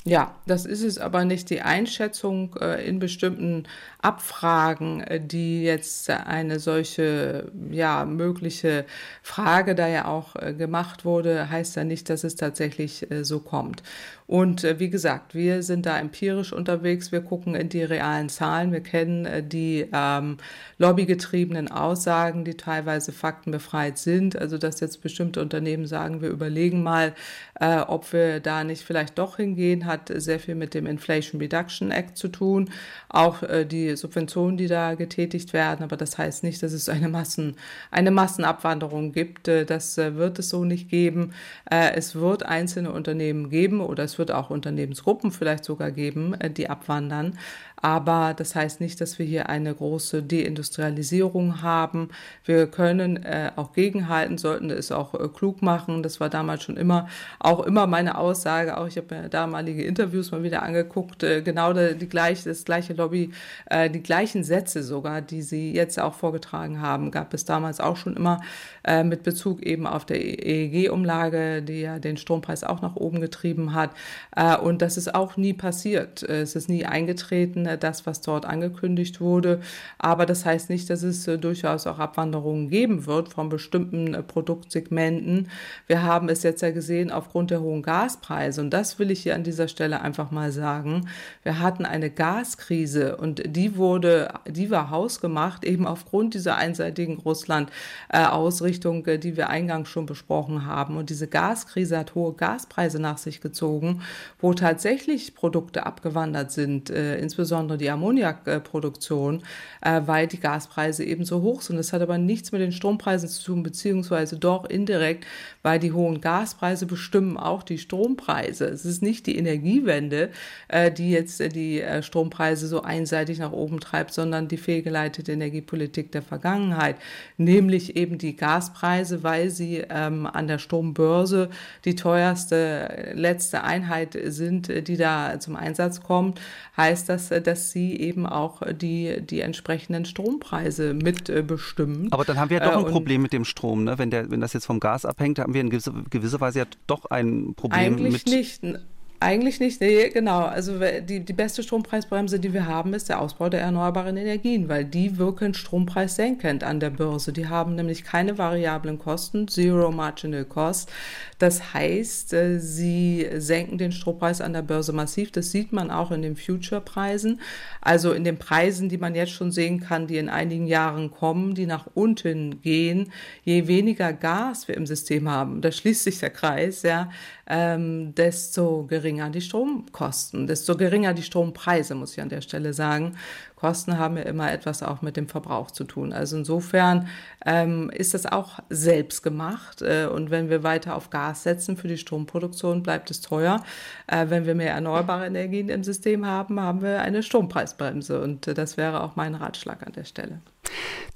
Ja, 0.05 0.35
das 0.47 0.67
ist 0.67 0.83
es 0.83 0.99
aber 0.99 1.25
nicht 1.25 1.49
die 1.49 1.61
Einschätzung 1.61 2.57
äh, 2.61 2.85
in 2.85 2.99
bestimmten 2.99 3.69
Abfragen, 4.01 5.01
äh, 5.01 5.25
die 5.25 5.63
jetzt 5.63 6.11
eine 6.11 6.59
solche 6.59 7.53
ja 7.71 8.05
mögliche 8.05 8.85
Frage 9.23 9.77
da 9.77 9.87
ja 9.87 10.07
auch 10.07 10.35
äh, 10.35 10.55
gemacht 10.55 11.05
wurde, 11.05 11.49
heißt 11.51 11.77
ja 11.77 11.85
nicht, 11.85 12.11
dass 12.11 12.25
es 12.25 12.35
tatsächlich 12.35 13.09
äh, 13.13 13.25
so 13.25 13.39
kommt. 13.39 13.85
Und 14.33 14.65
äh, 14.65 14.79
wie 14.79 14.89
gesagt, 14.89 15.35
wir 15.35 15.63
sind 15.63 15.85
da 15.85 15.99
empirisch 15.99 16.55
unterwegs, 16.55 17.13
wir 17.13 17.21
gucken 17.21 17.55
in 17.55 17.69
die 17.69 17.83
realen 17.83 18.31
Zahlen, 18.31 18.73
wir 18.73 18.81
kennen 18.81 19.27
äh, 19.27 19.43
die 19.43 19.87
ähm, 19.93 20.39
lobbygetriebenen 20.79 21.71
Aussagen, 21.71 22.43
die 22.43 22.55
teilweise 22.55 23.13
faktenbefreit 23.13 23.99
sind. 23.99 24.39
Also 24.39 24.57
dass 24.57 24.81
jetzt 24.81 25.03
bestimmte 25.03 25.43
Unternehmen 25.43 25.87
sagen, 25.87 26.23
wir 26.23 26.31
überlegen 26.31 26.83
mal, 26.83 27.13
äh, 27.61 27.81
ob 27.81 28.11
wir 28.15 28.41
da 28.41 28.65
nicht 28.65 28.85
vielleicht 28.85 29.19
doch 29.19 29.37
hingehen, 29.37 29.85
hat 29.85 30.11
sehr 30.15 30.41
viel 30.41 30.55
mit 30.55 30.73
dem 30.73 30.87
Inflation 30.87 31.39
Reduction 31.39 31.91
Act 31.91 32.17
zu 32.17 32.29
tun. 32.29 32.71
Auch 33.11 33.43
äh, 33.43 33.67
die 33.67 33.97
Subventionen, 33.97 34.57
die 34.57 34.67
da 34.67 34.95
getätigt 34.95 35.53
werden, 35.53 35.83
aber 35.83 35.99
das 35.99 36.17
heißt 36.17 36.43
nicht, 36.43 36.63
dass 36.63 36.73
es 36.73 36.89
eine, 36.89 37.11
Massen, 37.11 37.57
eine 37.91 38.11
Massenabwanderung 38.11 39.13
gibt. 39.13 39.47
Äh, 39.49 39.67
das 39.67 39.99
äh, 39.99 40.17
wird 40.17 40.39
es 40.39 40.49
so 40.49 40.65
nicht 40.65 40.89
geben. 40.89 41.33
es 41.67 42.15
wird 42.15 42.45
einzelne 42.45 42.93
Unternehmen 42.93 43.51
geben 43.51 43.81
oder 43.81 44.05
es 44.05 44.19
wird 44.19 44.22
wird 44.23 44.31
auch 44.31 44.51
Unternehmensgruppen 44.51 45.33
vielleicht 45.33 45.65
sogar 45.65 45.91
geben, 45.91 46.35
äh, 46.35 46.49
die 46.49 46.71
abwandern. 46.71 47.39
Aber 47.83 48.33
das 48.35 48.55
heißt 48.55 48.81
nicht, 48.81 49.01
dass 49.01 49.19
wir 49.19 49.27
hier 49.27 49.49
eine 49.49 49.75
große 49.75 50.23
Deindustrialisierung 50.23 51.63
haben. 51.63 52.11
Wir 52.45 52.69
können 52.69 53.17
äh, 53.25 53.51
auch 53.57 53.73
gegenhalten, 53.73 54.39
sollten 54.39 54.71
es 54.71 54.93
auch 54.93 55.15
äh, 55.15 55.27
klug 55.29 55.63
machen. 55.63 56.05
Das 56.05 56.21
war 56.21 56.31
damals 56.31 56.63
schon 56.63 56.77
immer, 56.77 57.09
auch 57.41 57.67
immer 57.67 57.89
meine 57.89 58.19
Aussage. 58.19 58.77
Auch 58.77 58.87
ich 58.87 58.97
habe 58.97 59.13
mir 59.13 59.29
damalige 59.29 59.83
Interviews 59.83 60.31
mal 60.31 60.45
wieder 60.45 60.63
angeguckt. 60.63 61.25
Äh, 61.25 61.43
genau 61.43 61.73
die, 61.73 61.99
die 61.99 62.09
gleiche, 62.09 62.49
das 62.49 62.65
gleiche 62.65 62.93
Lobby, 62.93 63.33
äh, 63.67 63.91
die 63.91 64.03
gleichen 64.03 64.45
Sätze 64.45 64.85
sogar, 64.85 65.21
die 65.21 65.43
Sie 65.43 65.73
jetzt 65.73 65.99
auch 65.99 66.15
vorgetragen 66.15 66.81
haben, 66.81 67.11
gab 67.11 67.35
es 67.35 67.45
damals 67.45 67.81
auch 67.81 67.97
schon 67.97 68.15
immer 68.15 68.43
äh, 68.85 69.03
mit 69.03 69.25
Bezug 69.25 69.61
eben 69.61 69.89
auf 69.89 70.07
der 70.07 70.21
EEG-Umlage, 70.23 71.63
die 71.63 71.81
ja 71.81 71.99
den 71.99 72.17
Strompreis 72.17 72.63
auch 72.63 72.81
nach 72.81 72.95
oben 72.95 73.21
getrieben 73.21 73.75
hat. 73.75 73.91
Äh, 74.37 74.57
und 74.57 74.83
das 74.83 74.97
ist 74.97 75.17
auch 75.17 75.37
nie 75.37 75.53
passiert. 75.53 76.23
Es 76.23 76.55
ist 76.55 76.69
nie 76.69 76.87
eingetreten 76.87 77.72
das, 77.77 78.07
was 78.07 78.21
dort 78.21 78.47
angekündigt 78.47 79.21
wurde. 79.21 79.61
Aber 79.99 80.27
das 80.27 80.45
heißt 80.45 80.71
nicht, 80.71 80.91
dass 80.91 81.03
es 81.03 81.27
äh, 81.29 81.39
durchaus 81.39 81.87
auch 81.87 81.99
Abwanderungen 81.99 82.69
geben 82.69 83.07
wird 83.07 83.29
von 83.29 83.49
bestimmten 83.49 84.15
äh, 84.15 84.23
Produktsegmenten. 84.23 85.49
Wir 85.87 86.03
haben 86.03 86.29
es 86.29 86.43
jetzt 86.43 86.63
ja 86.63 86.71
gesehen 86.71 87.11
aufgrund 87.11 87.51
der 87.51 87.61
hohen 87.61 87.83
Gaspreise. 87.83 88.61
Und 88.61 88.71
das 88.71 88.99
will 88.99 89.11
ich 89.11 89.23
hier 89.23 89.35
an 89.35 89.45
dieser 89.45 89.69
Stelle 89.69 90.01
einfach 90.01 90.31
mal 90.31 90.53
sagen. 90.53 91.09
Wir 91.43 91.61
hatten 91.61 91.85
eine 91.85 92.11
Gaskrise 92.11 93.17
und 93.17 93.43
die 93.47 93.77
wurde, 93.77 94.33
die 94.47 94.71
war 94.71 94.91
hausgemacht, 94.91 95.65
eben 95.65 95.87
aufgrund 95.87 96.35
dieser 96.35 96.57
einseitigen 96.57 97.19
Russland-Ausrichtung, 97.19 99.07
äh, 99.07 99.19
die 99.19 99.37
wir 99.37 99.49
eingangs 99.49 99.89
schon 99.89 100.07
besprochen 100.07 100.67
haben. 100.67 100.97
Und 100.97 101.11
diese 101.11 101.29
Gaskrise 101.29 101.99
hat 101.99 102.15
hohe 102.15 102.35
Gaspreise 102.35 103.01
nach 103.01 103.19
sich 103.19 103.41
gezogen, 103.41 104.03
wo 104.41 104.55
tatsächlich 104.55 105.35
Produkte 105.35 105.87
abgewandert 105.87 106.51
sind, 106.53 106.91
insbesondere 106.91 107.62
insbesondere 107.63 107.79
die 107.79 107.91
Ammoniakproduktion, 107.91 109.43
äh, 109.81 110.01
weil 110.07 110.27
die 110.27 110.41
Gaspreise 110.41 111.05
eben 111.05 111.25
so 111.25 111.43
hoch 111.43 111.63
sind. 111.63 111.77
Das 111.77 111.93
hat 111.93 112.03
aber 112.03 112.19
nichts 112.19 112.53
mit 112.53 112.61
den 112.61 112.73
Strompreisen 112.73 113.29
zu 113.29 113.45
tun, 113.45 113.63
beziehungsweise 113.63 114.39
doch 114.39 114.65
indirekt, 114.65 115.25
weil 115.63 115.79
die 115.79 115.93
hohen 115.93 116.21
Gaspreise 116.21 116.87
bestimmen 116.87 117.37
auch 117.37 117.63
die 117.63 117.79
Strompreise. 117.79 118.67
Es 118.67 118.85
ist 118.85 119.03
nicht 119.03 119.27
die 119.27 119.39
Energiewende, 119.39 120.31
äh, 120.69 120.91
die 120.91 121.11
jetzt 121.11 121.41
die 121.55 121.81
äh, 121.81 122.03
Strompreise 122.03 122.67
so 122.67 122.83
einseitig 122.83 123.39
nach 123.39 123.53
oben 123.53 123.81
treibt, 123.81 124.13
sondern 124.13 124.49
die 124.49 124.57
fehlgeleitete 124.57 125.33
Energiepolitik 125.33 126.11
der 126.13 126.23
Vergangenheit, 126.23 126.97
nämlich 127.37 127.97
eben 127.97 128.19
die 128.19 128.37
Gaspreise, 128.37 129.23
weil 129.23 129.51
sie 129.51 129.85
ähm, 129.89 130.27
an 130.27 130.49
der 130.49 130.59
Strombörse 130.59 131.49
die 131.85 131.95
teuerste 131.95 133.13
letzte 133.15 133.63
Einheit 133.63 134.19
sind, 134.25 134.89
die 134.89 134.97
da 134.97 135.39
zum 135.39 135.57
Einsatz 135.57 136.03
kommt, 136.03 136.41
heißt 136.77 137.09
das, 137.09 137.29
dass 137.43 137.71
sie 137.71 137.99
eben 137.99 138.27
auch 138.27 138.63
die, 138.73 139.21
die 139.21 139.41
entsprechenden 139.41 140.05
Strompreise 140.05 140.95
mitbestimmen. 140.95 142.13
Aber 142.13 142.25
dann 142.25 142.39
haben 142.39 142.51
wir 142.51 142.59
ja 142.59 142.65
doch 142.65 142.79
ein 142.79 142.87
äh, 142.87 142.91
Problem 142.91 143.23
mit 143.23 143.33
dem 143.33 143.45
Strom, 143.45 143.85
ne? 143.85 143.99
wenn, 143.99 144.11
der, 144.11 144.31
wenn 144.31 144.41
das 144.41 144.53
jetzt 144.53 144.67
vom 144.67 144.81
Gas 144.81 145.05
abhängt, 145.05 145.39
haben 145.39 145.55
wir 145.55 145.61
in 145.61 145.71
gewisser, 145.71 145.93
gewisser 146.11 146.41
Weise 146.41 146.61
ja 146.61 146.65
doch 146.87 147.07
ein 147.07 147.55
Problem 147.55 147.81
eigentlich 147.81 148.13
mit. 148.13 148.33
Eigentlich 148.33 148.63
nicht. 148.63 148.81
Eigentlich 149.23 149.61
nicht, 149.61 149.81
nee, 149.81 150.09
genau. 150.09 150.41
Also 150.41 150.81
die, 151.01 151.21
die 151.21 151.33
beste 151.33 151.63
Strompreisbremse, 151.63 152.41
die 152.41 152.53
wir 152.53 152.67
haben, 152.67 152.93
ist 152.93 153.09
der 153.09 153.21
Ausbau 153.21 153.49
der 153.49 153.61
erneuerbaren 153.61 154.17
Energien, 154.17 154.69
weil 154.69 154.85
die 154.85 155.17
wirken 155.17 155.55
strompreissenkend 155.55 156.65
an 156.65 156.81
der 156.81 156.91
Börse. 156.91 157.33
Die 157.33 157.47
haben 157.47 157.77
nämlich 157.77 158.03
keine 158.03 158.37
variablen 158.37 158.99
Kosten, 158.99 159.47
Zero 159.47 159.93
Marginal 159.93 160.45
Cost. 160.45 160.91
Das 161.39 161.73
heißt, 161.73 162.33
äh, 162.33 162.59
sie 162.59 163.29
senken 163.37 163.79
den 163.79 163.93
Strompreis 163.93 164.41
an 164.41 164.55
der 164.55 164.63
Börse 164.63 164.93
massiv. 164.93 165.31
Das 165.31 165.53
sieht 165.53 165.73
man 165.73 165.93
auch 165.93 166.11
in 166.11 166.23
den 166.23 166.35
Future-Preisen, 166.35 167.41
also 167.81 168.13
in 168.13 168.25
den 168.25 168.39
Preisen, 168.39 168.89
die 168.89 168.99
man 168.99 169.15
jetzt 169.15 169.33
schon 169.33 169.53
sehen 169.53 169.81
kann, 169.81 170.09
die 170.09 170.17
in 170.19 170.29
einigen 170.29 170.67
Jahren 170.67 171.13
kommen, 171.13 171.55
die 171.55 171.67
nach 171.67 171.87
unten 171.95 172.61
gehen. 172.61 173.13
Je 173.45 173.69
weniger 173.69 174.13
Gas 174.13 174.67
wir 174.67 174.77
im 174.77 174.87
System 174.87 175.29
haben, 175.29 175.61
da 175.61 175.71
schließt 175.71 176.03
sich 176.05 176.19
der 176.19 176.31
Kreis, 176.31 176.83
ja, 176.83 177.11
ähm, 177.47 178.15
desto 178.15 178.85
geringer 178.87 179.12
die 179.17 179.41
Stromkosten, 179.41 180.47
desto 180.47 180.77
geringer 180.77 181.15
die 181.15 181.23
Strompreise, 181.23 181.95
muss 181.95 182.13
ich 182.13 182.21
an 182.21 182.29
der 182.29 182.41
Stelle 182.41 182.73
sagen. 182.73 183.17
Kosten 183.57 183.99
haben 183.99 184.17
ja 184.17 184.25
immer 184.25 184.51
etwas 184.51 184.83
auch 184.83 185.03
mit 185.03 185.17
dem 185.17 185.29
Verbrauch 185.29 185.71
zu 185.71 185.85
tun. 185.85 186.13
Also 186.13 186.37
insofern 186.37 187.09
ähm, 187.45 187.91
ist 187.91 188.15
das 188.15 188.27
auch 188.27 188.61
selbst 188.69 189.23
gemacht. 189.23 189.83
Äh, 189.83 190.07
und 190.07 190.31
wenn 190.31 190.51
wir 190.51 190.63
weiter 190.63 190.97
auf 190.97 191.11
Gas 191.11 191.43
setzen 191.43 191.77
für 191.77 191.89
die 191.89 191.99
Stromproduktion, 191.99 192.83
bleibt 192.83 193.11
es 193.11 193.21
teuer. 193.21 193.63
Äh, 194.07 194.27
wenn 194.29 194.47
wir 194.47 194.55
mehr 194.55 194.73
erneuerbare 194.73 195.27
Energien 195.27 195.69
im 195.69 195.85
System 195.85 196.27
haben, 196.27 196.61
haben 196.61 196.83
wir 196.83 197.01
eine 197.01 197.23
Strompreisbremse. 197.23 198.21
Und 198.21 198.47
äh, 198.49 198.55
das 198.55 198.77
wäre 198.77 199.03
auch 199.03 199.17
mein 199.17 199.35
Ratschlag 199.35 199.87
an 199.87 199.93
der 199.93 200.05
Stelle. 200.05 200.41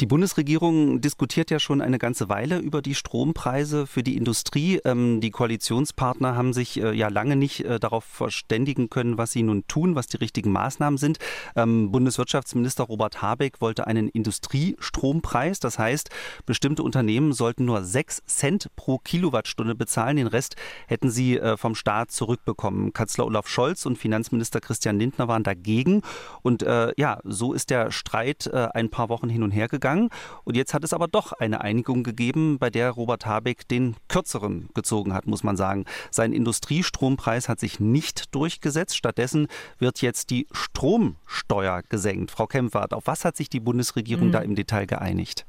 Die 0.00 0.06
Bundesregierung 0.06 1.00
diskutiert 1.00 1.50
ja 1.50 1.58
schon 1.58 1.80
eine 1.80 1.98
ganze 1.98 2.28
Weile 2.28 2.58
über 2.58 2.82
die 2.82 2.94
Strompreise 2.94 3.86
für 3.86 4.02
die 4.02 4.16
Industrie. 4.16 4.80
Ähm, 4.84 5.20
die 5.20 5.30
Koalitionspartner 5.30 6.36
haben 6.36 6.52
sich 6.52 6.80
äh, 6.80 6.92
ja 6.92 7.08
lange 7.08 7.36
nicht 7.36 7.64
äh, 7.64 7.78
darauf 7.78 8.04
verständigen 8.04 8.90
können, 8.90 9.16
was 9.18 9.32
sie 9.32 9.42
nun 9.42 9.66
tun, 9.68 9.94
was 9.94 10.06
die 10.08 10.18
richtigen 10.18 10.52
Maßnahmen 10.52 10.98
sind. 10.98 11.18
Ähm, 11.54 11.90
Bundeswirtschaftsminister 11.92 12.84
Robert 12.84 13.22
Habeck 13.22 13.60
wollte 13.60 13.86
einen 13.86 14.08
Industriestrompreis. 14.08 15.60
Das 15.60 15.78
heißt, 15.78 16.10
bestimmte 16.44 16.82
Unternehmen 16.82 17.32
sollten 17.32 17.64
nur 17.64 17.84
6 17.84 18.22
Cent 18.26 18.68
pro 18.76 18.98
Kilowattstunde 18.98 19.74
bezahlen. 19.74 20.16
Den 20.16 20.26
Rest 20.26 20.56
hätten 20.86 21.10
sie 21.10 21.38
äh, 21.38 21.56
vom 21.56 21.74
Staat 21.74 22.10
zurückbekommen. 22.10 22.92
Kanzler 22.92 23.26
Olaf 23.26 23.48
Scholz 23.48 23.86
und 23.86 23.98
Finanzminister 23.98 24.60
Christian 24.60 24.98
Lindner 24.98 25.28
waren 25.28 25.42
dagegen. 25.42 26.02
Und 26.42 26.64
ja, 26.96 27.20
so 27.24 27.52
ist 27.52 27.70
der 27.70 27.90
Streit 27.90 28.52
ein 28.52 28.90
paar 28.90 29.08
Wochen 29.08 29.28
hin 29.28 29.42
und 29.42 29.50
her 29.50 29.68
gegangen. 29.68 30.10
Und 30.44 30.56
jetzt 30.56 30.74
hat 30.74 30.84
es 30.84 30.92
aber 30.92 31.08
doch 31.08 31.32
eine 31.32 31.60
Einigung 31.60 32.02
gegeben, 32.02 32.58
bei 32.58 32.70
der 32.70 32.90
Robert 32.90 33.26
Habeck 33.26 33.68
den 33.68 33.96
kürzeren 34.08 34.68
gezogen 34.74 35.14
hat, 35.14 35.26
muss 35.26 35.42
man 35.42 35.56
sagen. 35.56 35.84
Sein 36.10 36.32
Industriestrompreis 36.32 37.48
hat 37.48 37.60
sich 37.60 37.80
nicht 37.80 38.34
durchgesetzt. 38.34 38.96
Stattdessen 38.96 39.48
wird 39.78 40.02
jetzt 40.02 40.30
die 40.30 40.46
Stromsteuer 40.52 41.82
gesenkt. 41.88 42.30
Frau 42.30 42.46
Kempfert, 42.46 42.92
auf 42.92 43.06
was 43.06 43.24
hat 43.24 43.36
sich 43.36 43.48
die 43.48 43.60
Bundesregierung 43.60 44.28
mhm. 44.28 44.32
da 44.32 44.40
im 44.40 44.54
Detail 44.54 44.86
geeinigt? 44.86 45.46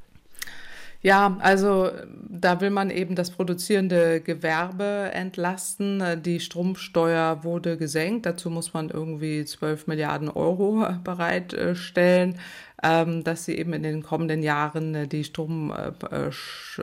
Ja, 1.01 1.37
also 1.39 1.91
da 2.27 2.59
will 2.59 2.71
man 2.71 2.89
eben 2.89 3.15
das 3.15 3.31
produzierende 3.31 4.19
Gewerbe 4.19 5.11
entlasten. 5.13 6.21
Die 6.23 6.39
Stromsteuer 6.39 7.43
wurde 7.43 7.77
gesenkt. 7.77 8.25
Dazu 8.25 8.49
muss 8.49 8.73
man 8.73 8.89
irgendwie 8.89 9.45
12 9.45 9.87
Milliarden 9.87 10.29
Euro 10.29 10.85
bereitstellen 11.03 12.35
ähm, 12.83 13.23
dass 13.23 13.45
sie 13.45 13.57
eben 13.57 13.73
in 13.73 13.83
den 13.83 14.03
kommenden 14.03 14.43
Jahren 14.43 14.93
äh, 14.93 15.07
die 15.07 15.23
Stromsteuer 15.23 16.37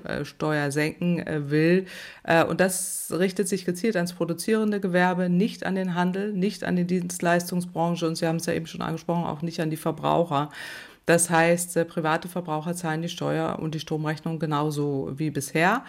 äh, 0.07 0.71
senken 0.71 1.25
äh, 1.25 1.51
will. 1.51 1.87
Äh, 2.25 2.45
und 2.45 2.61
das 2.61 3.13
richtet 3.17 3.49
sich 3.49 3.65
gezielt 3.65 3.97
ans 3.97 4.13
produzierende 4.13 4.81
Gewerbe, 4.81 5.29
nicht 5.29 5.65
an 5.65 5.77
den 5.77 5.95
Handel, 5.95 6.33
nicht 6.33 6.65
an 6.65 6.77
die 6.77 6.87
Dienstleistungsbranche 6.87 8.07
und 8.09 8.17
Sie 8.17 8.27
haben 8.27 8.37
es 8.37 8.47
ja 8.47 8.55
eben 8.55 8.67
schon 8.67 8.83
angesprochen, 8.83 9.25
auch 9.25 9.43
nicht 9.43 9.61
an 9.61 9.71
die 9.71 9.77
Verbraucher. 9.77 10.51
Das 11.07 11.29
heißt, 11.31 11.77
äh, 11.77 11.85
private 11.85 12.29
Verbraucher 12.29 12.75
zahlen 12.75 13.03
die 13.03 13.09
Steuer 13.09 13.59
und 13.59 13.75
die 13.75 13.81
Stromrechnung 13.81 14.39
genauso 14.39 15.13
wie 15.17 15.31
bisher. 15.31 15.85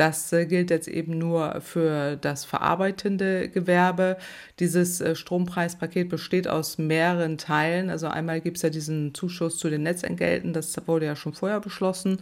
Das 0.00 0.32
äh, 0.32 0.46
gilt 0.46 0.70
jetzt 0.70 0.88
eben 0.88 1.18
nur 1.18 1.60
für 1.60 2.16
das 2.16 2.46
verarbeitende 2.46 3.50
Gewerbe. 3.50 4.16
Dieses 4.58 5.02
äh, 5.02 5.14
Strompreispaket 5.14 6.08
besteht 6.08 6.48
aus 6.48 6.78
mehreren 6.78 7.36
Teilen. 7.36 7.90
Also 7.90 8.06
einmal 8.06 8.40
gibt 8.40 8.56
es 8.56 8.62
ja 8.62 8.70
diesen 8.70 9.12
Zuschuss 9.12 9.58
zu 9.58 9.68
den 9.68 9.82
Netzentgelten, 9.82 10.54
das 10.54 10.74
wurde 10.86 11.04
ja 11.04 11.16
schon 11.16 11.34
vorher 11.34 11.60
beschlossen 11.60 12.16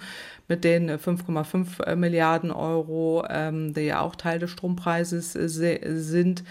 mit 0.48 0.64
den 0.64 0.90
5,5 0.90 1.94
Milliarden 1.94 2.50
Euro, 2.50 3.24
ähm, 3.30 3.74
die 3.74 3.82
ja 3.82 4.00
auch 4.00 4.16
Teil 4.16 4.40
des 4.40 4.50
Strompreises 4.50 5.34
sind. 5.34 6.42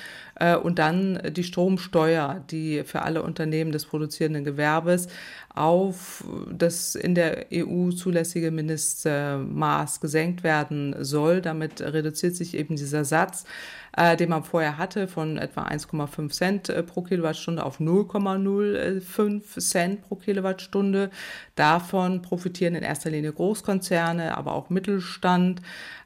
und 0.62 0.78
dann 0.78 1.20
die 1.32 1.44
Stromsteuer, 1.44 2.44
die 2.52 2.84
für 2.84 3.02
alle 3.02 3.24
Unternehmen 3.24 3.72
des 3.72 3.86
produzierenden 3.86 4.44
Gewerbes 4.44 5.08
auf 5.56 6.24
das 6.52 6.94
in 6.94 7.16
der 7.16 7.48
EU 7.52 7.90
zulässige 7.90 8.52
Mindestmaß 8.52 10.00
gesenkt 10.00 10.44
werden 10.44 10.96
soll. 11.00 11.17
Damit 11.42 11.82
reduziert 11.82 12.36
sich 12.36 12.54
eben 12.56 12.76
dieser 12.76 13.06
Satz, 13.06 13.46
äh, 13.96 14.18
den 14.18 14.30
man 14.30 14.44
vorher 14.44 14.78
hatte, 14.78 15.08
von 15.08 15.38
etwa 15.38 15.64
1,5 15.64 16.30
Cent 16.32 16.70
äh, 16.70 16.84
pro 16.84 17.02
Kilowattstunde 17.02 17.64
auf 17.64 17.80
0,05 17.80 19.60
Cent 19.60 20.02
pro 20.02 20.16
Kilowattstunde. 20.16 21.10
Davon 21.56 22.22
profitieren 22.22 22.76
in 22.76 22.84
erster 22.84 23.10
Linie 23.10 23.34
Großkonzerne, 23.34 24.38
aber 24.38 24.54
auch 24.54 24.70
Mittelstand. 24.70 25.62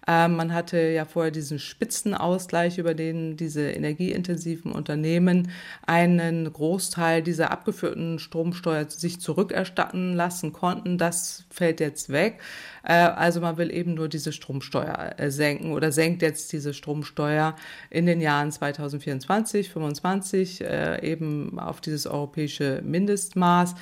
Ähm, 0.08 0.36
man 0.36 0.54
hatte 0.54 0.80
ja 0.80 1.06
vorher 1.06 1.32
diesen 1.32 1.60
Spitzenausgleich, 1.60 2.80
über 2.80 2.94
den 2.96 3.38
diese 3.38 3.70
energieintensiven 3.72 4.72
Unternehmen 4.72 5.52
einen 5.86 6.52
Großteil 6.52 7.22
dieser 7.22 7.52
abgeführten 7.52 8.18
Stromsteuer 8.18 8.90
sich 8.90 9.22
zurückerstatten 9.22 10.14
lassen 10.16 10.54
konnten. 10.54 10.98
Das 10.98 11.46
fällt 11.52 11.80
jetzt 11.80 12.10
weg. 12.10 12.40
Äh, 12.84 12.94
also 12.94 13.42
man 13.42 13.58
will 13.58 13.72
eben 13.72 13.94
nur 13.94 14.10
diese 14.10 14.32
Stromsteuer 14.32 15.14
äh, 15.18 15.30
senken 15.30 15.72
oder 15.74 15.92
senkt 15.92 16.24
jetzt 16.24 16.52
diese 16.52 16.74
Stromsteuer 16.74 17.56
in 17.90 18.06
den 18.06 18.22
Jahren 18.22 18.52
2024, 18.52 19.72
2025 19.72 20.62
äh, 20.62 21.12
eben 21.12 21.60
auf 21.60 21.82
dieses 21.82 22.08
europäische 22.08 22.82
Mindestmaß. 22.84 23.76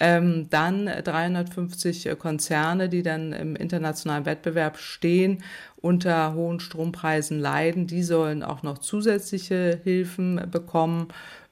Ähm, 0.00 0.48
dann 0.50 0.86
350 0.86 2.10
Konzerne, 2.18 2.88
die 2.88 3.02
dann 3.02 3.32
im 3.32 3.56
internationalen 3.56 4.26
Wettbewerb 4.26 4.78
stehen, 4.78 5.42
unter 5.76 6.34
hohen 6.34 6.60
Strompreisen 6.60 7.40
leiden. 7.40 7.86
Die 7.86 8.02
sollen 8.02 8.42
auch 8.42 8.62
noch 8.62 8.78
zusätzliche 8.78 9.80
Hilfen 9.82 10.42
bekommen. 10.50 11.08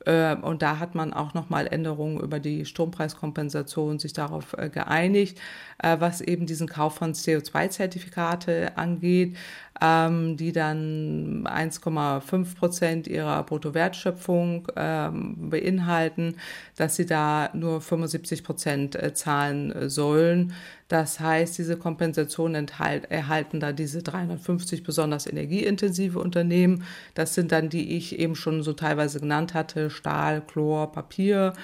Äh, 0.07 0.37
und 0.37 0.63
da 0.63 0.79
hat 0.79 0.95
man 0.95 1.13
auch 1.13 1.35
nochmal 1.35 1.67
Änderungen 1.67 2.21
über 2.21 2.39
die 2.39 2.65
Strompreiskompensation 2.65 3.99
sich 3.99 4.13
darauf 4.13 4.55
äh, 4.57 4.71
geeinigt, 4.71 5.39
äh, 5.83 5.97
was 5.99 6.21
eben 6.21 6.47
diesen 6.47 6.69
Kauf 6.69 6.95
von 6.95 7.13
CO2-Zertifikate 7.13 8.77
angeht, 8.77 9.37
ähm, 9.81 10.37
die 10.37 10.53
dann 10.53 11.47
1,5 11.47 12.57
Prozent 12.57 13.07
ihrer 13.07 13.43
Bruttowertschöpfung 13.43 14.69
ähm, 14.77 15.51
beinhalten, 15.51 16.37
dass 16.77 16.97
sie 16.97 17.07
da 17.07 17.51
nur 17.53 17.81
75 17.81 18.45
Prozent 18.45 18.99
zahlen 19.15 19.89
sollen. 19.89 20.53
Das 20.89 21.19
heißt, 21.19 21.59
diese 21.59 21.77
Kompensation 21.77 22.55
enthalt, 22.55 23.11
erhalten 23.11 23.59
da 23.59 23.73
diese 23.73 24.03
350 24.03 24.85
besonders 24.85 25.27
energieintensive 25.27 26.19
Unternehmen. 26.19 26.85
Das 27.15 27.35
sind 27.35 27.51
dann 27.53 27.69
die 27.69 27.97
ich 27.97 28.19
eben 28.19 28.37
schon 28.37 28.63
so 28.63 28.73
teilweise 28.73 29.21
genannt 29.21 29.55
hatte, 29.55 29.91
Stahl, 29.91 30.43
Chlor, 30.43 30.93
Papier. 30.93 31.55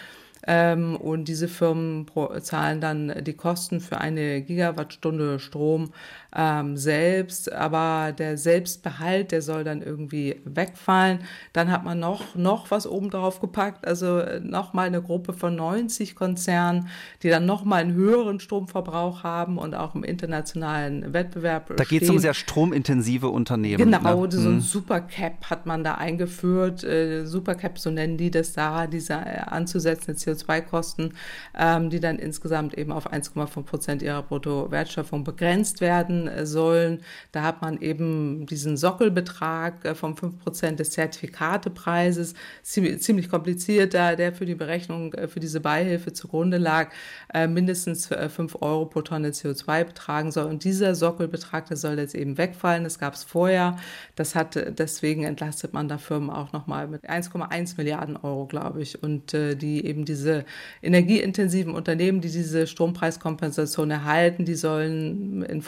Ähm, 0.44 0.96
und 0.96 1.26
diese 1.28 1.46
Firmen 1.46 2.06
zahlen 2.40 2.80
dann 2.80 3.22
die 3.22 3.34
Kosten 3.34 3.80
für 3.80 3.98
eine 3.98 4.42
Gigawattstunde 4.42 5.38
Strom 5.38 5.92
ähm, 6.34 6.76
selbst, 6.76 7.52
aber 7.52 8.12
der 8.12 8.38
Selbstbehalt, 8.38 9.32
der 9.32 9.42
soll 9.42 9.64
dann 9.64 9.82
irgendwie 9.82 10.40
wegfallen. 10.44 11.20
Dann 11.52 11.70
hat 11.70 11.84
man 11.84 11.98
noch, 11.98 12.34
noch 12.34 12.70
was 12.70 12.86
oben 12.86 13.10
drauf 13.10 13.40
gepackt, 13.40 13.86
also 13.86 14.18
äh, 14.18 14.40
nochmal 14.40 14.86
eine 14.86 15.02
Gruppe 15.02 15.34
von 15.34 15.54
90 15.54 16.14
Konzernen, 16.14 16.88
die 17.22 17.28
dann 17.28 17.44
nochmal 17.44 17.82
einen 17.82 17.94
höheren 17.94 18.40
Stromverbrauch 18.40 19.22
haben 19.22 19.58
und 19.58 19.74
auch 19.74 19.94
im 19.94 20.04
internationalen 20.04 21.12
Wettbewerb 21.12 21.76
Da 21.76 21.84
geht 21.84 22.02
es 22.02 22.10
um 22.10 22.18
sehr 22.18 22.34
stromintensive 22.34 23.28
Unternehmen. 23.28 23.78
Genau, 23.78 24.24
ne? 24.24 24.32
so 24.32 24.48
ein 24.48 24.54
mhm. 24.56 24.60
Supercap 24.60 25.50
hat 25.50 25.66
man 25.66 25.84
da 25.84 25.96
eingeführt. 25.96 26.82
Äh, 26.82 27.26
Supercap, 27.26 27.78
so 27.78 27.90
nennen 27.90 28.16
die 28.16 28.30
das 28.30 28.54
da, 28.54 28.86
diese 28.86 29.14
äh, 29.14 29.40
anzusetzende 29.46 30.18
CO2-Kosten, 30.18 31.12
ähm, 31.58 31.90
die 31.90 32.00
dann 32.00 32.18
insgesamt 32.18 32.76
eben 32.78 32.90
auf 32.90 33.12
1,5 33.12 33.62
Prozent 33.64 34.02
ihrer 34.02 34.22
Bruttowertschöpfung 34.22 35.24
begrenzt 35.24 35.80
werden 35.82 36.21
sollen. 36.44 37.00
Da 37.32 37.42
hat 37.42 37.62
man 37.62 37.80
eben 37.80 38.46
diesen 38.46 38.76
Sockelbetrag 38.76 39.84
äh, 39.84 39.94
vom 39.94 40.16
5 40.16 40.38
Prozent 40.38 40.80
des 40.80 40.90
Zertifikatepreises, 40.90 42.34
ziemlich, 42.62 43.28
kompliziert, 43.28 43.94
da 43.94 44.16
der 44.16 44.32
für 44.32 44.46
die 44.46 44.54
Berechnung 44.54 45.14
äh, 45.14 45.28
für 45.28 45.40
diese 45.40 45.60
Beihilfe 45.60 46.12
zugrunde 46.12 46.58
lag, 46.58 46.90
äh, 47.32 47.46
mindestens 47.46 48.06
5 48.06 48.56
Euro 48.60 48.86
pro 48.86 49.02
Tonne 49.02 49.30
CO2 49.30 49.84
betragen 49.84 50.32
soll. 50.32 50.46
Und 50.46 50.64
dieser 50.64 50.94
Sockelbetrag, 50.94 51.66
der 51.66 51.76
soll 51.76 51.98
jetzt 51.98 52.14
eben 52.14 52.38
wegfallen. 52.38 52.84
Das 52.84 52.98
gab 52.98 53.14
es 53.14 53.24
vorher. 53.24 53.76
Das 54.16 54.34
hat, 54.34 54.78
deswegen 54.78 55.24
entlastet 55.24 55.72
man 55.72 55.88
da 55.88 55.98
Firmen 55.98 56.30
auch 56.30 56.52
nochmal 56.52 56.88
mit 56.88 57.08
1,1 57.08 57.76
Milliarden 57.76 58.16
Euro, 58.16 58.46
glaube 58.46 58.82
ich. 58.82 59.02
Und 59.02 59.32
die 59.32 59.84
eben 59.84 60.04
diese 60.04 60.44
energieintensiven 60.82 61.74
Unternehmen, 61.74 62.20
die 62.20 62.30
diese 62.30 62.66
Strompreiskompensation 62.66 63.90
erhalten, 63.90 64.44
die 64.44 64.54
sollen 64.54 65.42
in 65.42 65.62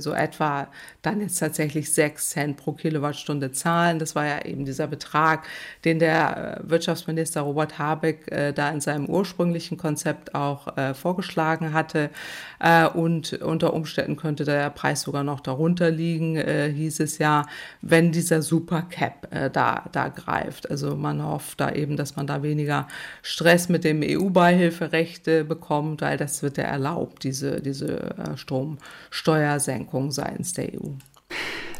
So 0.00 0.12
etwa 0.12 0.68
dann 1.02 1.20
jetzt 1.20 1.38
tatsächlich 1.38 1.92
6 1.92 2.30
Cent 2.30 2.56
pro 2.56 2.72
Kilowattstunde 2.72 3.52
zahlen. 3.52 3.98
Das 3.98 4.14
war 4.14 4.26
ja 4.26 4.44
eben 4.44 4.64
dieser 4.64 4.86
Betrag, 4.86 5.46
den 5.84 5.98
der 5.98 6.60
äh, 6.64 6.70
Wirtschaftsminister 6.70 7.42
Robert 7.42 7.78
Habeck 7.78 8.30
äh, 8.30 8.52
da 8.52 8.70
in 8.70 8.80
seinem 8.80 9.06
ursprünglichen 9.06 9.76
Konzept 9.76 10.34
auch 10.34 10.76
äh, 10.76 10.94
vorgeschlagen 10.94 11.72
hatte. 11.72 12.10
Äh, 12.60 12.86
und 12.88 13.34
unter 13.34 13.74
Umständen 13.74 14.16
könnte 14.16 14.44
der 14.44 14.70
Preis 14.70 15.02
sogar 15.02 15.24
noch 15.24 15.40
darunter 15.40 15.90
liegen, 15.90 16.36
äh, 16.36 16.72
hieß 16.72 17.00
es 17.00 17.18
ja, 17.18 17.46
wenn 17.82 18.12
dieser 18.12 18.42
Supercap 18.42 19.28
äh, 19.34 19.50
da, 19.50 19.84
da 19.92 20.08
greift. 20.08 20.70
Also 20.70 20.96
man 20.96 21.22
hofft 21.22 21.60
da 21.60 21.70
eben, 21.70 21.96
dass 21.96 22.16
man 22.16 22.26
da 22.26 22.42
weniger 22.42 22.88
Stress 23.22 23.68
mit 23.68 23.84
dem 23.84 24.02
EU-Beihilferecht 24.02 25.24
bekommt, 25.24 26.00
weil 26.00 26.16
das 26.16 26.42
wird 26.42 26.56
ja 26.56 26.64
erlaubt, 26.64 27.24
diese, 27.24 27.60
diese 27.60 28.14
Stromsteuersenkung 28.36 29.83
seitens 30.10 30.52
der 30.52 30.74
EU. 30.74 30.90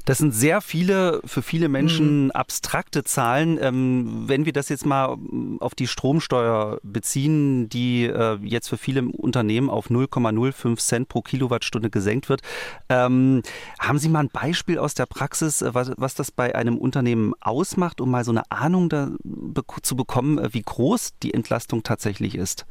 Das 0.05 0.19
sind 0.19 0.35
sehr 0.35 0.61
viele, 0.61 1.23
für 1.25 1.41
viele 1.41 1.69
Menschen 1.69 2.25
mhm. 2.25 2.31
abstrakte 2.33 3.05
Zahlen. 3.05 3.59
Ähm, 3.61 4.25
wenn 4.27 4.45
wir 4.45 4.53
das 4.53 4.69
jetzt 4.69 4.85
mal 4.85 5.17
auf 5.61 5.75
die 5.75 5.87
Stromsteuer 5.87 6.79
beziehen, 6.83 7.71
die 7.71 8.05
äh, 8.05 8.39
jetzt 8.43 8.69
für 8.69 8.77
viele 8.77 9.03
Unternehmen 9.05 9.71
auf 9.71 9.89
0,05 9.89 10.77
Cent 10.79 11.09
pro 11.09 11.23
Kilowattstunde 11.23 11.89
gesenkt 11.89 12.29
wird, 12.29 12.43
ähm, 12.91 13.43
haben 13.79 13.99
Sie 13.99 14.11
mal 14.11 14.21
ein 14.21 14.29
Beispiel 14.29 14.79
aus 14.79 14.93
der 14.93 15.07
Praxis, 15.07 15.63
äh, 15.63 15.75
was, 15.75 15.93
was 15.97 16.15
das 16.15 16.31
bei 16.31 16.55
einem 16.55 16.77
Unternehmen 16.77 17.33
ausmacht, 17.41 18.03
um 18.03 18.11
mal 18.11 18.25
so 18.25 18.31
eine 18.31 18.51
Ahnung 18.51 18.91
da, 18.91 19.09
be 19.23 19.63
zu 19.81 19.97
bekommen, 19.97 20.39
äh, 20.39 20.53
wie 20.53 20.63
groß 20.63 21.13
die 21.23 21.33
Entlastung 21.33 21.83
tatsächlich 21.83 22.35
ist? 22.35 22.67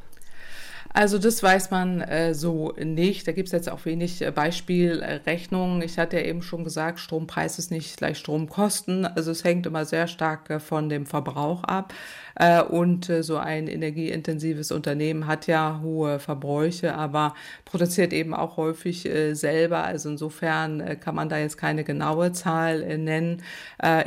Also 0.96 1.18
das 1.18 1.42
weiß 1.42 1.72
man 1.72 2.02
äh, 2.02 2.36
so 2.36 2.72
nicht. 2.78 3.28
Da 3.28 3.32
gibt 3.32 3.48
es 3.48 3.52
jetzt 3.52 3.70
auch 3.70 3.84
wenig 3.86 4.22
äh, 4.22 4.30
Beispielrechnungen. 4.30 5.82
Ich 5.82 5.98
hatte 5.98 6.18
ja 6.18 6.24
eben 6.24 6.44
schon 6.44 6.64
gesagt, 6.64 7.00
Strompreis 7.00 7.58
ist 7.58 7.72
nicht 7.72 7.98
gleich 7.98 8.20
Stromkosten. 8.20 9.06
Also 9.06 9.32
es 9.32 9.44
hängt 9.44 9.66
immer 9.66 9.86
sehr 9.86 10.08
stark 10.08 10.52
äh, 10.52 10.60
von 10.60 10.90
dem 10.90 11.08
Verbrauch 11.08 11.64
ab. 11.64 11.96
Äh, 12.36 12.64
und 12.64 13.10
äh, 13.10 13.24
so 13.24 13.38
ein 13.38 13.68
energieintensives 13.68 14.72
Unternehmen 14.72 15.28
hat 15.28 15.48
ja 15.48 15.80
hohe 15.84 16.20
Verbräuche, 16.20 16.96
aber 16.96 17.34
produziert 17.66 18.14
eben 18.14 18.34
auch 18.34 18.58
häufig 18.58 19.06
äh, 19.06 19.34
selber. 19.34 19.84
Also 19.84 20.10
insofern 20.10 21.00
kann 21.00 21.16
man 21.16 21.30
da 21.30 21.38
jetzt 21.38 21.58
keine 21.58 21.84
genaue 21.84 22.32
Zahl 22.32 22.98
nennen. 22.98 23.42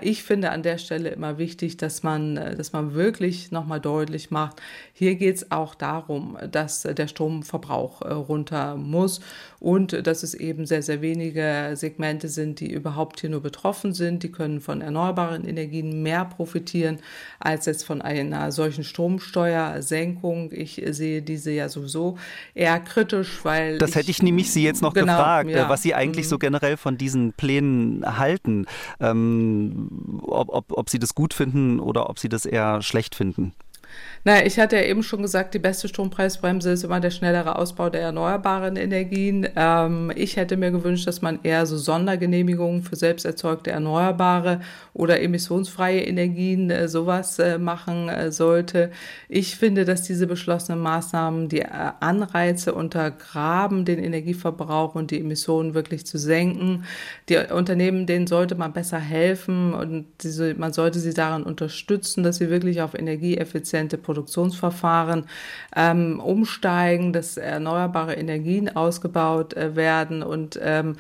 Ich 0.00 0.22
finde 0.22 0.50
an 0.50 0.62
der 0.62 0.78
Stelle 0.78 1.10
immer 1.10 1.38
wichtig, 1.38 1.76
dass 1.76 2.02
man, 2.02 2.34
dass 2.34 2.72
man 2.72 2.94
wirklich 2.94 3.50
nochmal 3.50 3.80
deutlich 3.80 4.30
macht, 4.30 4.60
hier 4.92 5.16
geht 5.16 5.36
es 5.36 5.50
auch 5.50 5.74
darum, 5.74 6.38
dass 6.50 6.82
der 6.82 7.08
Stromverbrauch 7.08 8.02
runter 8.02 8.76
muss 8.76 9.20
und 9.60 10.06
dass 10.06 10.22
es 10.22 10.34
eben 10.34 10.66
sehr, 10.66 10.82
sehr 10.82 11.02
wenige 11.02 11.72
Segmente 11.74 12.28
sind, 12.28 12.60
die 12.60 12.72
überhaupt 12.72 13.20
hier 13.20 13.30
nur 13.30 13.42
betroffen 13.42 13.92
sind. 13.92 14.22
Die 14.22 14.32
können 14.32 14.60
von 14.60 14.80
erneuerbaren 14.80 15.46
Energien 15.46 16.02
mehr 16.02 16.24
profitieren 16.24 16.98
als 17.40 17.66
jetzt 17.66 17.84
von 17.84 18.00
einer 18.20 18.52
solchen 18.52 18.84
Stromsteuersenkung. 18.84 20.50
Ich 20.52 20.82
sehe 20.90 21.22
diese 21.22 21.50
ja 21.52 21.68
sowieso 21.68 22.18
eher 22.54 22.78
kritisch, 22.80 23.40
weil. 23.44 23.78
Das 23.78 23.90
ich, 23.90 23.96
hätte 23.96 24.10
ich 24.10 24.22
nämlich 24.22 24.50
Sie 24.50 24.62
jetzt 24.62 24.82
noch 24.82 24.94
genau, 24.94 25.16
gefragt, 25.16 25.50
ja. 25.50 25.68
was 25.68 25.82
Sie 25.82 25.94
eigentlich 25.94 26.26
mhm. 26.26 26.30
so 26.30 26.38
generell 26.38 26.76
von 26.76 26.98
diesen 26.98 27.32
Plänen 27.32 28.18
halten. 28.18 28.66
Ähm, 29.00 30.20
ob, 30.22 30.48
ob, 30.50 30.72
ob 30.72 30.90
Sie 30.90 30.98
das 30.98 31.14
gut 31.14 31.34
finden 31.34 31.80
oder 31.80 32.08
ob 32.10 32.18
Sie 32.18 32.28
das 32.28 32.46
eher 32.46 32.82
schlecht 32.82 33.14
finden. 33.14 33.52
Naja, 34.26 34.44
ich 34.44 34.58
hatte 34.58 34.74
ja 34.74 34.82
eben 34.82 35.04
schon 35.04 35.22
gesagt, 35.22 35.54
die 35.54 35.60
beste 35.60 35.86
Strompreisbremse 35.86 36.72
ist 36.72 36.82
immer 36.82 36.98
der 36.98 37.12
schnellere 37.12 37.54
Ausbau 37.54 37.90
der 37.90 38.00
erneuerbaren 38.00 38.74
Energien. 38.74 39.46
Ähm, 39.54 40.10
ich 40.16 40.36
hätte 40.36 40.56
mir 40.56 40.72
gewünscht, 40.72 41.06
dass 41.06 41.22
man 41.22 41.38
eher 41.44 41.64
so 41.64 41.76
Sondergenehmigungen 41.76 42.82
für 42.82 42.96
selbst 42.96 43.24
erzeugte 43.24 43.70
Erneuerbare 43.70 44.62
oder 44.94 45.20
emissionsfreie 45.20 46.00
Energien 46.00 46.70
äh, 46.70 46.88
sowas 46.88 47.38
äh, 47.38 47.58
machen 47.58 48.08
äh, 48.08 48.32
sollte. 48.32 48.90
Ich 49.28 49.54
finde, 49.54 49.84
dass 49.84 50.02
diese 50.02 50.26
beschlossenen 50.26 50.80
Maßnahmen 50.80 51.48
die 51.48 51.60
äh, 51.60 51.68
Anreize 52.00 52.74
untergraben, 52.74 53.84
den 53.84 54.00
Energieverbrauch 54.00 54.96
und 54.96 55.12
die 55.12 55.20
Emissionen 55.20 55.74
wirklich 55.74 56.04
zu 56.04 56.18
senken. 56.18 56.84
Die 57.28 57.36
Unternehmen, 57.36 58.06
denen 58.06 58.26
sollte 58.26 58.56
man 58.56 58.72
besser 58.72 58.98
helfen 58.98 59.72
und 59.72 60.06
diese, 60.24 60.54
man 60.54 60.72
sollte 60.72 60.98
sie 60.98 61.14
daran 61.14 61.44
unterstützen, 61.44 62.24
dass 62.24 62.38
sie 62.38 62.50
wirklich 62.50 62.82
auf 62.82 62.94
energieeffiziente 62.94 63.96
Produkte 63.98 64.15
Produktionsverfahren 64.16 65.26
ähm, 65.74 66.20
umsteigen, 66.20 67.12
dass 67.12 67.36
erneuerbare 67.36 68.14
Energien 68.14 68.74
ausgebaut 68.74 69.54
äh, 69.54 69.76
werden 69.76 70.22
und 70.22 70.58
ähm, 70.62 70.96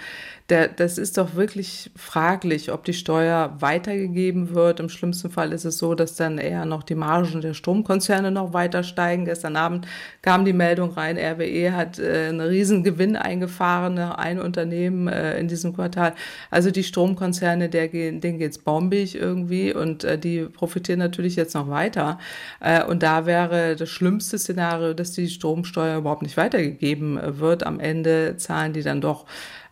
der, 0.48 0.68
das 0.68 0.96
ist 0.96 1.18
doch 1.18 1.34
wirklich 1.34 1.90
fraglich, 1.96 2.70
ob 2.70 2.84
die 2.84 2.92
Steuer 2.92 3.56
weitergegeben 3.58 4.54
wird. 4.54 4.78
Im 4.78 4.88
schlimmsten 4.88 5.28
Fall 5.28 5.52
ist 5.52 5.64
es 5.64 5.78
so, 5.78 5.96
dass 5.96 6.14
dann 6.14 6.38
eher 6.38 6.64
noch 6.66 6.84
die 6.84 6.94
Margen 6.94 7.40
der 7.40 7.52
Stromkonzerne 7.52 8.30
noch 8.30 8.52
weiter 8.52 8.84
steigen. 8.84 9.24
Gestern 9.24 9.56
Abend 9.56 9.88
kam 10.22 10.44
die 10.44 10.52
Meldung 10.52 10.92
rein, 10.92 11.18
RWE 11.18 11.72
hat 11.72 11.98
äh, 11.98 12.28
einen 12.28 12.40
riesen 12.40 12.84
Gewinn 12.84 13.16
eingefahren, 13.16 13.98
ein 13.98 14.40
Unternehmen 14.40 15.08
äh, 15.08 15.36
in 15.36 15.48
diesem 15.48 15.74
Quartal. 15.74 16.14
Also 16.48 16.70
die 16.70 16.84
Stromkonzerne, 16.84 17.68
der, 17.68 17.88
denen 17.88 18.38
geht's 18.38 18.58
bombig 18.58 19.16
irgendwie 19.16 19.74
und 19.74 20.04
äh, 20.04 20.16
die 20.16 20.42
profitieren 20.42 21.00
natürlich 21.00 21.34
jetzt 21.34 21.54
noch 21.54 21.68
weiter. 21.68 22.20
Äh, 22.60 22.84
und 22.84 23.02
da 23.02 23.26
wäre 23.26 23.74
das 23.74 23.88
schlimmste 23.88 24.38
Szenario, 24.38 24.94
dass 24.94 25.10
die 25.10 25.28
Stromsteuer 25.28 25.98
überhaupt 25.98 26.22
nicht 26.22 26.36
weitergegeben 26.36 27.18
wird. 27.40 27.66
Am 27.66 27.80
Ende 27.80 28.36
zahlen 28.36 28.72
die 28.72 28.82
dann 28.82 29.00
doch 29.00 29.26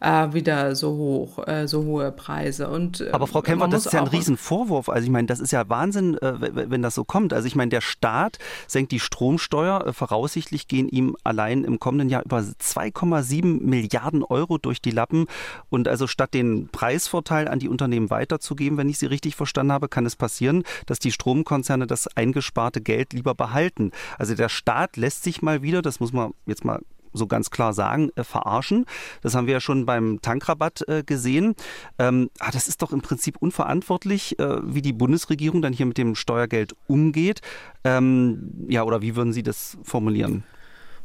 äh, 0.05 0.35
wieder 0.35 0.77
so 0.77 0.97
hoch, 0.97 1.47
äh, 1.47 1.67
so 1.67 1.85
hohe 1.85 2.13
Preise. 2.13 2.69
Und, 2.69 3.01
äh, 3.01 3.11
Aber 3.13 3.27
Frau 3.27 3.41
Kempfer, 3.41 3.69
das 3.69 3.87
ist 3.87 3.93
ja 3.93 4.01
ein 4.01 4.09
Riesenvorwurf. 4.09 4.89
Also 4.89 5.05
ich 5.05 5.11
meine, 5.11 5.27
das 5.27 5.41
ist 5.41 5.51
ja 5.51 5.69
Wahnsinn, 5.69 6.19
äh, 6.19 6.35
wenn 6.71 6.83
das 6.83 6.95
so 6.95 7.05
kommt. 7.05 7.33
Also 7.33 7.47
ich 7.47 7.57
meine, 7.57 7.71
der 7.71 7.81
Staat 7.81 8.39
senkt 8.67 8.93
die 8.93 9.01
Stromsteuer. 9.01 9.87
Äh, 9.87 9.93
voraussichtlich 9.93 10.69
gehen 10.69 10.89
ihm 10.89 11.17
allein 11.25 11.65
im 11.65 11.79
kommenden 11.79 12.11
Jahr 12.11 12.25
über 12.25 12.39
2,7 12.39 13.63
Milliarden 13.65 14.23
Euro 14.23 14.59
durch 14.59 14.83
die 14.83 14.91
Lappen. 14.91 15.27
Und 15.71 15.89
also 15.89 16.07
statt 16.07 16.35
den 16.35 16.69
Preisvorteil 16.69 17.49
an 17.49 17.59
die 17.59 17.69
Unternehmen 17.69 18.11
weiterzugeben, 18.11 18.77
wenn 18.77 18.89
ich 18.89 18.99
Sie 18.99 19.07
richtig 19.07 19.37
verstanden 19.37 19.73
habe, 19.73 19.89
kann 19.89 20.05
es 20.05 20.17
passieren, 20.17 20.65
dass 20.87 20.99
die 20.99 21.13
Stromkonzerne 21.13 21.87
das 21.87 22.15
eingesparte 22.15 22.81
Geld 22.83 23.15
lieber 23.15 23.35
behalten. 23.35 23.91
Also 24.19 24.35
der 24.35 24.51
Staat 24.51 24.97
lässt 24.97 25.25
sich 25.25 25.41
mal 25.41 25.63
wieder, 25.63 25.81
das 25.81 26.01
muss 26.01 26.13
man 26.13 26.35
jetzt 26.47 26.65
mal 26.65 26.81
so 27.15 27.27
ganz 27.27 27.51
klar 27.51 27.73
sagen, 27.73 28.11
äh, 28.17 28.25
verarschen. 28.25 28.85
Das 29.23 29.35
haben 29.35 29.47
wir 29.47 29.55
ja 29.55 29.61
schon 29.61 29.87
beim 29.87 30.21
Tankrabatt 30.21 30.87
äh, 30.89 31.03
gesehen. 31.03 31.55
Ähm, 31.99 32.31
ah, 32.41 32.51
das 32.51 32.69
ist 32.69 32.83
doch 32.83 32.93
im 32.93 33.01
Prinzip 33.01 33.37
unverantwortlich, 33.39 34.39
äh, 34.39 34.59
wie 34.63 34.83
die 34.83 34.93
Bundesregierung 34.93 35.63
dann 35.63 35.73
hier 35.73 35.87
mit 35.87 35.99
dem 35.99 36.15
Steuergeld 36.15 36.75
umgeht. 36.87 37.41
Ähm, 37.85 38.67
ja, 38.69 38.83
oder 38.83 39.01
wie 39.01 39.17
würden 39.17 39.33
Sie 39.33 39.43
das 39.43 39.79
formulieren? 39.83 40.45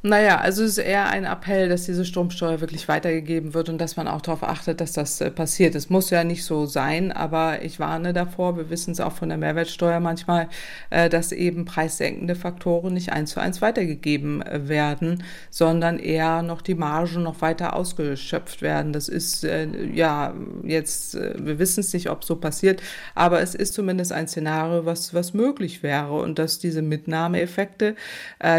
Naja, 0.01 0.37
also 0.39 0.63
es 0.63 0.77
ist 0.77 0.77
eher 0.77 1.09
ein 1.09 1.25
Appell, 1.25 1.67
dass 1.67 1.83
diese 1.83 2.05
Stromsteuer 2.05 2.61
wirklich 2.61 2.87
weitergegeben 2.87 3.53
wird 3.53 3.67
und 3.67 3.79
dass 3.79 3.97
man 3.97 4.07
auch 4.07 4.21
darauf 4.21 4.43
achtet, 4.43 4.79
dass 4.79 4.93
das 4.93 5.19
äh, 5.19 5.29
passiert. 5.29 5.75
Es 5.75 5.89
muss 5.89 6.09
ja 6.09 6.23
nicht 6.23 6.45
so 6.45 6.65
sein, 6.65 7.11
aber 7.11 7.63
ich 7.63 7.81
warne 7.81 8.13
davor, 8.13 8.55
wir 8.55 8.69
wissen 8.69 8.91
es 8.91 9.01
auch 9.01 9.11
von 9.11 9.27
der 9.27 9.37
Mehrwertsteuer 9.37 9.99
manchmal, 9.99 10.47
äh, 10.89 11.09
dass 11.09 11.33
eben 11.33 11.65
preissenkende 11.65 12.35
Faktoren 12.35 12.93
nicht 12.93 13.11
eins 13.11 13.31
zu 13.31 13.41
eins 13.41 13.61
weitergegeben 13.61 14.41
äh, 14.41 14.69
werden, 14.69 15.21
sondern 15.49 15.99
eher 15.99 16.43
noch 16.43 16.61
die 16.61 16.75
Margen 16.75 17.23
noch 17.23 17.41
weiter 17.41 17.75
ausgeschöpft 17.75 18.61
werden. 18.61 18.93
Das 18.93 19.09
ist 19.09 19.43
ja 19.43 20.33
jetzt, 20.63 21.15
wir 21.15 21.59
wissen 21.59 21.79
es 21.79 21.93
nicht, 21.93 22.09
ob 22.09 22.23
so 22.23 22.35
passiert, 22.35 22.81
aber 23.15 23.41
es 23.41 23.55
ist 23.55 23.73
zumindest 23.73 24.11
ein 24.11 24.27
Szenario, 24.27 24.85
was, 24.85 25.13
was 25.13 25.33
möglich 25.33 25.81
wäre 25.83 26.13
und 26.13 26.39
dass 26.39 26.59
diese 26.59 26.81
Mitnahmeeffekte, 26.81 27.95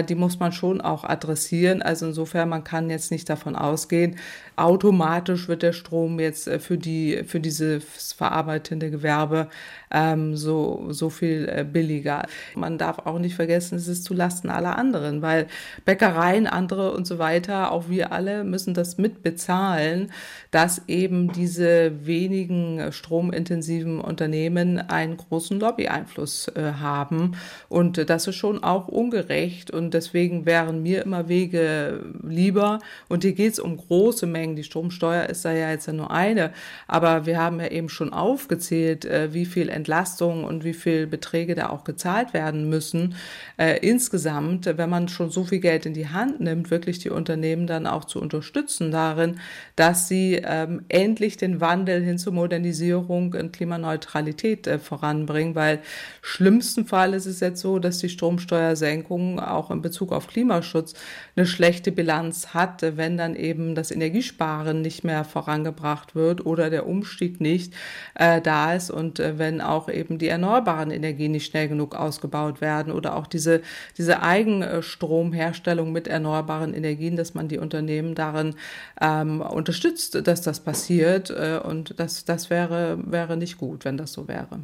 die 0.08 0.14
muss 0.14 0.38
man 0.38 0.52
schon 0.52 0.80
auch 0.80 1.04
adressieren 1.04 1.29
adressieren. 1.30 1.82
Also 1.82 2.06
insofern, 2.06 2.48
man 2.48 2.64
kann 2.64 2.90
jetzt 2.90 3.10
nicht 3.10 3.28
davon 3.28 3.56
ausgehen, 3.56 4.16
automatisch 4.60 5.48
wird 5.48 5.62
der 5.62 5.72
Strom 5.72 6.20
jetzt 6.20 6.46
äh, 6.46 6.58
für 6.58 6.78
die 6.78 7.22
für 7.24 7.40
dieses 7.40 8.12
verarbeitende 8.12 8.90
Gewerbe 8.90 9.48
ähm, 9.90 10.36
so 10.36 10.86
so 10.90 11.10
viel 11.10 11.48
äh, 11.48 11.64
billiger. 11.64 12.26
Man 12.54 12.78
darf 12.78 12.98
auch 13.00 13.18
nicht 13.18 13.34
vergessen, 13.34 13.76
es 13.76 13.88
ist 13.88 14.04
zu 14.04 14.14
Lasten 14.14 14.50
aller 14.50 14.76
anderen, 14.76 15.22
weil 15.22 15.46
Bäckereien, 15.84 16.46
andere 16.46 16.92
und 16.92 17.06
so 17.06 17.18
weiter, 17.18 17.72
auch 17.72 17.88
wir 17.88 18.12
alle 18.12 18.44
müssen 18.44 18.74
das 18.74 18.98
mitbezahlen, 18.98 20.12
dass 20.50 20.82
eben 20.88 21.32
diese 21.32 22.06
wenigen 22.06 22.92
stromintensiven 22.92 24.00
Unternehmen 24.00 24.78
einen 24.78 25.16
großen 25.16 25.58
Lobbyeinfluss 25.58 26.48
äh, 26.48 26.72
haben. 26.80 27.36
Und 27.68 27.98
äh, 27.98 28.06
das 28.06 28.26
ist 28.26 28.36
schon 28.36 28.62
auch 28.62 28.88
ungerecht. 28.88 29.70
Und 29.70 29.94
deswegen 29.94 30.46
wären 30.46 30.82
mir 30.82 31.02
immer 31.02 31.28
Wege 31.28 32.04
lieber. 32.22 32.80
Und 33.08 33.22
hier 33.22 33.32
geht 33.32 33.52
es 33.54 33.58
um 33.58 33.76
große 33.76 34.26
Mengen 34.26 34.49
Mengen. 34.50 34.56
Die 34.56 34.64
Stromsteuer 34.64 35.26
ist 35.26 35.44
da 35.44 35.52
ja 35.52 35.70
jetzt 35.70 35.86
ja 35.86 35.92
nur 35.92 36.10
eine. 36.10 36.52
Aber 36.86 37.26
wir 37.26 37.38
haben 37.38 37.60
ja 37.60 37.68
eben 37.68 37.88
schon 37.88 38.12
aufgezählt, 38.12 39.04
äh, 39.04 39.32
wie 39.32 39.46
viel 39.46 39.68
Entlastung 39.68 40.44
und 40.44 40.64
wie 40.64 40.74
viel 40.74 41.06
Beträge 41.06 41.54
da 41.54 41.70
auch 41.70 41.84
gezahlt 41.84 42.34
werden 42.34 42.68
müssen. 42.68 43.14
Äh, 43.56 43.78
insgesamt, 43.86 44.66
wenn 44.66 44.90
man 44.90 45.08
schon 45.08 45.30
so 45.30 45.44
viel 45.44 45.60
Geld 45.60 45.86
in 45.86 45.94
die 45.94 46.08
Hand 46.08 46.40
nimmt, 46.40 46.70
wirklich 46.70 46.98
die 46.98 47.10
Unternehmen 47.10 47.66
dann 47.66 47.86
auch 47.86 48.04
zu 48.04 48.20
unterstützen 48.20 48.90
darin, 48.90 49.40
dass 49.76 50.08
sie 50.08 50.40
ähm, 50.44 50.82
endlich 50.88 51.36
den 51.36 51.60
Wandel 51.60 52.02
hin 52.02 52.18
zur 52.18 52.32
Modernisierung 52.32 53.32
und 53.34 53.52
Klimaneutralität 53.52 54.66
äh, 54.66 54.78
voranbringen, 54.78 55.54
weil 55.54 55.80
schlimmsten 56.22 56.86
Fall 56.86 57.14
ist 57.14 57.26
es 57.26 57.40
jetzt 57.40 57.60
so, 57.60 57.78
dass 57.78 57.98
die 57.98 58.08
Stromsteuersenkung 58.08 59.40
auch 59.40 59.70
in 59.70 59.82
Bezug 59.82 60.12
auf 60.12 60.26
Klimaschutz 60.26 60.94
eine 61.36 61.46
schlechte 61.46 61.92
Bilanz 61.92 62.48
hat, 62.48 62.82
wenn 62.96 63.16
dann 63.16 63.36
eben 63.36 63.74
das 63.74 63.90
Energiesparen 63.90 64.39
Energiesparen 64.40 64.80
nicht 64.82 65.04
mehr 65.04 65.24
vorangebracht 65.24 66.14
wird 66.14 66.46
oder 66.46 66.70
der 66.70 66.86
Umstieg 66.86 67.40
nicht 67.40 67.74
äh, 68.14 68.40
da 68.40 68.74
ist 68.74 68.90
und 68.90 69.20
äh, 69.20 69.38
wenn 69.38 69.60
auch 69.60 69.88
eben 69.88 70.18
die 70.18 70.28
erneuerbaren 70.28 70.90
Energien 70.90 71.32
nicht 71.32 71.46
schnell 71.46 71.68
genug 71.68 71.94
ausgebaut 71.94 72.60
werden 72.60 72.92
oder 72.92 73.16
auch 73.16 73.26
diese, 73.26 73.60
diese 73.98 74.22
Eigenstromherstellung 74.22 75.92
mit 75.92 76.08
erneuerbaren 76.08 76.74
Energien, 76.74 77.16
dass 77.16 77.34
man 77.34 77.48
die 77.48 77.58
Unternehmen 77.58 78.14
darin 78.14 78.54
ähm, 79.00 79.40
unterstützt, 79.42 80.26
dass 80.26 80.40
das 80.40 80.60
passiert 80.60 81.30
äh, 81.30 81.60
und 81.62 81.94
das, 81.98 82.24
das 82.24 82.50
wäre, 82.50 82.98
wäre 83.04 83.36
nicht 83.36 83.58
gut, 83.58 83.84
wenn 83.84 83.96
das 83.96 84.12
so 84.12 84.26
wäre. 84.26 84.60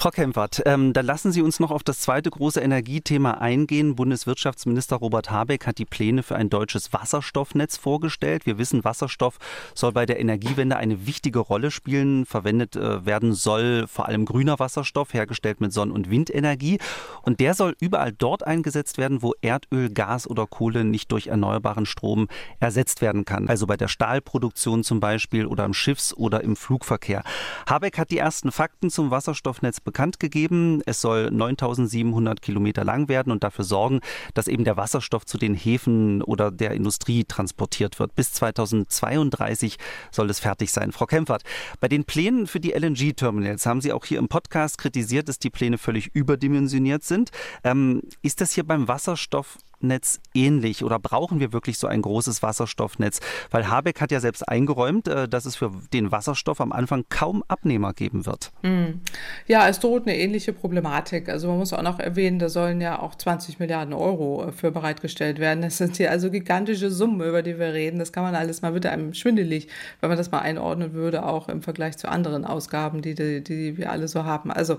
Frau 0.00 0.10
Kempfert, 0.10 0.62
ähm, 0.64 0.92
dann 0.92 1.06
lassen 1.06 1.32
Sie 1.32 1.42
uns 1.42 1.58
noch 1.58 1.72
auf 1.72 1.82
das 1.82 1.98
zweite 1.98 2.30
große 2.30 2.60
Energiethema 2.60 3.32
eingehen. 3.32 3.96
Bundeswirtschaftsminister 3.96 4.94
Robert 4.94 5.32
Habeck 5.32 5.66
hat 5.66 5.78
die 5.78 5.84
Pläne 5.84 6.22
für 6.22 6.36
ein 6.36 6.50
deutsches 6.50 6.92
Wasserstoffnetz 6.92 7.76
vorgestellt. 7.76 8.46
Wir 8.46 8.58
wissen, 8.58 8.84
Wasserstoff 8.84 9.38
soll 9.74 9.90
bei 9.90 10.06
der 10.06 10.20
Energiewende 10.20 10.76
eine 10.76 11.08
wichtige 11.08 11.40
Rolle 11.40 11.72
spielen. 11.72 12.26
Verwendet 12.26 12.76
äh, 12.76 13.04
werden 13.06 13.32
soll 13.32 13.88
vor 13.88 14.06
allem 14.06 14.24
grüner 14.24 14.60
Wasserstoff, 14.60 15.14
hergestellt 15.14 15.60
mit 15.60 15.72
Sonn- 15.72 15.90
und 15.90 16.08
Windenergie. 16.08 16.78
Und 17.22 17.40
der 17.40 17.54
soll 17.54 17.74
überall 17.80 18.12
dort 18.12 18.46
eingesetzt 18.46 18.98
werden, 18.98 19.20
wo 19.20 19.34
Erdöl, 19.40 19.90
Gas 19.90 20.30
oder 20.30 20.46
Kohle 20.46 20.84
nicht 20.84 21.10
durch 21.10 21.26
erneuerbaren 21.26 21.86
Strom 21.86 22.28
ersetzt 22.60 23.02
werden 23.02 23.24
kann. 23.24 23.48
Also 23.48 23.66
bei 23.66 23.76
der 23.76 23.88
Stahlproduktion 23.88 24.84
zum 24.84 25.00
Beispiel 25.00 25.44
oder 25.44 25.64
im 25.64 25.74
Schiffs- 25.74 26.14
oder 26.14 26.44
im 26.44 26.54
Flugverkehr. 26.54 27.24
Habeck 27.68 27.98
hat 27.98 28.12
die 28.12 28.18
ersten 28.18 28.52
Fakten 28.52 28.90
zum 28.90 29.10
Wasserstoffnetz 29.10 29.80
bekannt 29.88 30.20
gegeben. 30.20 30.82
Es 30.84 31.00
soll 31.00 31.30
9700 31.30 32.42
Kilometer 32.42 32.84
lang 32.84 33.08
werden 33.08 33.32
und 33.32 33.42
dafür 33.42 33.64
sorgen, 33.64 34.00
dass 34.34 34.46
eben 34.46 34.64
der 34.64 34.76
Wasserstoff 34.76 35.24
zu 35.24 35.38
den 35.38 35.54
Häfen 35.54 36.22
oder 36.22 36.50
der 36.50 36.72
Industrie 36.72 37.24
transportiert 37.24 37.98
wird. 37.98 38.14
Bis 38.14 38.34
2032 38.34 39.78
soll 40.10 40.28
es 40.28 40.40
fertig 40.40 40.72
sein. 40.72 40.92
Frau 40.92 41.06
Kempfert, 41.06 41.42
bei 41.80 41.88
den 41.88 42.04
Plänen 42.04 42.46
für 42.46 42.60
die 42.60 42.72
LNG-Terminals 42.72 43.64
haben 43.64 43.80
Sie 43.80 43.94
auch 43.94 44.04
hier 44.04 44.18
im 44.18 44.28
Podcast 44.28 44.76
kritisiert, 44.76 45.26
dass 45.26 45.38
die 45.38 45.48
Pläne 45.48 45.78
völlig 45.78 46.14
überdimensioniert 46.14 47.02
sind. 47.02 47.30
Ähm, 47.64 48.02
ist 48.20 48.42
das 48.42 48.52
hier 48.52 48.66
beim 48.66 48.88
Wasserstoff 48.88 49.56
Netz 49.80 50.20
ähnlich 50.34 50.84
oder 50.84 50.98
brauchen 50.98 51.40
wir 51.40 51.52
wirklich 51.52 51.78
so 51.78 51.86
ein 51.86 52.02
großes 52.02 52.42
Wasserstoffnetz? 52.42 53.20
Weil 53.50 53.68
Habeck 53.68 54.00
hat 54.00 54.10
ja 54.10 54.20
selbst 54.20 54.48
eingeräumt, 54.48 55.08
äh, 55.08 55.28
dass 55.28 55.44
es 55.44 55.56
für 55.56 55.72
den 55.92 56.12
Wasserstoff 56.12 56.60
am 56.60 56.72
Anfang 56.72 57.04
kaum 57.08 57.44
Abnehmer 57.48 57.92
geben 57.92 58.26
wird. 58.26 58.50
Hm. 58.62 59.00
Ja, 59.46 59.68
es 59.68 59.80
droht 59.80 60.06
eine 60.06 60.16
ähnliche 60.16 60.52
Problematik. 60.52 61.28
Also 61.28 61.48
man 61.48 61.58
muss 61.58 61.72
auch 61.72 61.82
noch 61.82 61.98
erwähnen, 61.98 62.38
da 62.38 62.48
sollen 62.48 62.80
ja 62.80 63.00
auch 63.00 63.14
20 63.14 63.58
Milliarden 63.58 63.94
Euro 63.94 64.46
äh, 64.48 64.52
für 64.52 64.70
bereitgestellt 64.70 65.38
werden. 65.38 65.62
Das 65.62 65.78
sind 65.78 65.96
hier 65.96 66.10
also 66.10 66.30
gigantische 66.30 66.90
Summen, 66.90 67.26
über 67.26 67.42
die 67.42 67.58
wir 67.58 67.72
reden. 67.72 67.98
Das 67.98 68.12
kann 68.12 68.22
man 68.22 68.34
alles 68.34 68.62
mal 68.62 68.74
wieder 68.74 68.92
einem 68.92 69.14
schwindelig, 69.14 69.68
wenn 70.00 70.08
man 70.08 70.18
das 70.18 70.30
mal 70.30 70.40
einordnen 70.40 70.92
würde, 70.92 71.24
auch 71.24 71.48
im 71.48 71.62
Vergleich 71.62 71.96
zu 71.96 72.08
anderen 72.08 72.44
Ausgaben, 72.44 73.02
die, 73.02 73.14
die, 73.14 73.42
die 73.42 73.76
wir 73.76 73.90
alle 73.90 74.08
so 74.08 74.24
haben. 74.24 74.50
Also 74.50 74.78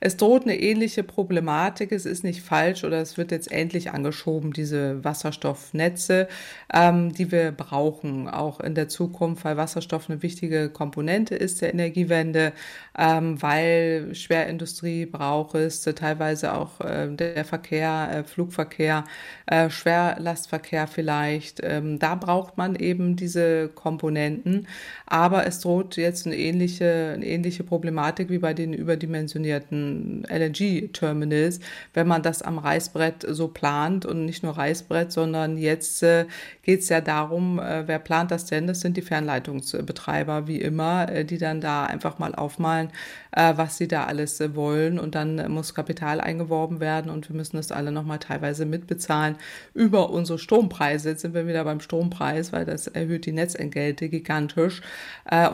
es 0.00 0.16
droht 0.16 0.44
eine 0.44 0.58
ähnliche 0.58 1.02
Problematik. 1.02 1.92
Es 1.92 2.06
ist 2.06 2.24
nicht 2.24 2.42
falsch 2.42 2.84
oder 2.84 3.00
es 3.00 3.16
wird 3.16 3.30
jetzt 3.30 3.50
endlich 3.50 3.90
angeschoben 3.90 4.39
aufgehoben, 4.40 4.52
diese 4.52 5.04
Wasserstoffnetze, 5.04 6.28
ähm, 6.72 7.12
die 7.12 7.30
wir 7.30 7.52
brauchen, 7.52 8.28
auch 8.28 8.60
in 8.60 8.74
der 8.74 8.88
Zukunft, 8.88 9.44
weil 9.44 9.56
Wasserstoff 9.56 10.08
eine 10.08 10.22
wichtige 10.22 10.70
Komponente 10.70 11.34
ist 11.34 11.60
der 11.60 11.72
Energiewende, 11.72 12.52
ähm, 12.98 13.40
weil 13.42 14.14
Schwerindustrie 14.14 15.06
braucht 15.06 15.54
es, 15.54 15.82
teilweise 15.82 16.54
auch 16.54 16.80
äh, 16.80 17.08
der 17.08 17.44
Verkehr, 17.44 18.10
äh, 18.12 18.24
Flugverkehr, 18.24 19.04
äh, 19.46 19.70
Schwerlastverkehr 19.70 20.86
vielleicht. 20.86 21.60
Ähm, 21.62 21.98
da 21.98 22.14
braucht 22.14 22.56
man 22.56 22.76
eben 22.76 23.16
diese 23.16 23.68
Komponenten, 23.68 24.66
aber 25.06 25.46
es 25.46 25.60
droht 25.60 25.96
jetzt 25.96 26.26
eine 26.26 26.36
ähnliche, 26.36 27.12
eine 27.14 27.26
ähnliche 27.26 27.64
Problematik 27.64 28.30
wie 28.30 28.38
bei 28.38 28.54
den 28.54 28.72
überdimensionierten 28.72 30.26
LNG-Terminals, 30.28 31.60
wenn 31.94 32.06
man 32.06 32.22
das 32.22 32.42
am 32.42 32.58
Reißbrett 32.58 33.26
so 33.28 33.48
plant 33.48 34.06
und 34.06 34.24
nicht 34.30 34.44
nur 34.44 34.56
Reißbrett, 34.56 35.10
sondern 35.10 35.58
jetzt 35.58 36.04
äh, 36.04 36.26
geht 36.62 36.80
es 36.80 36.88
ja 36.88 37.00
darum, 37.00 37.58
äh, 37.58 37.88
wer 37.88 37.98
plant 37.98 38.30
das 38.30 38.46
denn? 38.46 38.68
Das 38.68 38.80
sind 38.80 38.96
die 38.96 39.02
Fernleitungsbetreiber, 39.02 40.46
wie 40.46 40.60
immer, 40.60 41.10
äh, 41.10 41.24
die 41.24 41.36
dann 41.36 41.60
da 41.60 41.84
einfach 41.84 42.20
mal 42.20 42.34
aufmalen, 42.34 42.90
was 43.32 43.76
sie 43.76 43.86
da 43.86 44.04
alles 44.04 44.40
wollen. 44.56 44.98
Und 44.98 45.14
dann 45.14 45.52
muss 45.52 45.74
Kapital 45.74 46.20
eingeworben 46.20 46.80
werden 46.80 47.12
und 47.12 47.28
wir 47.28 47.36
müssen 47.36 47.58
das 47.58 47.70
alle 47.70 47.92
nochmal 47.92 48.18
teilweise 48.18 48.66
mitbezahlen 48.66 49.36
über 49.72 50.10
unsere 50.10 50.38
Strompreise. 50.38 51.10
Jetzt 51.10 51.22
sind 51.22 51.34
wir 51.34 51.46
wieder 51.46 51.62
beim 51.62 51.78
Strompreis, 51.78 52.52
weil 52.52 52.64
das 52.64 52.88
erhöht 52.88 53.26
die 53.26 53.32
Netzentgelte 53.32 54.08
gigantisch. 54.08 54.82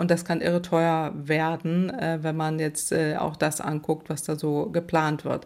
Und 0.00 0.10
das 0.10 0.24
kann 0.24 0.40
irre 0.40 0.62
teuer 0.62 1.12
werden, 1.16 1.92
wenn 2.22 2.34
man 2.34 2.58
jetzt 2.58 2.94
auch 2.94 3.36
das 3.36 3.60
anguckt, 3.60 4.08
was 4.08 4.22
da 4.22 4.36
so 4.36 4.70
geplant 4.70 5.26
wird. 5.26 5.44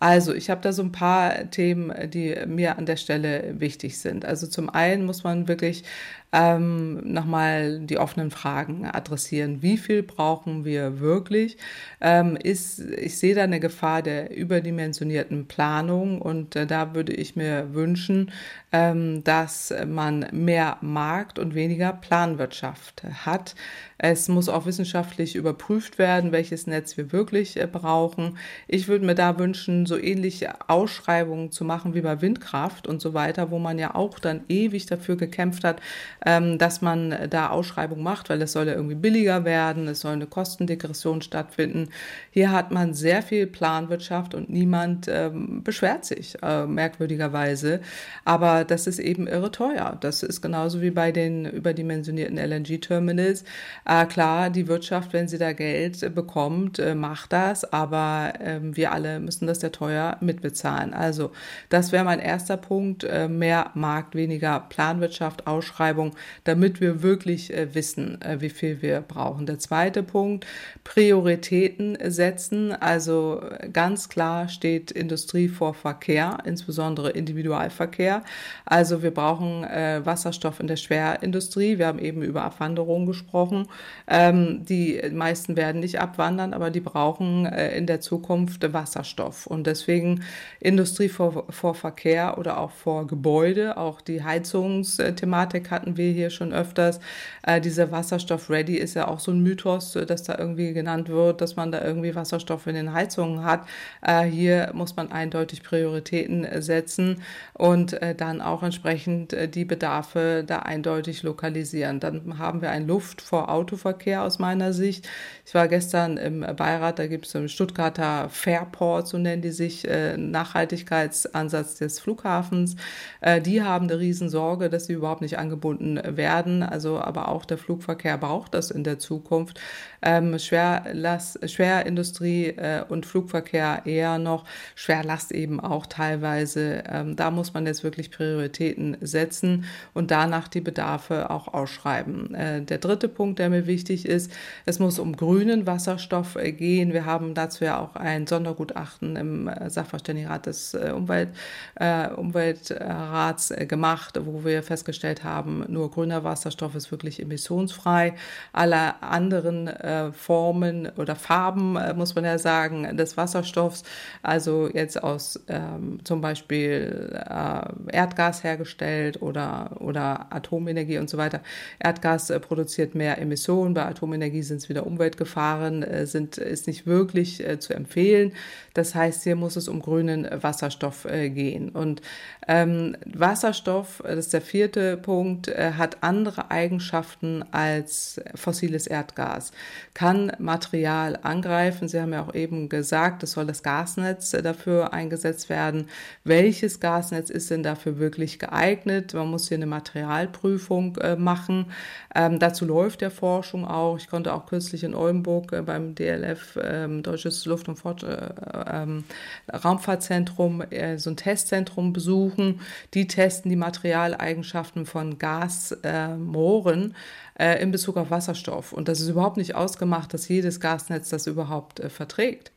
Also 0.00 0.34
ich 0.34 0.50
habe 0.50 0.60
da 0.60 0.72
so 0.72 0.82
ein 0.82 0.92
paar 0.92 1.50
Themen, 1.50 2.10
die 2.10 2.36
mir 2.46 2.69
an 2.78 2.86
der 2.86 2.96
Stelle 2.96 3.60
wichtig 3.60 3.98
sind. 3.98 4.24
Also 4.24 4.46
zum 4.46 4.70
einen 4.70 5.04
muss 5.04 5.24
man 5.24 5.48
wirklich 5.48 5.84
ähm, 6.32 7.12
nochmal 7.12 7.80
die 7.80 7.98
offenen 7.98 8.30
Fragen 8.30 8.86
adressieren. 8.86 9.62
Wie 9.62 9.76
viel 9.76 10.02
brauchen 10.02 10.64
wir 10.64 11.00
wirklich? 11.00 11.56
Ähm, 12.00 12.36
ist, 12.36 12.78
ich 12.80 13.18
sehe 13.18 13.34
da 13.34 13.42
eine 13.42 13.60
Gefahr 13.60 14.02
der 14.02 14.36
überdimensionierten 14.36 15.46
Planung 15.48 16.22
und 16.22 16.54
äh, 16.54 16.66
da 16.66 16.94
würde 16.94 17.12
ich 17.12 17.34
mir 17.34 17.74
wünschen, 17.74 18.30
ähm, 18.72 19.24
dass 19.24 19.74
man 19.86 20.26
mehr 20.32 20.76
Markt 20.80 21.38
und 21.38 21.54
weniger 21.54 21.92
Planwirtschaft 21.92 23.02
hat. 23.24 23.56
Es 23.98 24.28
muss 24.28 24.48
auch 24.48 24.64
wissenschaftlich 24.64 25.34
überprüft 25.36 25.98
werden, 25.98 26.32
welches 26.32 26.66
Netz 26.66 26.96
wir 26.96 27.12
wirklich 27.12 27.60
äh, 27.60 27.66
brauchen. 27.66 28.38
Ich 28.68 28.88
würde 28.88 29.04
mir 29.04 29.14
da 29.14 29.38
wünschen, 29.38 29.84
so 29.84 29.98
ähnliche 29.98 30.54
Ausschreibungen 30.68 31.50
zu 31.50 31.64
machen 31.64 31.92
wie 31.94 32.00
bei 32.00 32.22
Windkraft 32.22 32.86
und 32.86 33.02
so 33.02 33.14
weiter, 33.14 33.50
wo 33.50 33.58
man 33.58 33.78
ja 33.78 33.94
auch 33.94 34.18
dann 34.18 34.44
ewig 34.48 34.86
dafür 34.86 35.16
gekämpft 35.16 35.64
hat, 35.64 35.80
ähm, 36.26 36.58
dass 36.58 36.82
man 36.82 37.14
da 37.30 37.48
Ausschreibungen 37.48 38.02
macht, 38.02 38.28
weil 38.28 38.42
es 38.42 38.52
soll 38.52 38.66
ja 38.66 38.74
irgendwie 38.74 38.94
billiger 38.94 39.44
werden, 39.44 39.88
es 39.88 40.00
soll 40.00 40.12
eine 40.12 40.26
Kostendegression 40.26 41.22
stattfinden. 41.22 41.88
Hier 42.30 42.52
hat 42.52 42.70
man 42.70 42.94
sehr 42.94 43.22
viel 43.22 43.46
Planwirtschaft 43.46 44.34
und 44.34 44.50
niemand 44.50 45.08
ähm, 45.08 45.62
beschwert 45.62 46.04
sich, 46.04 46.36
äh, 46.42 46.66
merkwürdigerweise. 46.66 47.80
Aber 48.24 48.64
das 48.64 48.86
ist 48.86 48.98
eben 48.98 49.26
irre 49.26 49.50
teuer. 49.50 49.96
Das 50.00 50.22
ist 50.22 50.42
genauso 50.42 50.82
wie 50.82 50.90
bei 50.90 51.12
den 51.12 51.46
überdimensionierten 51.46 52.36
LNG-Terminals. 52.36 53.44
Äh, 53.86 54.06
klar, 54.06 54.50
die 54.50 54.68
Wirtschaft, 54.68 55.12
wenn 55.12 55.28
sie 55.28 55.38
da 55.38 55.52
Geld 55.52 56.14
bekommt, 56.14 56.78
äh, 56.78 56.94
macht 56.94 57.32
das, 57.32 57.70
aber 57.72 58.34
ähm, 58.40 58.76
wir 58.76 58.92
alle 58.92 59.20
müssen 59.20 59.46
das 59.46 59.62
ja 59.62 59.70
teuer 59.70 60.16
mitbezahlen. 60.20 60.92
Also 60.92 61.32
das 61.68 61.92
wäre 61.92 62.04
mein 62.04 62.18
erster 62.18 62.40
erster 62.50 62.56
Punkt, 62.56 63.04
äh, 63.04 63.28
mehr 63.28 63.70
Markt, 63.74 64.14
weniger 64.14 64.60
Planwirtschaft, 64.60 65.46
Ausschreibung, 65.46 66.09
damit 66.44 66.80
wir 66.80 67.02
wirklich 67.02 67.52
äh, 67.52 67.74
wissen, 67.74 68.20
äh, 68.22 68.40
wie 68.40 68.50
viel 68.50 68.82
wir 68.82 69.00
brauchen. 69.00 69.46
Der 69.46 69.58
zweite 69.58 70.02
Punkt, 70.02 70.46
Prioritäten 70.84 71.98
setzen. 72.10 72.72
Also 72.72 73.42
ganz 73.72 74.08
klar 74.08 74.48
steht 74.48 74.90
Industrie 74.90 75.48
vor 75.48 75.74
Verkehr, 75.74 76.38
insbesondere 76.44 77.10
Individualverkehr. 77.10 78.22
Also 78.64 79.02
wir 79.02 79.10
brauchen 79.10 79.62
Wasserstoff 79.62 80.60
in 80.60 80.66
der 80.66 80.76
Schwerindustrie. 80.76 81.78
Wir 81.78 81.86
haben 81.86 81.98
eben 81.98 82.22
über 82.22 82.44
Abwanderung 82.44 83.06
gesprochen. 83.06 83.66
Ähm, 84.06 84.64
die 84.64 85.00
meisten 85.12 85.56
werden 85.56 85.80
nicht 85.80 86.00
abwandern, 86.00 86.54
aber 86.54 86.70
die 86.70 86.80
brauchen 86.80 87.46
in 87.46 87.86
der 87.86 88.00
Zukunft 88.00 88.72
Wasserstoff. 88.72 89.46
Und 89.46 89.66
deswegen 89.66 90.22
Industrie 90.60 91.08
vor, 91.08 91.46
vor 91.50 91.74
Verkehr 91.74 92.38
oder 92.38 92.58
auch 92.58 92.70
vor 92.70 93.06
Gebäude. 93.06 93.76
Auch 93.76 94.00
die 94.00 94.22
Heizungsthematik 94.22 95.70
hatten 95.70 95.96
wir 95.96 95.99
hier 96.08 96.30
schon 96.30 96.52
öfters. 96.52 97.00
Äh, 97.42 97.60
dieser 97.60 97.90
Wasserstoff-Ready 97.90 98.76
ist 98.76 98.94
ja 98.94 99.08
auch 99.08 99.20
so 99.20 99.32
ein 99.32 99.40
Mythos, 99.42 99.92
dass 99.92 100.22
da 100.22 100.38
irgendwie 100.38 100.72
genannt 100.72 101.08
wird, 101.08 101.40
dass 101.40 101.56
man 101.56 101.72
da 101.72 101.82
irgendwie 101.82 102.14
Wasserstoff 102.14 102.66
in 102.66 102.74
den 102.74 102.92
Heizungen 102.92 103.44
hat. 103.44 103.66
Äh, 104.02 104.22
hier 104.24 104.70
muss 104.74 104.96
man 104.96 105.12
eindeutig 105.12 105.62
Prioritäten 105.62 106.46
setzen 106.62 107.22
und 107.54 108.00
äh, 108.02 108.14
dann 108.14 108.40
auch 108.40 108.62
entsprechend 108.62 109.32
äh, 109.32 109.48
die 109.48 109.64
Bedarfe 109.64 110.44
da 110.46 110.60
eindeutig 110.60 111.22
lokalisieren. 111.22 112.00
Dann 112.00 112.38
haben 112.38 112.62
wir 112.62 112.70
ein 112.70 112.86
Luft 112.86 113.20
vor 113.20 113.50
Autoverkehr 113.50 114.22
aus 114.22 114.38
meiner 114.38 114.72
Sicht. 114.72 115.08
Ich 115.44 115.54
war 115.54 115.68
gestern 115.68 116.16
im 116.16 116.40
Beirat, 116.56 116.98
da 116.98 117.06
gibt 117.06 117.26
es 117.26 117.34
im 117.34 117.48
Stuttgarter 117.48 118.28
Fairport, 118.28 119.08
so 119.08 119.18
nennen 119.18 119.42
die 119.42 119.50
sich, 119.50 119.86
äh, 119.88 120.16
Nachhaltigkeitsansatz 120.16 121.76
des 121.76 122.00
Flughafens. 122.00 122.76
Äh, 123.20 123.40
die 123.40 123.62
haben 123.62 123.88
eine 123.88 123.98
Riesensorge, 123.98 124.70
dass 124.70 124.86
sie 124.86 124.94
überhaupt 124.94 125.22
nicht 125.22 125.38
angebunden 125.38 125.89
werden. 125.96 126.62
Also 126.62 126.98
aber 126.98 127.28
auch 127.28 127.44
der 127.44 127.58
Flugverkehr 127.58 128.18
braucht 128.18 128.54
das 128.54 128.70
in 128.70 128.84
der 128.84 128.98
Zukunft. 128.98 129.60
Ähm, 130.02 130.38
Schwerlast, 130.38 131.48
Schwerindustrie 131.48 132.46
äh, 132.46 132.82
und 132.88 133.04
Flugverkehr 133.04 133.82
eher 133.84 134.18
noch, 134.18 134.44
Schwerlast 134.74 135.32
eben 135.32 135.60
auch 135.60 135.86
teilweise. 135.86 136.84
Ähm, 136.88 137.16
da 137.16 137.30
muss 137.30 137.52
man 137.52 137.66
jetzt 137.66 137.84
wirklich 137.84 138.10
Prioritäten 138.10 138.96
setzen 139.00 139.64
und 139.92 140.10
danach 140.10 140.48
die 140.48 140.62
Bedarfe 140.62 141.30
auch 141.30 141.48
ausschreiben. 141.48 142.34
Äh, 142.34 142.62
der 142.62 142.78
dritte 142.78 143.08
Punkt, 143.08 143.38
der 143.38 143.50
mir 143.50 143.66
wichtig 143.66 144.06
ist, 144.06 144.32
es 144.64 144.78
muss 144.78 144.98
um 144.98 145.16
grünen 145.16 145.66
Wasserstoff 145.66 146.36
äh, 146.36 146.52
gehen. 146.52 146.92
Wir 146.92 147.04
haben 147.04 147.34
dazu 147.34 147.64
ja 147.64 147.78
auch 147.78 147.96
ein 147.96 148.26
Sondergutachten 148.26 149.16
im 149.16 149.48
äh, 149.48 149.68
Sachverständigenrat 149.68 150.46
des 150.46 150.74
äh, 150.74 150.92
Umwelt, 150.94 151.30
äh, 151.76 152.08
Umweltrats 152.08 153.52
gemacht, 153.68 154.18
wo 154.24 154.44
wir 154.44 154.62
festgestellt 154.62 155.24
haben, 155.24 155.64
nur 155.68 155.79
grüner 155.88 156.24
Wasserstoff 156.24 156.74
ist 156.74 156.90
wirklich 156.90 157.20
emissionsfrei. 157.20 158.14
Alle 158.52 159.02
anderen 159.02 159.70
Formen 160.12 160.88
oder 160.96 161.16
Farben, 161.16 161.78
muss 161.96 162.14
man 162.14 162.24
ja 162.24 162.38
sagen, 162.38 162.96
des 162.96 163.16
Wasserstoffs, 163.16 163.82
also 164.22 164.68
jetzt 164.72 165.02
aus 165.02 165.40
ähm, 165.48 165.98
zum 166.04 166.20
Beispiel 166.20 167.10
äh, 167.14 167.92
Erdgas 167.92 168.44
hergestellt 168.44 169.22
oder, 169.22 169.76
oder 169.80 170.26
Atomenergie 170.30 170.98
und 170.98 171.08
so 171.08 171.18
weiter. 171.18 171.40
Erdgas 171.78 172.30
äh, 172.30 172.40
produziert 172.40 172.94
mehr 172.94 173.18
Emissionen, 173.18 173.74
bei 173.74 173.84
Atomenergie 173.84 174.42
sind 174.42 174.58
es 174.58 174.68
wieder 174.68 174.86
Umweltgefahren, 174.86 175.82
äh, 175.82 176.06
sind, 176.06 176.38
ist 176.38 176.66
nicht 176.66 176.86
wirklich 176.86 177.44
zu 177.58 177.74
empfehlen. 177.74 178.32
Das 178.74 178.94
heißt, 178.94 179.24
hier 179.24 179.36
muss 179.36 179.56
es 179.56 179.68
um 179.68 179.80
grünen 179.80 180.28
Wasserstoff 180.30 181.04
äh, 181.04 181.30
gehen. 181.30 181.70
Und 181.70 182.02
ähm, 182.46 182.96
Wasserstoff, 183.04 184.02
das 184.04 184.18
ist 184.18 184.32
der 184.32 184.40
vierte 184.40 184.96
Punkt, 184.96 185.48
hat 185.76 186.02
andere 186.02 186.50
Eigenschaften 186.50 187.44
als 187.52 188.20
fossiles 188.34 188.86
Erdgas. 188.86 189.52
Kann 189.94 190.32
Material 190.38 191.18
angreifen. 191.22 191.88
Sie 191.88 192.00
haben 192.00 192.12
ja 192.12 192.22
auch 192.22 192.34
eben 192.34 192.68
gesagt, 192.68 193.22
es 193.22 193.32
soll 193.32 193.46
das 193.46 193.62
Gasnetz 193.62 194.30
dafür 194.30 194.92
eingesetzt 194.92 195.48
werden. 195.48 195.88
Welches 196.24 196.80
Gasnetz 196.80 197.30
ist 197.30 197.50
denn 197.50 197.62
dafür 197.62 197.98
wirklich 197.98 198.38
geeignet? 198.38 199.14
Man 199.14 199.28
muss 199.28 199.48
hier 199.48 199.56
eine 199.56 199.66
Materialprüfung 199.66 200.96
äh, 200.96 201.16
machen. 201.16 201.66
Ähm, 202.14 202.38
dazu 202.38 202.64
läuft 202.64 203.00
der 203.00 203.10
Forschung 203.10 203.64
auch. 203.66 203.96
Ich 203.96 204.08
konnte 204.08 204.34
auch 204.34 204.46
kürzlich 204.46 204.84
in 204.84 204.94
Oldenburg 204.94 205.52
äh, 205.52 205.62
beim 205.62 205.94
DLF, 205.94 206.58
ähm, 206.62 207.02
Deutsches 207.02 207.44
Luft- 207.46 207.68
und 207.68 207.76
Fort 207.76 208.02
äh, 208.02 208.30
ähm, 208.66 209.04
Raumfahrtzentrum, 209.52 210.62
äh, 210.70 210.98
so 210.98 211.10
ein 211.10 211.16
Testzentrum 211.16 211.92
besuchen. 211.92 212.60
Die 212.94 213.06
testen 213.06 213.50
die 213.50 213.56
Materialeigenschaften 213.56 214.86
von 214.86 215.18
Gasmohren 215.50 216.94
äh, 217.38 217.62
in 217.62 217.70
Bezug 217.70 217.96
auf 217.96 218.10
Wasserstoff. 218.10 218.72
Und 218.72 218.88
das 218.88 219.00
ist 219.00 219.08
überhaupt 219.08 219.36
nicht 219.36 219.54
ausgemacht, 219.54 220.14
dass 220.14 220.28
jedes 220.28 220.60
Gasnetz 220.60 221.08
das 221.10 221.26
überhaupt 221.26 221.80
äh, 221.80 221.90
verträgt. 221.90 222.52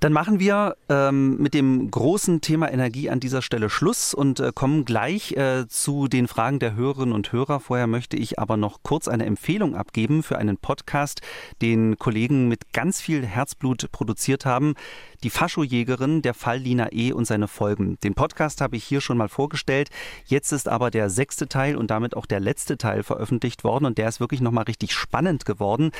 Dann 0.00 0.14
machen 0.14 0.40
wir 0.40 0.76
ähm, 0.88 1.36
mit 1.36 1.52
dem 1.52 1.90
großen 1.90 2.40
Thema 2.40 2.72
Energie 2.72 3.10
an 3.10 3.20
dieser 3.20 3.42
Stelle 3.42 3.68
Schluss 3.68 4.14
und 4.14 4.40
äh, 4.40 4.50
kommen 4.54 4.86
gleich 4.86 5.32
äh, 5.32 5.68
zu 5.68 6.08
den 6.08 6.26
Fragen 6.26 6.58
der 6.58 6.74
Hörerinnen 6.74 7.14
und 7.14 7.32
Hörer. 7.32 7.60
Vorher 7.60 7.86
möchte 7.86 8.16
ich 8.16 8.38
aber 8.38 8.56
noch 8.56 8.78
kurz 8.82 9.08
eine 9.08 9.26
Empfehlung 9.26 9.76
abgeben 9.76 10.22
für 10.22 10.38
einen 10.38 10.56
Podcast, 10.56 11.20
den 11.60 11.98
Kollegen 11.98 12.48
mit 12.48 12.72
ganz 12.72 13.02
viel 13.02 13.26
Herzblut 13.26 13.92
produziert 13.92 14.46
haben. 14.46 14.74
Die 15.22 15.30
Faschojägerin, 15.30 16.22
der 16.22 16.32
Fall 16.32 16.58
Lina 16.58 16.92
E. 16.92 17.12
und 17.12 17.26
seine 17.26 17.46
Folgen. 17.46 17.98
Den 18.02 18.14
Podcast 18.14 18.62
habe 18.62 18.76
ich 18.76 18.84
hier 18.84 19.02
schon 19.02 19.18
mal 19.18 19.28
vorgestellt. 19.28 19.90
Jetzt 20.24 20.50
ist 20.50 20.66
aber 20.66 20.90
der 20.90 21.10
sechste 21.10 21.46
Teil 21.46 21.76
und 21.76 21.90
damit 21.90 22.16
auch 22.16 22.24
der 22.24 22.40
letzte 22.40 22.78
Teil 22.78 23.02
veröffentlicht 23.02 23.62
worden 23.62 23.84
und 23.84 23.98
der 23.98 24.08
ist 24.08 24.20
wirklich 24.20 24.40
nochmal 24.40 24.64
richtig 24.64 24.94
spannend 24.94 25.44
geworden. 25.44 25.90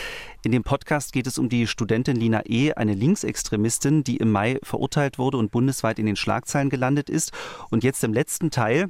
In 0.42 0.52
dem 0.52 0.62
Podcast 0.62 1.12
geht 1.12 1.26
es 1.26 1.36
um 1.36 1.50
die 1.50 1.66
Studentin 1.66 2.16
Lina 2.16 2.42
E., 2.46 2.72
eine 2.72 2.94
Linksextremistin, 2.94 4.04
die 4.04 4.16
im 4.16 4.32
Mai 4.32 4.58
verurteilt 4.62 5.18
wurde 5.18 5.36
und 5.36 5.50
bundesweit 5.50 5.98
in 5.98 6.06
den 6.06 6.16
Schlagzeilen 6.16 6.70
gelandet 6.70 7.10
ist. 7.10 7.32
Und 7.68 7.84
jetzt 7.84 8.02
im 8.04 8.14
letzten 8.14 8.50
Teil 8.50 8.88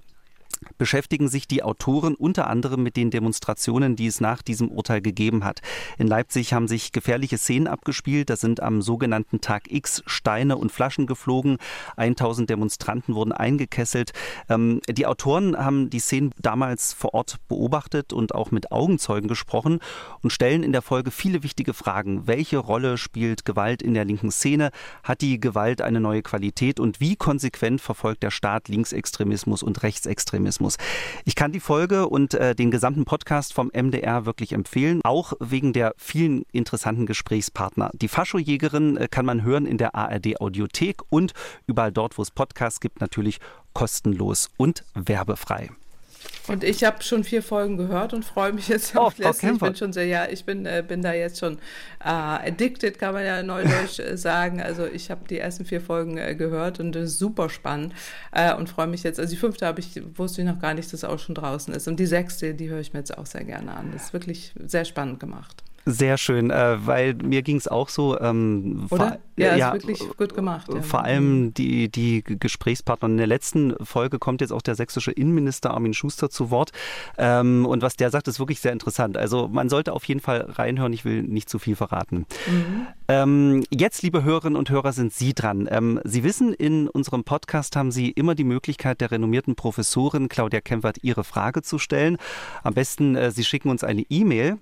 beschäftigen 0.79 1.29
sich 1.29 1.49
die 1.49 1.63
Autoren 1.63 2.15
unter 2.15 2.49
anderem 2.49 2.83
mit 2.83 2.97
den 2.97 3.11
Demonstrationen, 3.11 3.97
die 3.97 4.07
es 4.07 4.21
nach 4.21 4.43
diesem 4.43 4.69
Urteil 4.69 5.01
gegeben 5.01 5.45
hat. 5.45 5.61
In 5.99 6.07
Leipzig 6.07 6.53
haben 6.53 6.69
sich 6.69 6.93
gefährliche 6.93 7.39
Szenen 7.39 7.67
abgespielt. 7.67 8.31
Da 8.31 8.37
sind 8.37 8.63
am 8.63 8.83
sogenannten 8.83 9.41
Tag 9.41 9.71
X 9.71 10.03
Steine 10.07 10.57
und 10.57 10.71
Flaschen 10.71 11.07
geflogen. 11.07 11.57
1000 11.97 12.51
Demonstranten 12.51 13.15
wurden 13.15 13.33
eingekesselt. 13.33 14.13
Ähm, 14.49 14.81
die 14.89 15.07
Autoren 15.07 15.57
haben 15.57 15.89
die 15.89 15.99
Szenen 15.99 16.33
damals 16.39 16.93
vor 16.93 17.15
Ort 17.15 17.37
beobachtet 17.49 18.13
und 18.13 18.35
auch 18.35 18.51
mit 18.51 18.71
Augenzeugen 18.71 19.29
gesprochen 19.29 19.81
und 20.23 20.31
stellen 20.31 20.63
in 20.63 20.73
der 20.73 20.83
Folge 20.83 21.11
viele 21.11 21.43
wichtige 21.43 21.73
Fragen. 21.73 22.27
Welche 22.27 22.59
Rolle 22.59 22.99
spielt 22.99 23.45
Gewalt 23.45 23.83
in 23.83 23.95
der 23.95 24.05
linken 24.05 24.31
Szene? 24.31 24.71
Hat 25.03 25.23
die 25.23 25.41
Gewalt 25.41 25.81
eine 25.81 26.01
neue 26.01 26.23
Qualität? 26.23 26.81
Und 26.81 27.01
wie 27.01 27.17
konsequent 27.17 27.81
verfolgt 27.81 28.23
der 28.23 28.31
Staat 28.31 28.69
Linksextremismus 28.69 29.63
und 29.63 29.83
Rechtsextremismus? 29.83 30.50
Journalismus. 30.51 30.77
Ich 31.25 31.37
kann 31.37 31.53
die 31.53 31.61
Folge 31.61 32.09
und 32.09 32.35
äh, 32.35 32.55
den 32.55 32.71
gesamten 32.71 33.05
Podcast 33.05 33.53
vom 33.55 33.71
MDR 33.73 34.27
wirklich 34.27 34.53
empfehlen, 34.53 35.01
auch 35.05 35.33
wegen 35.39 35.73
der 35.73 35.95
vielen 35.97 36.45
interessanten 36.53 37.07
Gesprächspartner. 37.07 37.91
Die 37.95 38.09
Faschojägerin 38.09 38.97
äh, 38.97 39.09
kann 39.09 39.27
man 39.27 39.43
hören 39.43 39.67
in 39.67 39.79
der 39.79 39.95
ARD 39.95 40.41
Audiothek 40.41 41.03
und 41.09 41.33
überall 41.67 41.93
dort, 41.93 42.19
wo 42.19 42.23
es 42.23 42.31
Podcasts 42.31 42.81
gibt, 42.81 43.01
natürlich 43.01 43.39
kostenlos 43.73 44.51
und 44.57 44.85
werbefrei. 44.95 45.71
Und 46.49 46.65
ich 46.65 46.83
habe 46.85 47.03
schon 47.03 47.23
vier 47.23 47.43
Folgen 47.43 47.77
gehört 47.77 48.13
und 48.13 48.25
freue 48.25 48.53
mich 48.53 48.69
jetzt 48.69 48.97
oh, 48.97 49.01
auf 49.01 49.15
die 49.15 49.23
letzte. 49.23 49.51
Ich 49.51 49.59
bin 49.59 49.77
schon 49.77 49.93
sehr, 49.93 50.07
ja, 50.07 50.27
ich 50.29 50.45
bin, 50.45 50.67
äh, 50.67 50.83
bin 50.87 51.01
da 51.01 51.13
jetzt 51.13 51.39
schon 51.39 51.59
äh, 52.05 52.09
addicted, 52.09 52.99
kann 52.99 53.15
man 53.15 53.25
ja 53.25 53.43
neudeutsch 53.43 54.01
äh, 54.01 54.17
sagen. 54.17 54.61
Also 54.61 54.87
ich 54.87 55.11
habe 55.11 55.29
die 55.29 55.39
ersten 55.39 55.65
vier 55.65 55.81
Folgen 55.81 56.19
äh, 56.19 56.35
gehört 56.35 56.81
und 56.81 56.93
das 56.93 57.05
ist 57.05 57.19
super 57.19 57.51
spannend 57.51 57.95
äh, 58.33 58.55
und 58.55 58.69
freue 58.69 58.89
mich 58.89 59.03
jetzt. 59.03 59.21
Also 59.21 59.31
die 59.31 59.39
fünfte 59.39 59.67
habe 59.67 59.81
ich, 59.81 60.01
wusste 60.17 60.43
ich 60.43 60.47
noch 60.47 60.59
gar 60.59 60.75
nicht, 60.75 60.93
dass 60.93 61.05
auch 61.05 61.19
schon 61.19 61.35
draußen 61.35 61.73
ist. 61.73 61.87
Und 61.87 62.01
die 62.01 62.07
sechste, 62.07 62.55
die 62.55 62.69
höre 62.69 62.81
ich 62.81 62.93
mir 62.93 62.99
jetzt 62.99 63.17
auch 63.17 63.27
sehr 63.27 63.45
gerne 63.45 63.75
an. 63.75 63.91
Das 63.93 64.07
ist 64.07 64.13
wirklich 64.13 64.53
sehr 64.67 64.85
spannend 64.85 65.21
gemacht. 65.21 65.63
Sehr 65.87 66.19
schön, 66.19 66.51
äh, 66.51 66.87
weil 66.87 67.15
mir 67.15 67.43
ging 67.43 67.57
es 67.57 67.67
auch 67.67 67.89
so. 67.89 68.21
Ähm, 68.21 68.87
Oder? 68.91 69.19
Ja, 69.37 69.57
ja, 69.57 69.71
ist 69.71 69.89
wirklich 69.89 70.17
gut 70.17 70.35
gemacht. 70.35 70.69
Ja. 70.73 70.83
Vor 70.83 71.03
allem 71.05 71.55
die, 71.55 71.89
die 71.89 72.23
Gesprächspartner. 72.23 73.09
In 73.09 73.17
der 73.17 73.27
letzten 73.27 73.75
Folge 73.83 74.19
kommt 74.19 74.43
jetzt 74.43 74.53
auch 74.53 74.61
der 74.61 74.75
sächsische 74.75 75.11
Innenminister 75.11 75.71
Armin 75.73 75.95
Schuster 75.95 76.29
zu 76.29 76.51
Wort. 76.51 76.73
Ähm, 77.17 77.65
und 77.65 77.81
was 77.81 77.97
der 77.97 78.11
sagt, 78.11 78.29
ist 78.29 78.39
wirklich 78.39 78.61
sehr 78.61 78.73
interessant. 78.73 79.17
Also 79.17 79.49
man 79.49 79.71
sollte 79.71 79.95
auf 79.95 80.05
jeden 80.05 80.21
Fall 80.21 80.43
reinhören. 80.51 80.93
Ich 80.93 81.07
will 81.07 81.23
nicht 81.23 81.49
zu 81.49 81.59
viel 81.59 81.77
verraten. 81.77 82.27
Mhm. 82.47 82.87
Ähm, 83.09 83.65
jetzt, 83.71 84.03
liebe 84.03 84.23
Hörerinnen 84.23 84.57
und 84.57 84.69
Hörer, 84.69 84.93
sind 84.93 85.15
Sie 85.15 85.33
dran. 85.35 85.67
Ähm, 85.71 86.01
Sie 86.05 86.23
wissen, 86.23 86.53
in 86.53 86.89
unserem 86.89 87.25
Podcast 87.25 87.75
haben 87.77 87.91
Sie 87.91 88.11
immer 88.11 88.35
die 88.35 88.45
Möglichkeit, 88.45 89.01
der 89.01 89.11
renommierten 89.11 89.55
Professorin 89.55 90.29
Claudia 90.29 90.61
Kempfert 90.61 90.99
Ihre 91.03 91.25
Frage 91.25 91.63
zu 91.63 91.79
stellen. 91.79 92.19
Am 92.63 92.75
besten, 92.75 93.17
äh, 93.17 93.31
Sie 93.31 93.45
schicken 93.45 93.71
uns 93.71 93.83
eine 93.83 94.03
E-Mail 94.11 94.59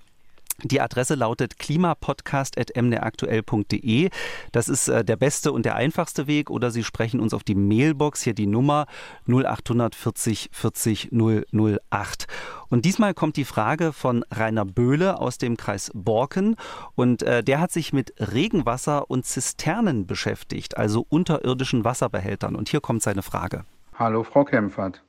Die 0.65 0.81
Adresse 0.81 1.15
lautet 1.15 1.61
klimapodcast.mdraktuell.de. 1.61 4.11
Das 4.51 4.69
ist 4.69 4.89
äh, 4.89 5.05
der 5.05 5.15
beste 5.15 5.53
und 5.53 5.65
der 5.65 5.77
einfachste 5.77 6.27
Weg. 6.27 6.51
Oder 6.51 6.73
Sie 6.73 6.83
sprechen 6.83 7.21
uns 7.21 7.33
auf 7.33 7.45
die 7.45 7.55
Mailbox, 7.55 8.23
hier 8.23 8.35
die 8.35 8.49
Nummer 8.49 8.87
0840 9.29 10.49
40 10.51 11.11
008. 11.13 12.27
Und 12.71 12.85
diesmal 12.85 13.15
kommt 13.15 13.37
die 13.37 13.45
Frage 13.45 13.93
von 13.93 14.25
Rainer 14.33 14.65
Böhle 14.65 15.21
aus 15.21 15.39
dem 15.39 15.57
Kreis 15.57 15.93
Borken. 15.95 16.57
Und 16.97 17.23
äh, 17.23 17.45
der 17.45 17.61
hat 17.61 17.71
sich 17.71 17.93
mit 17.93 18.13
Regenwasser 18.19 19.09
und 19.09 19.27
Zisternen 19.27 20.09
beschäftigt, 20.09 20.77
also 20.77 21.07
unterirdischen 21.09 21.85
Wasserbehältern. 21.85 22.57
Und 22.57 22.69
hier 22.69 22.81
kommt 22.81 23.05
seine 23.05 23.23
Frage. 23.23 23.65
Hallo, 23.95 24.25
Frau 24.25 24.45
Kempfert. 24.45 25.05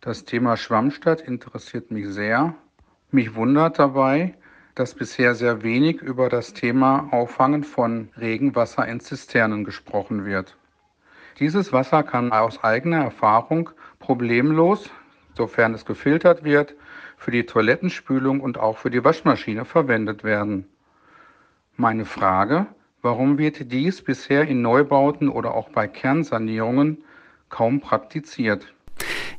Das 0.00 0.24
Thema 0.24 0.56
Schwammstadt 0.56 1.20
interessiert 1.20 1.92
mich 1.92 2.08
sehr. 2.08 2.56
Mich 3.12 3.36
wundert 3.36 3.78
dabei, 3.78 4.34
dass 4.78 4.94
bisher 4.94 5.34
sehr 5.34 5.64
wenig 5.64 6.00
über 6.02 6.28
das 6.28 6.52
Thema 6.52 7.08
Auffangen 7.10 7.64
von 7.64 8.10
Regenwasser 8.16 8.86
in 8.86 9.00
Zisternen 9.00 9.64
gesprochen 9.64 10.24
wird. 10.24 10.56
Dieses 11.40 11.72
Wasser 11.72 12.04
kann 12.04 12.30
aus 12.30 12.62
eigener 12.62 13.02
Erfahrung 13.02 13.70
problemlos, 13.98 14.88
sofern 15.36 15.74
es 15.74 15.84
gefiltert 15.84 16.44
wird, 16.44 16.76
für 17.16 17.32
die 17.32 17.44
Toilettenspülung 17.44 18.40
und 18.40 18.58
auch 18.58 18.78
für 18.78 18.90
die 18.90 19.02
Waschmaschine 19.02 19.64
verwendet 19.64 20.22
werden. 20.22 20.68
Meine 21.76 22.04
Frage, 22.04 22.66
warum 23.02 23.36
wird 23.36 23.72
dies 23.72 24.00
bisher 24.00 24.46
in 24.46 24.62
Neubauten 24.62 25.28
oder 25.28 25.54
auch 25.54 25.70
bei 25.70 25.88
Kernsanierungen 25.88 26.98
kaum 27.48 27.80
praktiziert? 27.80 28.72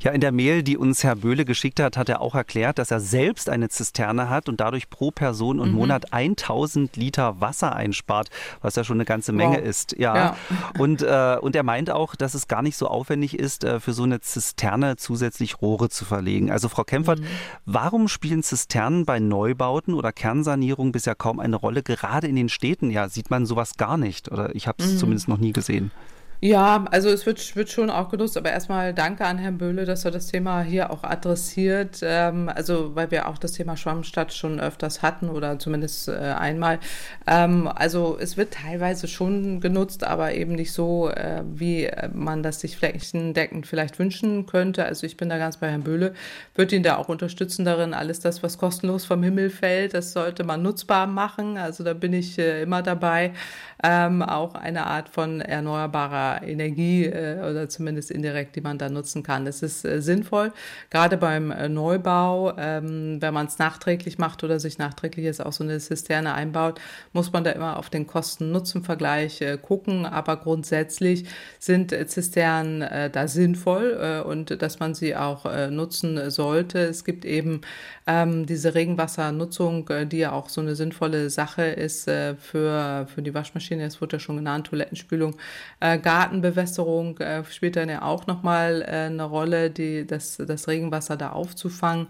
Ja, 0.01 0.11
in 0.11 0.21
der 0.21 0.31
Mail, 0.31 0.63
die 0.63 0.77
uns 0.77 1.03
Herr 1.03 1.17
Böhle 1.17 1.43
geschickt 1.43 1.79
hat, 1.81 1.97
hat 1.97 2.07
er 2.07 2.21
auch 2.21 2.33
erklärt, 2.33 2.79
dass 2.79 2.89
er 2.89 3.01
selbst 3.01 3.49
eine 3.49 3.67
Zisterne 3.67 4.29
hat 4.29 4.47
und 4.47 4.61
dadurch 4.61 4.89
pro 4.89 5.11
Person 5.11 5.59
und 5.59 5.71
mhm. 5.71 5.75
Monat 5.75 6.13
1000 6.13 6.95
Liter 6.95 7.41
Wasser 7.41 7.75
einspart, 7.75 8.29
was 8.61 8.75
ja 8.75 8.85
schon 8.85 8.95
eine 8.97 9.05
ganze 9.05 9.33
Menge 9.33 9.57
wow. 9.57 9.65
ist. 9.65 9.97
Ja. 9.97 10.15
ja. 10.15 10.37
Und, 10.77 11.01
äh, 11.01 11.37
und 11.41 11.55
er 11.55 11.63
meint 11.63 11.91
auch, 11.91 12.15
dass 12.15 12.33
es 12.33 12.47
gar 12.47 12.61
nicht 12.61 12.77
so 12.77 12.87
aufwendig 12.87 13.37
ist, 13.37 13.65
äh, 13.65 13.81
für 13.81 13.91
so 13.91 14.03
eine 14.03 14.21
Zisterne 14.21 14.95
zusätzlich 14.95 15.61
Rohre 15.61 15.89
zu 15.89 16.05
verlegen. 16.05 16.49
Also 16.49 16.69
Frau 16.69 16.85
Kempfert, 16.85 17.19
mhm. 17.19 17.25
warum 17.65 18.07
spielen 18.07 18.41
Zisternen 18.41 19.05
bei 19.05 19.19
Neubauten 19.19 19.93
oder 19.93 20.13
Kernsanierung 20.13 20.93
bisher 20.93 21.15
kaum 21.15 21.41
eine 21.41 21.57
Rolle? 21.57 21.83
Gerade 21.83 22.27
in 22.27 22.37
den 22.37 22.47
Städten, 22.47 22.89
ja, 22.89 23.09
sieht 23.09 23.29
man 23.29 23.45
sowas 23.45 23.75
gar 23.75 23.97
nicht. 23.97 24.31
Oder 24.31 24.55
ich 24.55 24.65
habe 24.67 24.81
es 24.81 24.93
mhm. 24.93 24.97
zumindest 24.97 25.27
noch 25.27 25.39
nie 25.39 25.51
gesehen. 25.51 25.91
Ja, 26.41 26.85
also 26.91 27.09
es 27.09 27.25
wird, 27.25 27.57
wird 27.57 27.69
schon 27.69 27.89
auch 27.89 28.07
genutzt, 28.07 28.37
aber 28.37 28.49
erstmal 28.49 28.93
danke 28.93 29.25
an 29.25 29.37
Herrn 29.37 29.57
Böhle, 29.57 29.83
dass 29.83 30.05
er 30.05 30.11
das 30.11 30.27
Thema 30.27 30.61
hier 30.61 30.89
auch 30.89 31.03
adressiert. 31.03 31.99
Ähm, 32.01 32.47
also 32.47 32.95
weil 32.95 33.11
wir 33.11 33.27
auch 33.27 33.37
das 33.37 33.51
Thema 33.51 33.75
Schwammstadt 33.75 34.33
schon 34.33 34.57
öfters 34.61 35.01
hatten 35.01 35.27
oder 35.29 35.59
zumindest 35.59 36.07
äh, 36.07 36.13
einmal. 36.13 36.79
Ähm, 37.27 37.67
also 37.67 38.17
es 38.17 38.37
wird 38.37 38.53
teilweise 38.53 39.09
schon 39.09 39.59
genutzt, 39.59 40.05
aber 40.05 40.33
eben 40.33 40.53
nicht 40.55 40.71
so, 40.71 41.09
äh, 41.09 41.43
wie 41.45 41.91
man 42.13 42.41
das 42.41 42.61
sich 42.61 42.77
flächendeckend 42.77 43.67
vielleicht 43.67 43.99
wünschen 43.99 44.45
könnte. 44.45 44.85
Also 44.85 45.05
ich 45.05 45.17
bin 45.17 45.27
da 45.27 45.37
ganz 45.37 45.57
bei 45.57 45.69
Herrn 45.69 45.83
Böhle, 45.83 46.13
würde 46.55 46.73
ihn 46.73 46.83
da 46.83 46.95
auch 46.95 47.09
unterstützen 47.09 47.65
darin, 47.65 47.93
alles 47.93 48.21
das, 48.21 48.43
was 48.43 48.57
kostenlos 48.57 49.03
vom 49.03 49.23
Himmel 49.23 49.49
fällt, 49.49 49.93
das 49.93 50.13
sollte 50.13 50.45
man 50.45 50.61
nutzbar 50.61 51.05
machen. 51.05 51.57
Also 51.57 51.83
da 51.83 51.93
bin 51.93 52.13
ich 52.13 52.39
äh, 52.39 52.61
immer 52.61 52.81
dabei. 52.81 53.33
Ähm, 53.83 54.21
auch 54.21 54.55
eine 54.55 54.87
Art 54.87 55.09
von 55.09 55.41
erneuerbarer 55.41 56.28
Energie 56.37 57.05
äh, 57.05 57.39
oder 57.39 57.69
zumindest 57.69 58.11
indirekt, 58.11 58.55
die 58.55 58.61
man 58.61 58.77
da 58.77 58.89
nutzen 58.89 59.23
kann. 59.23 59.45
Das 59.45 59.61
ist 59.61 59.85
äh, 59.85 60.01
sinnvoll, 60.01 60.51
gerade 60.89 61.17
beim 61.17 61.51
äh, 61.51 61.69
Neubau, 61.69 62.53
ähm, 62.57 63.21
wenn 63.21 63.33
man 63.33 63.47
es 63.47 63.57
nachträglich 63.59 64.17
macht 64.17 64.43
oder 64.43 64.59
sich 64.59 64.77
nachträglich 64.77 65.25
jetzt 65.25 65.45
auch 65.45 65.53
so 65.53 65.63
eine 65.63 65.79
Zisterne 65.79 66.33
einbaut, 66.33 66.79
muss 67.13 67.31
man 67.31 67.43
da 67.43 67.51
immer 67.51 67.77
auf 67.77 67.89
den 67.89 68.07
Kosten-Nutzen-Vergleich 68.07 69.41
äh, 69.41 69.57
gucken. 69.61 70.05
Aber 70.05 70.37
grundsätzlich 70.37 71.25
sind 71.59 71.91
äh, 71.91 72.07
Zisternen 72.07 72.81
äh, 72.81 73.09
da 73.09 73.27
sinnvoll 73.27 74.23
und 74.25 74.61
dass 74.61 74.79
man 74.79 74.93
sie 74.93 75.15
auch 75.15 75.45
nutzen 75.69 76.29
sollte. 76.29 76.79
Es 76.79 77.03
gibt 77.03 77.25
eben 77.25 77.61
ähm, 78.09 78.45
diese 78.45 78.73
Regenwassernutzung, 78.73 79.89
die 80.09 80.17
ja 80.17 80.31
auch 80.31 80.49
so 80.49 80.61
eine 80.61 80.75
sinnvolle 80.75 81.29
Sache 81.29 81.63
ist 81.63 82.05
für, 82.05 83.07
für 83.13 83.21
die 83.21 83.33
Waschmaschine, 83.33 83.83
es 83.83 84.01
wurde 84.01 84.17
ja 84.17 84.19
schon 84.19 84.37
genannt, 84.37 84.67
Toilettenspülung, 84.67 85.35
gar 85.79 86.19
Gartenbewässerung 86.19 87.17
äh, 87.19 87.43
spielt 87.45 87.75
dann 87.75 87.89
ja 87.89 88.01
auch 88.01 88.27
nochmal 88.27 88.81
äh, 88.81 89.05
eine 89.05 89.23
Rolle, 89.23 89.69
die, 89.69 90.05
das, 90.05 90.37
das 90.37 90.67
Regenwasser 90.67 91.17
da 91.17 91.31
aufzufangen 91.31 92.07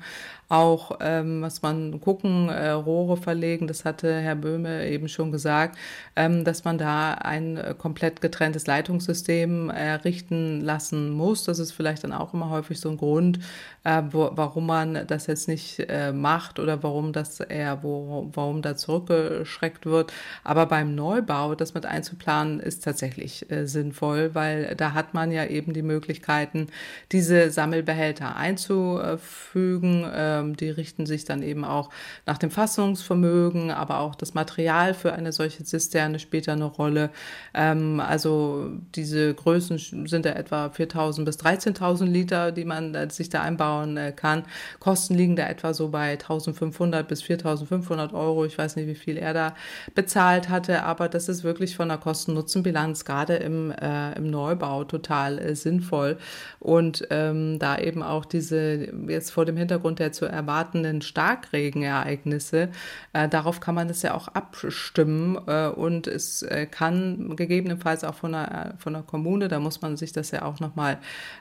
auch, 0.49 0.97
ähm, 0.99 1.43
was 1.43 1.61
man 1.61 2.01
gucken, 2.01 2.49
äh, 2.49 2.69
Rohre 2.71 3.17
verlegen, 3.17 3.67
das 3.67 3.85
hatte 3.85 4.19
Herr 4.19 4.35
Böhme 4.35 4.87
eben 4.89 5.07
schon 5.07 5.31
gesagt, 5.31 5.77
ähm, 6.15 6.43
dass 6.43 6.63
man 6.63 6.79
da 6.79 7.13
ein 7.13 7.57
äh, 7.57 7.75
komplett 7.77 8.19
getrenntes 8.19 8.65
Leitungssystem 8.65 9.69
errichten 9.69 10.61
lassen 10.61 11.11
muss. 11.11 11.43
Das 11.43 11.59
ist 11.59 11.71
vielleicht 11.71 12.03
dann 12.03 12.13
auch 12.13 12.33
immer 12.33 12.49
häufig 12.49 12.79
so 12.79 12.89
ein 12.89 12.97
Grund, 12.97 13.39
äh, 13.83 14.01
wo, 14.09 14.31
warum 14.33 14.65
man 14.65 15.05
das 15.05 15.27
jetzt 15.27 15.47
nicht 15.47 15.85
äh, 15.87 16.11
macht 16.11 16.57
oder 16.59 16.81
warum 16.81 17.13
das 17.13 17.39
eher, 17.39 17.83
wo, 17.83 18.29
warum 18.33 18.63
da 18.63 18.75
zurückgeschreckt 18.75 19.85
wird. 19.85 20.11
Aber 20.43 20.65
beim 20.65 20.95
Neubau, 20.95 21.53
das 21.53 21.75
mit 21.75 21.85
einzuplanen, 21.85 22.59
ist 22.59 22.83
tatsächlich 22.83 23.49
äh, 23.51 23.67
sinnvoll, 23.67 24.33
weil 24.33 24.75
da 24.75 24.93
hat 24.93 25.13
man 25.13 25.31
ja 25.31 25.45
eben 25.45 25.73
die 25.73 25.83
Möglichkeiten, 25.83 26.67
diese 27.11 27.51
Sammelbehälter 27.51 28.35
einzufügen. 28.35 30.05
Äh, 30.39 30.49
ähm, 30.49 30.55
die 30.55 30.69
richten 30.69 31.05
sich 31.05 31.25
dann 31.25 31.43
eben 31.43 31.65
auch 31.65 31.89
nach 32.25 32.37
dem 32.37 32.51
Fassungsvermögen, 32.51 33.71
aber 33.71 33.99
auch 33.99 34.15
das 34.15 34.33
Material 34.33 34.93
für 34.93 35.13
eine 35.13 35.31
solche 35.31 35.63
Zisterne 35.63 36.19
spielt 36.19 36.47
da 36.47 36.53
eine 36.53 36.65
Rolle. 36.65 37.09
Ähm, 37.53 37.99
also 37.99 38.71
diese 38.95 39.33
Größen 39.33 40.07
sind 40.07 40.25
da 40.25 40.31
etwa 40.31 40.67
4.000 40.67 41.25
bis 41.25 41.39
13.000 41.39 42.05
Liter, 42.05 42.51
die 42.51 42.65
man 42.65 42.95
äh, 42.95 43.09
sich 43.09 43.29
da 43.29 43.41
einbauen 43.41 43.97
äh, 43.97 44.11
kann. 44.15 44.43
Kosten 44.79 45.15
liegen 45.15 45.35
da 45.35 45.47
etwa 45.47 45.73
so 45.73 45.89
bei 45.89 46.15
1.500 46.15 47.03
bis 47.03 47.23
4.500 47.23 48.13
Euro. 48.13 48.45
Ich 48.45 48.57
weiß 48.57 48.75
nicht, 48.75 48.87
wie 48.87 48.95
viel 48.95 49.17
er 49.17 49.33
da 49.33 49.55
bezahlt 49.95 50.49
hatte, 50.49 50.83
aber 50.83 51.09
das 51.09 51.29
ist 51.29 51.43
wirklich 51.43 51.75
von 51.75 51.89
der 51.89 51.97
Kosten-Nutzen-Bilanz 51.97 53.05
gerade 53.05 53.35
im, 53.35 53.71
äh, 53.71 54.13
im 54.13 54.29
Neubau 54.29 54.83
total 54.83 55.39
äh, 55.39 55.55
sinnvoll. 55.55 56.17
Und 56.59 57.07
ähm, 57.09 57.59
da 57.59 57.77
eben 57.77 58.03
auch 58.03 58.25
diese, 58.25 58.89
jetzt 59.07 59.31
vor 59.31 59.45
dem 59.45 59.57
Hintergrund 59.57 59.99
der 59.99 60.11
zu 60.11 60.28
erwartenden 60.29 61.01
Starkregenereignisse. 61.01 62.69
Äh, 63.13 63.29
darauf 63.29 63.59
kann 63.59 63.75
man 63.75 63.89
es 63.89 64.01
ja 64.01 64.13
auch 64.13 64.27
abstimmen 64.29 65.37
äh, 65.47 65.67
und 65.67 66.07
es 66.07 66.43
äh, 66.43 66.65
kann 66.65 67.35
gegebenenfalls 67.35 68.03
auch 68.03 68.15
von 68.15 68.33
der, 68.33 68.75
von 68.77 68.93
der 68.93 69.03
Kommune, 69.03 69.47
da 69.47 69.59
muss 69.59 69.81
man 69.81 69.97
sich 69.97 70.11
das 70.13 70.31
ja 70.31 70.43
auch 70.43 70.59
nochmal 70.59 70.97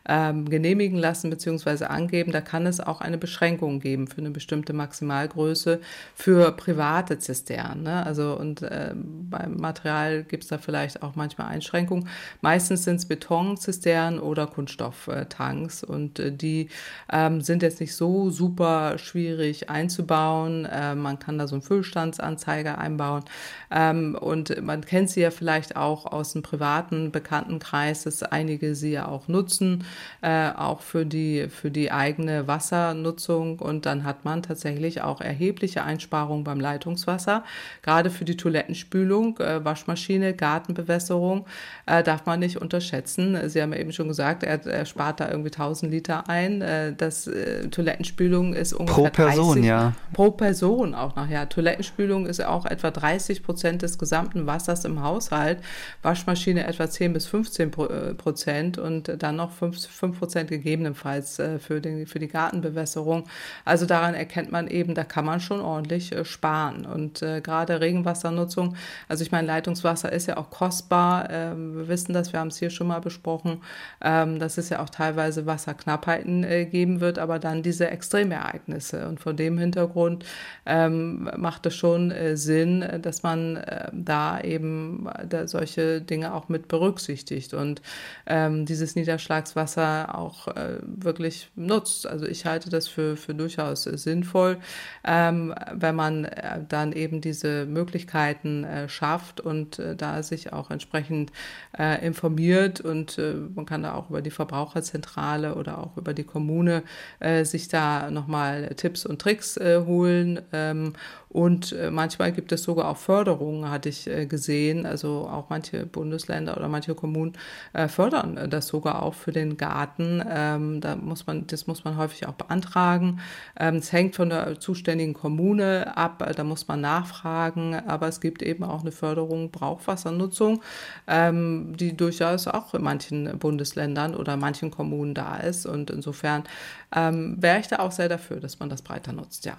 ähm, 0.08 0.48
genehmigen 0.48 0.98
lassen 0.98 1.30
bzw. 1.30 1.84
angeben, 1.84 2.32
da 2.32 2.40
kann 2.40 2.66
es 2.66 2.80
auch 2.80 3.00
eine 3.00 3.18
Beschränkung 3.18 3.80
geben 3.80 4.06
für 4.08 4.18
eine 4.18 4.30
bestimmte 4.30 4.72
Maximalgröße 4.72 5.80
für 6.14 6.52
private 6.52 7.18
Zisternen. 7.18 7.82
Ne? 7.82 8.04
Also 8.04 8.36
und 8.38 8.62
äh, 8.62 8.94
beim 8.94 9.56
Material 9.56 10.24
gibt 10.24 10.44
es 10.44 10.48
da 10.48 10.58
vielleicht 10.58 11.02
auch 11.02 11.14
manchmal 11.14 11.48
Einschränkungen. 11.48 12.08
Meistens 12.40 12.84
sind 12.84 12.96
es 12.96 13.06
Betonzisternen 13.06 14.20
oder 14.20 14.46
Kunststofftanks 14.46 15.84
und 15.84 16.18
äh, 16.18 16.32
die 16.32 16.68
ähm, 17.12 17.40
sind 17.40 17.62
jetzt 17.62 17.80
nicht 17.80 17.94
so 17.94 18.30
super 18.30 18.77
schwierig 18.98 19.70
einzubauen. 19.70 20.64
Äh, 20.64 20.94
man 20.94 21.18
kann 21.18 21.38
da 21.38 21.46
so 21.46 21.54
einen 21.56 21.62
Füllstandsanzeiger 21.62 22.78
einbauen. 22.78 23.24
Ähm, 23.70 24.16
und 24.18 24.62
man 24.62 24.84
kennt 24.84 25.10
sie 25.10 25.20
ja 25.20 25.30
vielleicht 25.30 25.76
auch 25.76 26.06
aus 26.06 26.32
dem 26.32 26.42
privaten 26.42 27.10
Bekanntenkreis, 27.10 28.04
dass 28.04 28.22
einige 28.22 28.74
sie 28.74 28.92
ja 28.92 29.08
auch 29.08 29.28
nutzen, 29.28 29.84
äh, 30.22 30.50
auch 30.50 30.80
für 30.80 31.04
die, 31.04 31.48
für 31.48 31.70
die 31.70 31.90
eigene 31.92 32.46
Wassernutzung. 32.46 33.58
Und 33.58 33.86
dann 33.86 34.04
hat 34.04 34.24
man 34.24 34.42
tatsächlich 34.42 35.02
auch 35.02 35.20
erhebliche 35.20 35.82
Einsparungen 35.82 36.44
beim 36.44 36.60
Leitungswasser. 36.60 37.44
Gerade 37.82 38.10
für 38.10 38.24
die 38.24 38.36
Toilettenspülung, 38.36 39.38
äh, 39.38 39.64
Waschmaschine, 39.64 40.34
Gartenbewässerung 40.34 41.46
äh, 41.86 42.02
darf 42.02 42.26
man 42.26 42.40
nicht 42.40 42.60
unterschätzen. 42.60 43.48
Sie 43.48 43.60
haben 43.60 43.72
ja 43.72 43.78
eben 43.78 43.92
schon 43.92 44.08
gesagt, 44.08 44.42
er, 44.42 44.64
er 44.66 44.86
spart 44.86 45.20
da 45.20 45.30
irgendwie 45.30 45.52
1000 45.52 45.90
Liter 45.90 46.28
ein. 46.28 46.62
Äh, 46.62 46.94
das 46.94 47.26
äh, 47.26 47.68
Toilettenspülung 47.68 48.54
ist 48.54 48.67
ungefähr 48.72 49.04
pro 49.04 49.10
Person, 49.10 49.54
30, 49.54 49.64
ja. 49.64 49.92
Pro 50.12 50.30
Person 50.30 50.94
auch 50.94 51.14
noch, 51.14 51.28
ja. 51.28 51.46
Toilettenspülung 51.46 52.26
ist 52.26 52.44
auch 52.44 52.66
etwa 52.66 52.90
30 52.90 53.42
Prozent 53.42 53.82
des 53.82 53.98
gesamten 53.98 54.46
Wassers 54.46 54.84
im 54.84 55.02
Haushalt. 55.02 55.58
Waschmaschine 56.02 56.66
etwa 56.66 56.88
10 56.88 57.12
bis 57.12 57.26
15 57.26 57.68
äh, 57.68 58.14
Prozent 58.14 58.78
und 58.78 59.22
dann 59.22 59.36
noch 59.36 59.52
5, 59.52 60.18
Prozent 60.18 60.50
gegebenenfalls 60.50 61.38
äh, 61.38 61.58
für, 61.58 61.80
den, 61.80 62.06
für 62.06 62.18
die 62.18 62.28
Gartenbewässerung. 62.28 63.24
Also 63.64 63.86
daran 63.86 64.14
erkennt 64.14 64.50
man 64.50 64.66
eben, 64.66 64.94
da 64.94 65.04
kann 65.04 65.24
man 65.24 65.40
schon 65.40 65.60
ordentlich 65.60 66.12
äh, 66.12 66.24
sparen. 66.24 66.86
Und 66.86 67.22
äh, 67.22 67.40
gerade 67.40 67.80
Regenwassernutzung, 67.80 68.76
also 69.08 69.22
ich 69.22 69.30
meine, 69.30 69.46
Leitungswasser 69.46 70.10
ist 70.10 70.26
ja 70.26 70.36
auch 70.36 70.50
kostbar. 70.50 71.28
Ähm, 71.30 71.76
wir 71.76 71.88
wissen 71.88 72.08
wissen 72.08 72.14
das, 72.14 72.32
wir 72.32 72.40
haben 72.40 72.48
es 72.48 72.58
hier 72.58 72.70
schon 72.70 72.86
mal 72.86 73.00
besprochen, 73.00 73.60
ähm, 74.00 74.38
dass 74.38 74.58
es 74.58 74.70
ja 74.70 74.80
auch 74.80 74.88
teilweise 74.88 75.46
Wasserknappheiten 75.46 76.44
äh, 76.44 76.64
geben 76.66 77.00
wird, 77.00 77.18
aber 77.18 77.38
dann 77.38 77.62
diese 77.62 77.90
Extremereignisse. 77.90 78.57
Und 78.66 79.20
vor 79.20 79.34
dem 79.34 79.58
Hintergrund 79.58 80.24
ähm, 80.66 81.30
macht 81.36 81.66
es 81.66 81.74
schon 81.74 82.10
äh, 82.10 82.36
Sinn, 82.36 82.84
dass 83.02 83.22
man 83.22 83.56
äh, 83.56 83.90
da 83.92 84.40
eben 84.40 85.08
da 85.28 85.46
solche 85.46 86.00
Dinge 86.00 86.34
auch 86.34 86.48
mit 86.48 86.68
berücksichtigt 86.68 87.54
und 87.54 87.82
ähm, 88.26 88.66
dieses 88.66 88.94
Niederschlagswasser 88.94 90.14
auch 90.14 90.48
äh, 90.48 90.78
wirklich 90.82 91.50
nutzt. 91.56 92.06
Also 92.06 92.26
ich 92.26 92.46
halte 92.46 92.70
das 92.70 92.88
für, 92.88 93.16
für 93.16 93.34
durchaus 93.34 93.84
sinnvoll, 93.84 94.58
ähm, 95.04 95.54
wenn 95.72 95.94
man 95.94 96.24
äh, 96.24 96.60
dann 96.68 96.92
eben 96.92 97.20
diese 97.20 97.66
Möglichkeiten 97.66 98.64
äh, 98.64 98.88
schafft 98.88 99.40
und 99.40 99.78
äh, 99.78 99.96
da 99.96 100.22
sich 100.22 100.52
auch 100.52 100.70
entsprechend 100.70 101.32
äh, 101.78 102.04
informiert 102.04 102.80
und 102.80 103.18
äh, 103.18 103.34
man 103.54 103.66
kann 103.66 103.82
da 103.82 103.94
auch 103.94 104.10
über 104.10 104.22
die 104.22 104.30
Verbraucherzentrale 104.30 105.54
oder 105.54 105.78
auch 105.78 105.96
über 105.96 106.14
die 106.14 106.24
Kommune 106.24 106.82
äh, 107.20 107.44
sich 107.44 107.68
da 107.68 108.10
nochmal 108.10 108.37
Tipps 108.76 109.06
und 109.06 109.20
Tricks 109.20 109.56
äh, 109.56 109.82
holen 109.84 110.40
ähm, 110.52 110.94
und 111.28 111.72
äh, 111.72 111.90
manchmal 111.90 112.32
gibt 112.32 112.52
es 112.52 112.62
sogar 112.62 112.88
auch 112.88 112.96
Förderungen, 112.96 113.70
hatte 113.70 113.88
ich 113.90 114.06
äh, 114.06 114.26
gesehen. 114.26 114.86
Also 114.86 115.28
auch 115.30 115.50
manche 115.50 115.84
Bundesländer 115.84 116.56
oder 116.56 116.68
manche 116.68 116.94
Kommunen 116.94 117.34
äh, 117.74 117.88
fördern 117.88 118.48
das 118.48 118.68
sogar 118.68 119.02
auch 119.02 119.14
für 119.14 119.32
den 119.32 119.56
Garten. 119.56 120.22
Ähm, 120.28 120.80
da 120.80 120.96
muss 120.96 121.26
man, 121.26 121.46
das 121.46 121.66
muss 121.66 121.84
man 121.84 121.96
häufig 121.96 122.26
auch 122.26 122.32
beantragen. 122.32 123.20
Ähm, 123.58 123.76
es 123.76 123.92
hängt 123.92 124.16
von 124.16 124.30
der 124.30 124.58
zuständigen 124.58 125.14
Kommune 125.14 125.96
ab, 125.96 126.26
da 126.34 126.44
muss 126.44 126.66
man 126.66 126.80
nachfragen. 126.80 127.74
Aber 127.74 128.08
es 128.08 128.20
gibt 128.20 128.42
eben 128.42 128.64
auch 128.64 128.80
eine 128.80 128.92
Förderung 128.92 129.50
Brauchwassernutzung, 129.50 130.62
ähm, 131.06 131.74
die 131.76 131.96
durchaus 131.96 132.48
auch 132.48 132.72
in 132.74 132.82
manchen 132.82 133.38
Bundesländern 133.38 134.14
oder 134.14 134.36
manchen 134.36 134.70
Kommunen 134.70 135.14
da 135.14 135.36
ist. 135.36 135.66
Und 135.66 135.90
insofern 135.90 136.44
wäre 136.90 137.60
ich 137.60 137.68
da 137.68 137.80
auch 137.80 137.92
sehr 137.92 138.08
dafür, 138.08 138.40
dass 138.40 138.60
man 138.60 138.70
das 138.70 138.80
breiter 138.80 139.12
nutzt, 139.12 139.44
ja. 139.44 139.58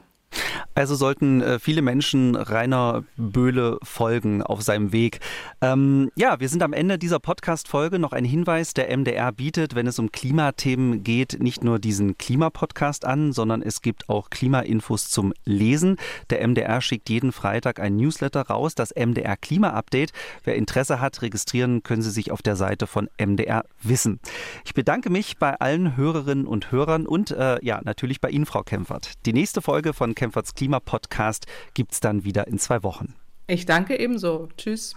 Also 0.76 0.96
sollten 0.96 1.42
äh, 1.42 1.60
viele 1.60 1.82
Menschen 1.82 2.36
Rainer 2.36 3.04
Böhle 3.18 3.80
folgen 3.84 4.42
auf 4.42 4.62
seinem 4.62 4.92
Weg. 4.92 5.20
Ähm, 5.62 6.12
ja, 6.16 6.40
wir 6.40 6.48
sind 6.48 6.64
am 6.64 6.74
Ende 6.74 6.98
dieser 6.98 7.20
Podcast-Folge. 7.20 8.00
Noch 8.00 8.14
ein 8.14 8.24
Hinweis: 8.24 8.74
Der 8.74 8.96
MDR 8.96 9.32
bietet, 9.32 9.76
wenn 9.76 9.88
es 9.88 10.00
um 10.00 10.12
Klimathemen 10.12 11.04
geht, 11.04 11.42
nicht 11.42 11.64
nur 11.64 11.80
diesen 11.80 12.18
Klimapodcast 12.18 13.04
an, 13.06 13.34
sondern 13.34 13.62
es 13.62 13.82
gibt 13.82 14.10
auch 14.10 14.30
Klimainfos 14.30 15.10
zum 15.10 15.34
Lesen. 15.44 15.98
Der 16.30 16.48
MDR 16.48 16.82
schickt 16.82 17.10
jeden 17.10 17.32
Freitag 17.32 17.80
ein 17.80 17.98
Newsletter 17.98 18.44
raus, 18.44 18.76
das 18.76 18.94
MDR 18.96 19.36
Klima-Update. 19.36 20.12
Wer 20.44 20.56
Interesse 20.56 21.02
hat, 21.02 21.22
registrieren 21.22 21.84
können 21.84 22.02
Sie 22.02 22.12
sich 22.12 22.32
auf 22.32 22.42
der 22.42 22.56
Seite 22.56 22.88
von 22.88 23.10
MDR 23.18 23.66
Wissen. 23.82 24.20
Ich 24.64 24.74
bedanke 24.74 25.10
mich 25.10 25.38
bei 25.38 25.60
allen 25.60 25.98
Hörerinnen 25.98 26.46
und 26.48 26.72
Hörern 26.72 27.06
und 27.06 27.32
äh, 27.32 27.58
ja, 27.64 27.82
natürlich 27.84 28.22
bei 28.22 28.30
Ihnen, 28.30 28.46
Frau 28.46 28.64
Kempfert. 28.64 29.14
Die 29.26 29.34
nächste 29.34 29.62
Folge 29.62 29.94
von 29.94 30.16
Kempferts 30.20 30.54
Klima-Podcast 30.54 31.46
gibt 31.74 31.94
es 31.94 32.02
dann 32.02 32.26
wieder 32.26 32.46
in 32.48 32.60
zwei 32.60 32.84
Wochen. 32.84 33.16
Ich 33.48 33.66
danke 33.66 33.98
ebenso. 33.98 34.50
Tschüss. 34.58 34.94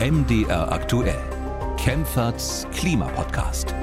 MDR 0.00 0.70
aktuell. 0.70 1.18
Kempferts 1.78 2.66
Klimapodcast. 2.74 3.74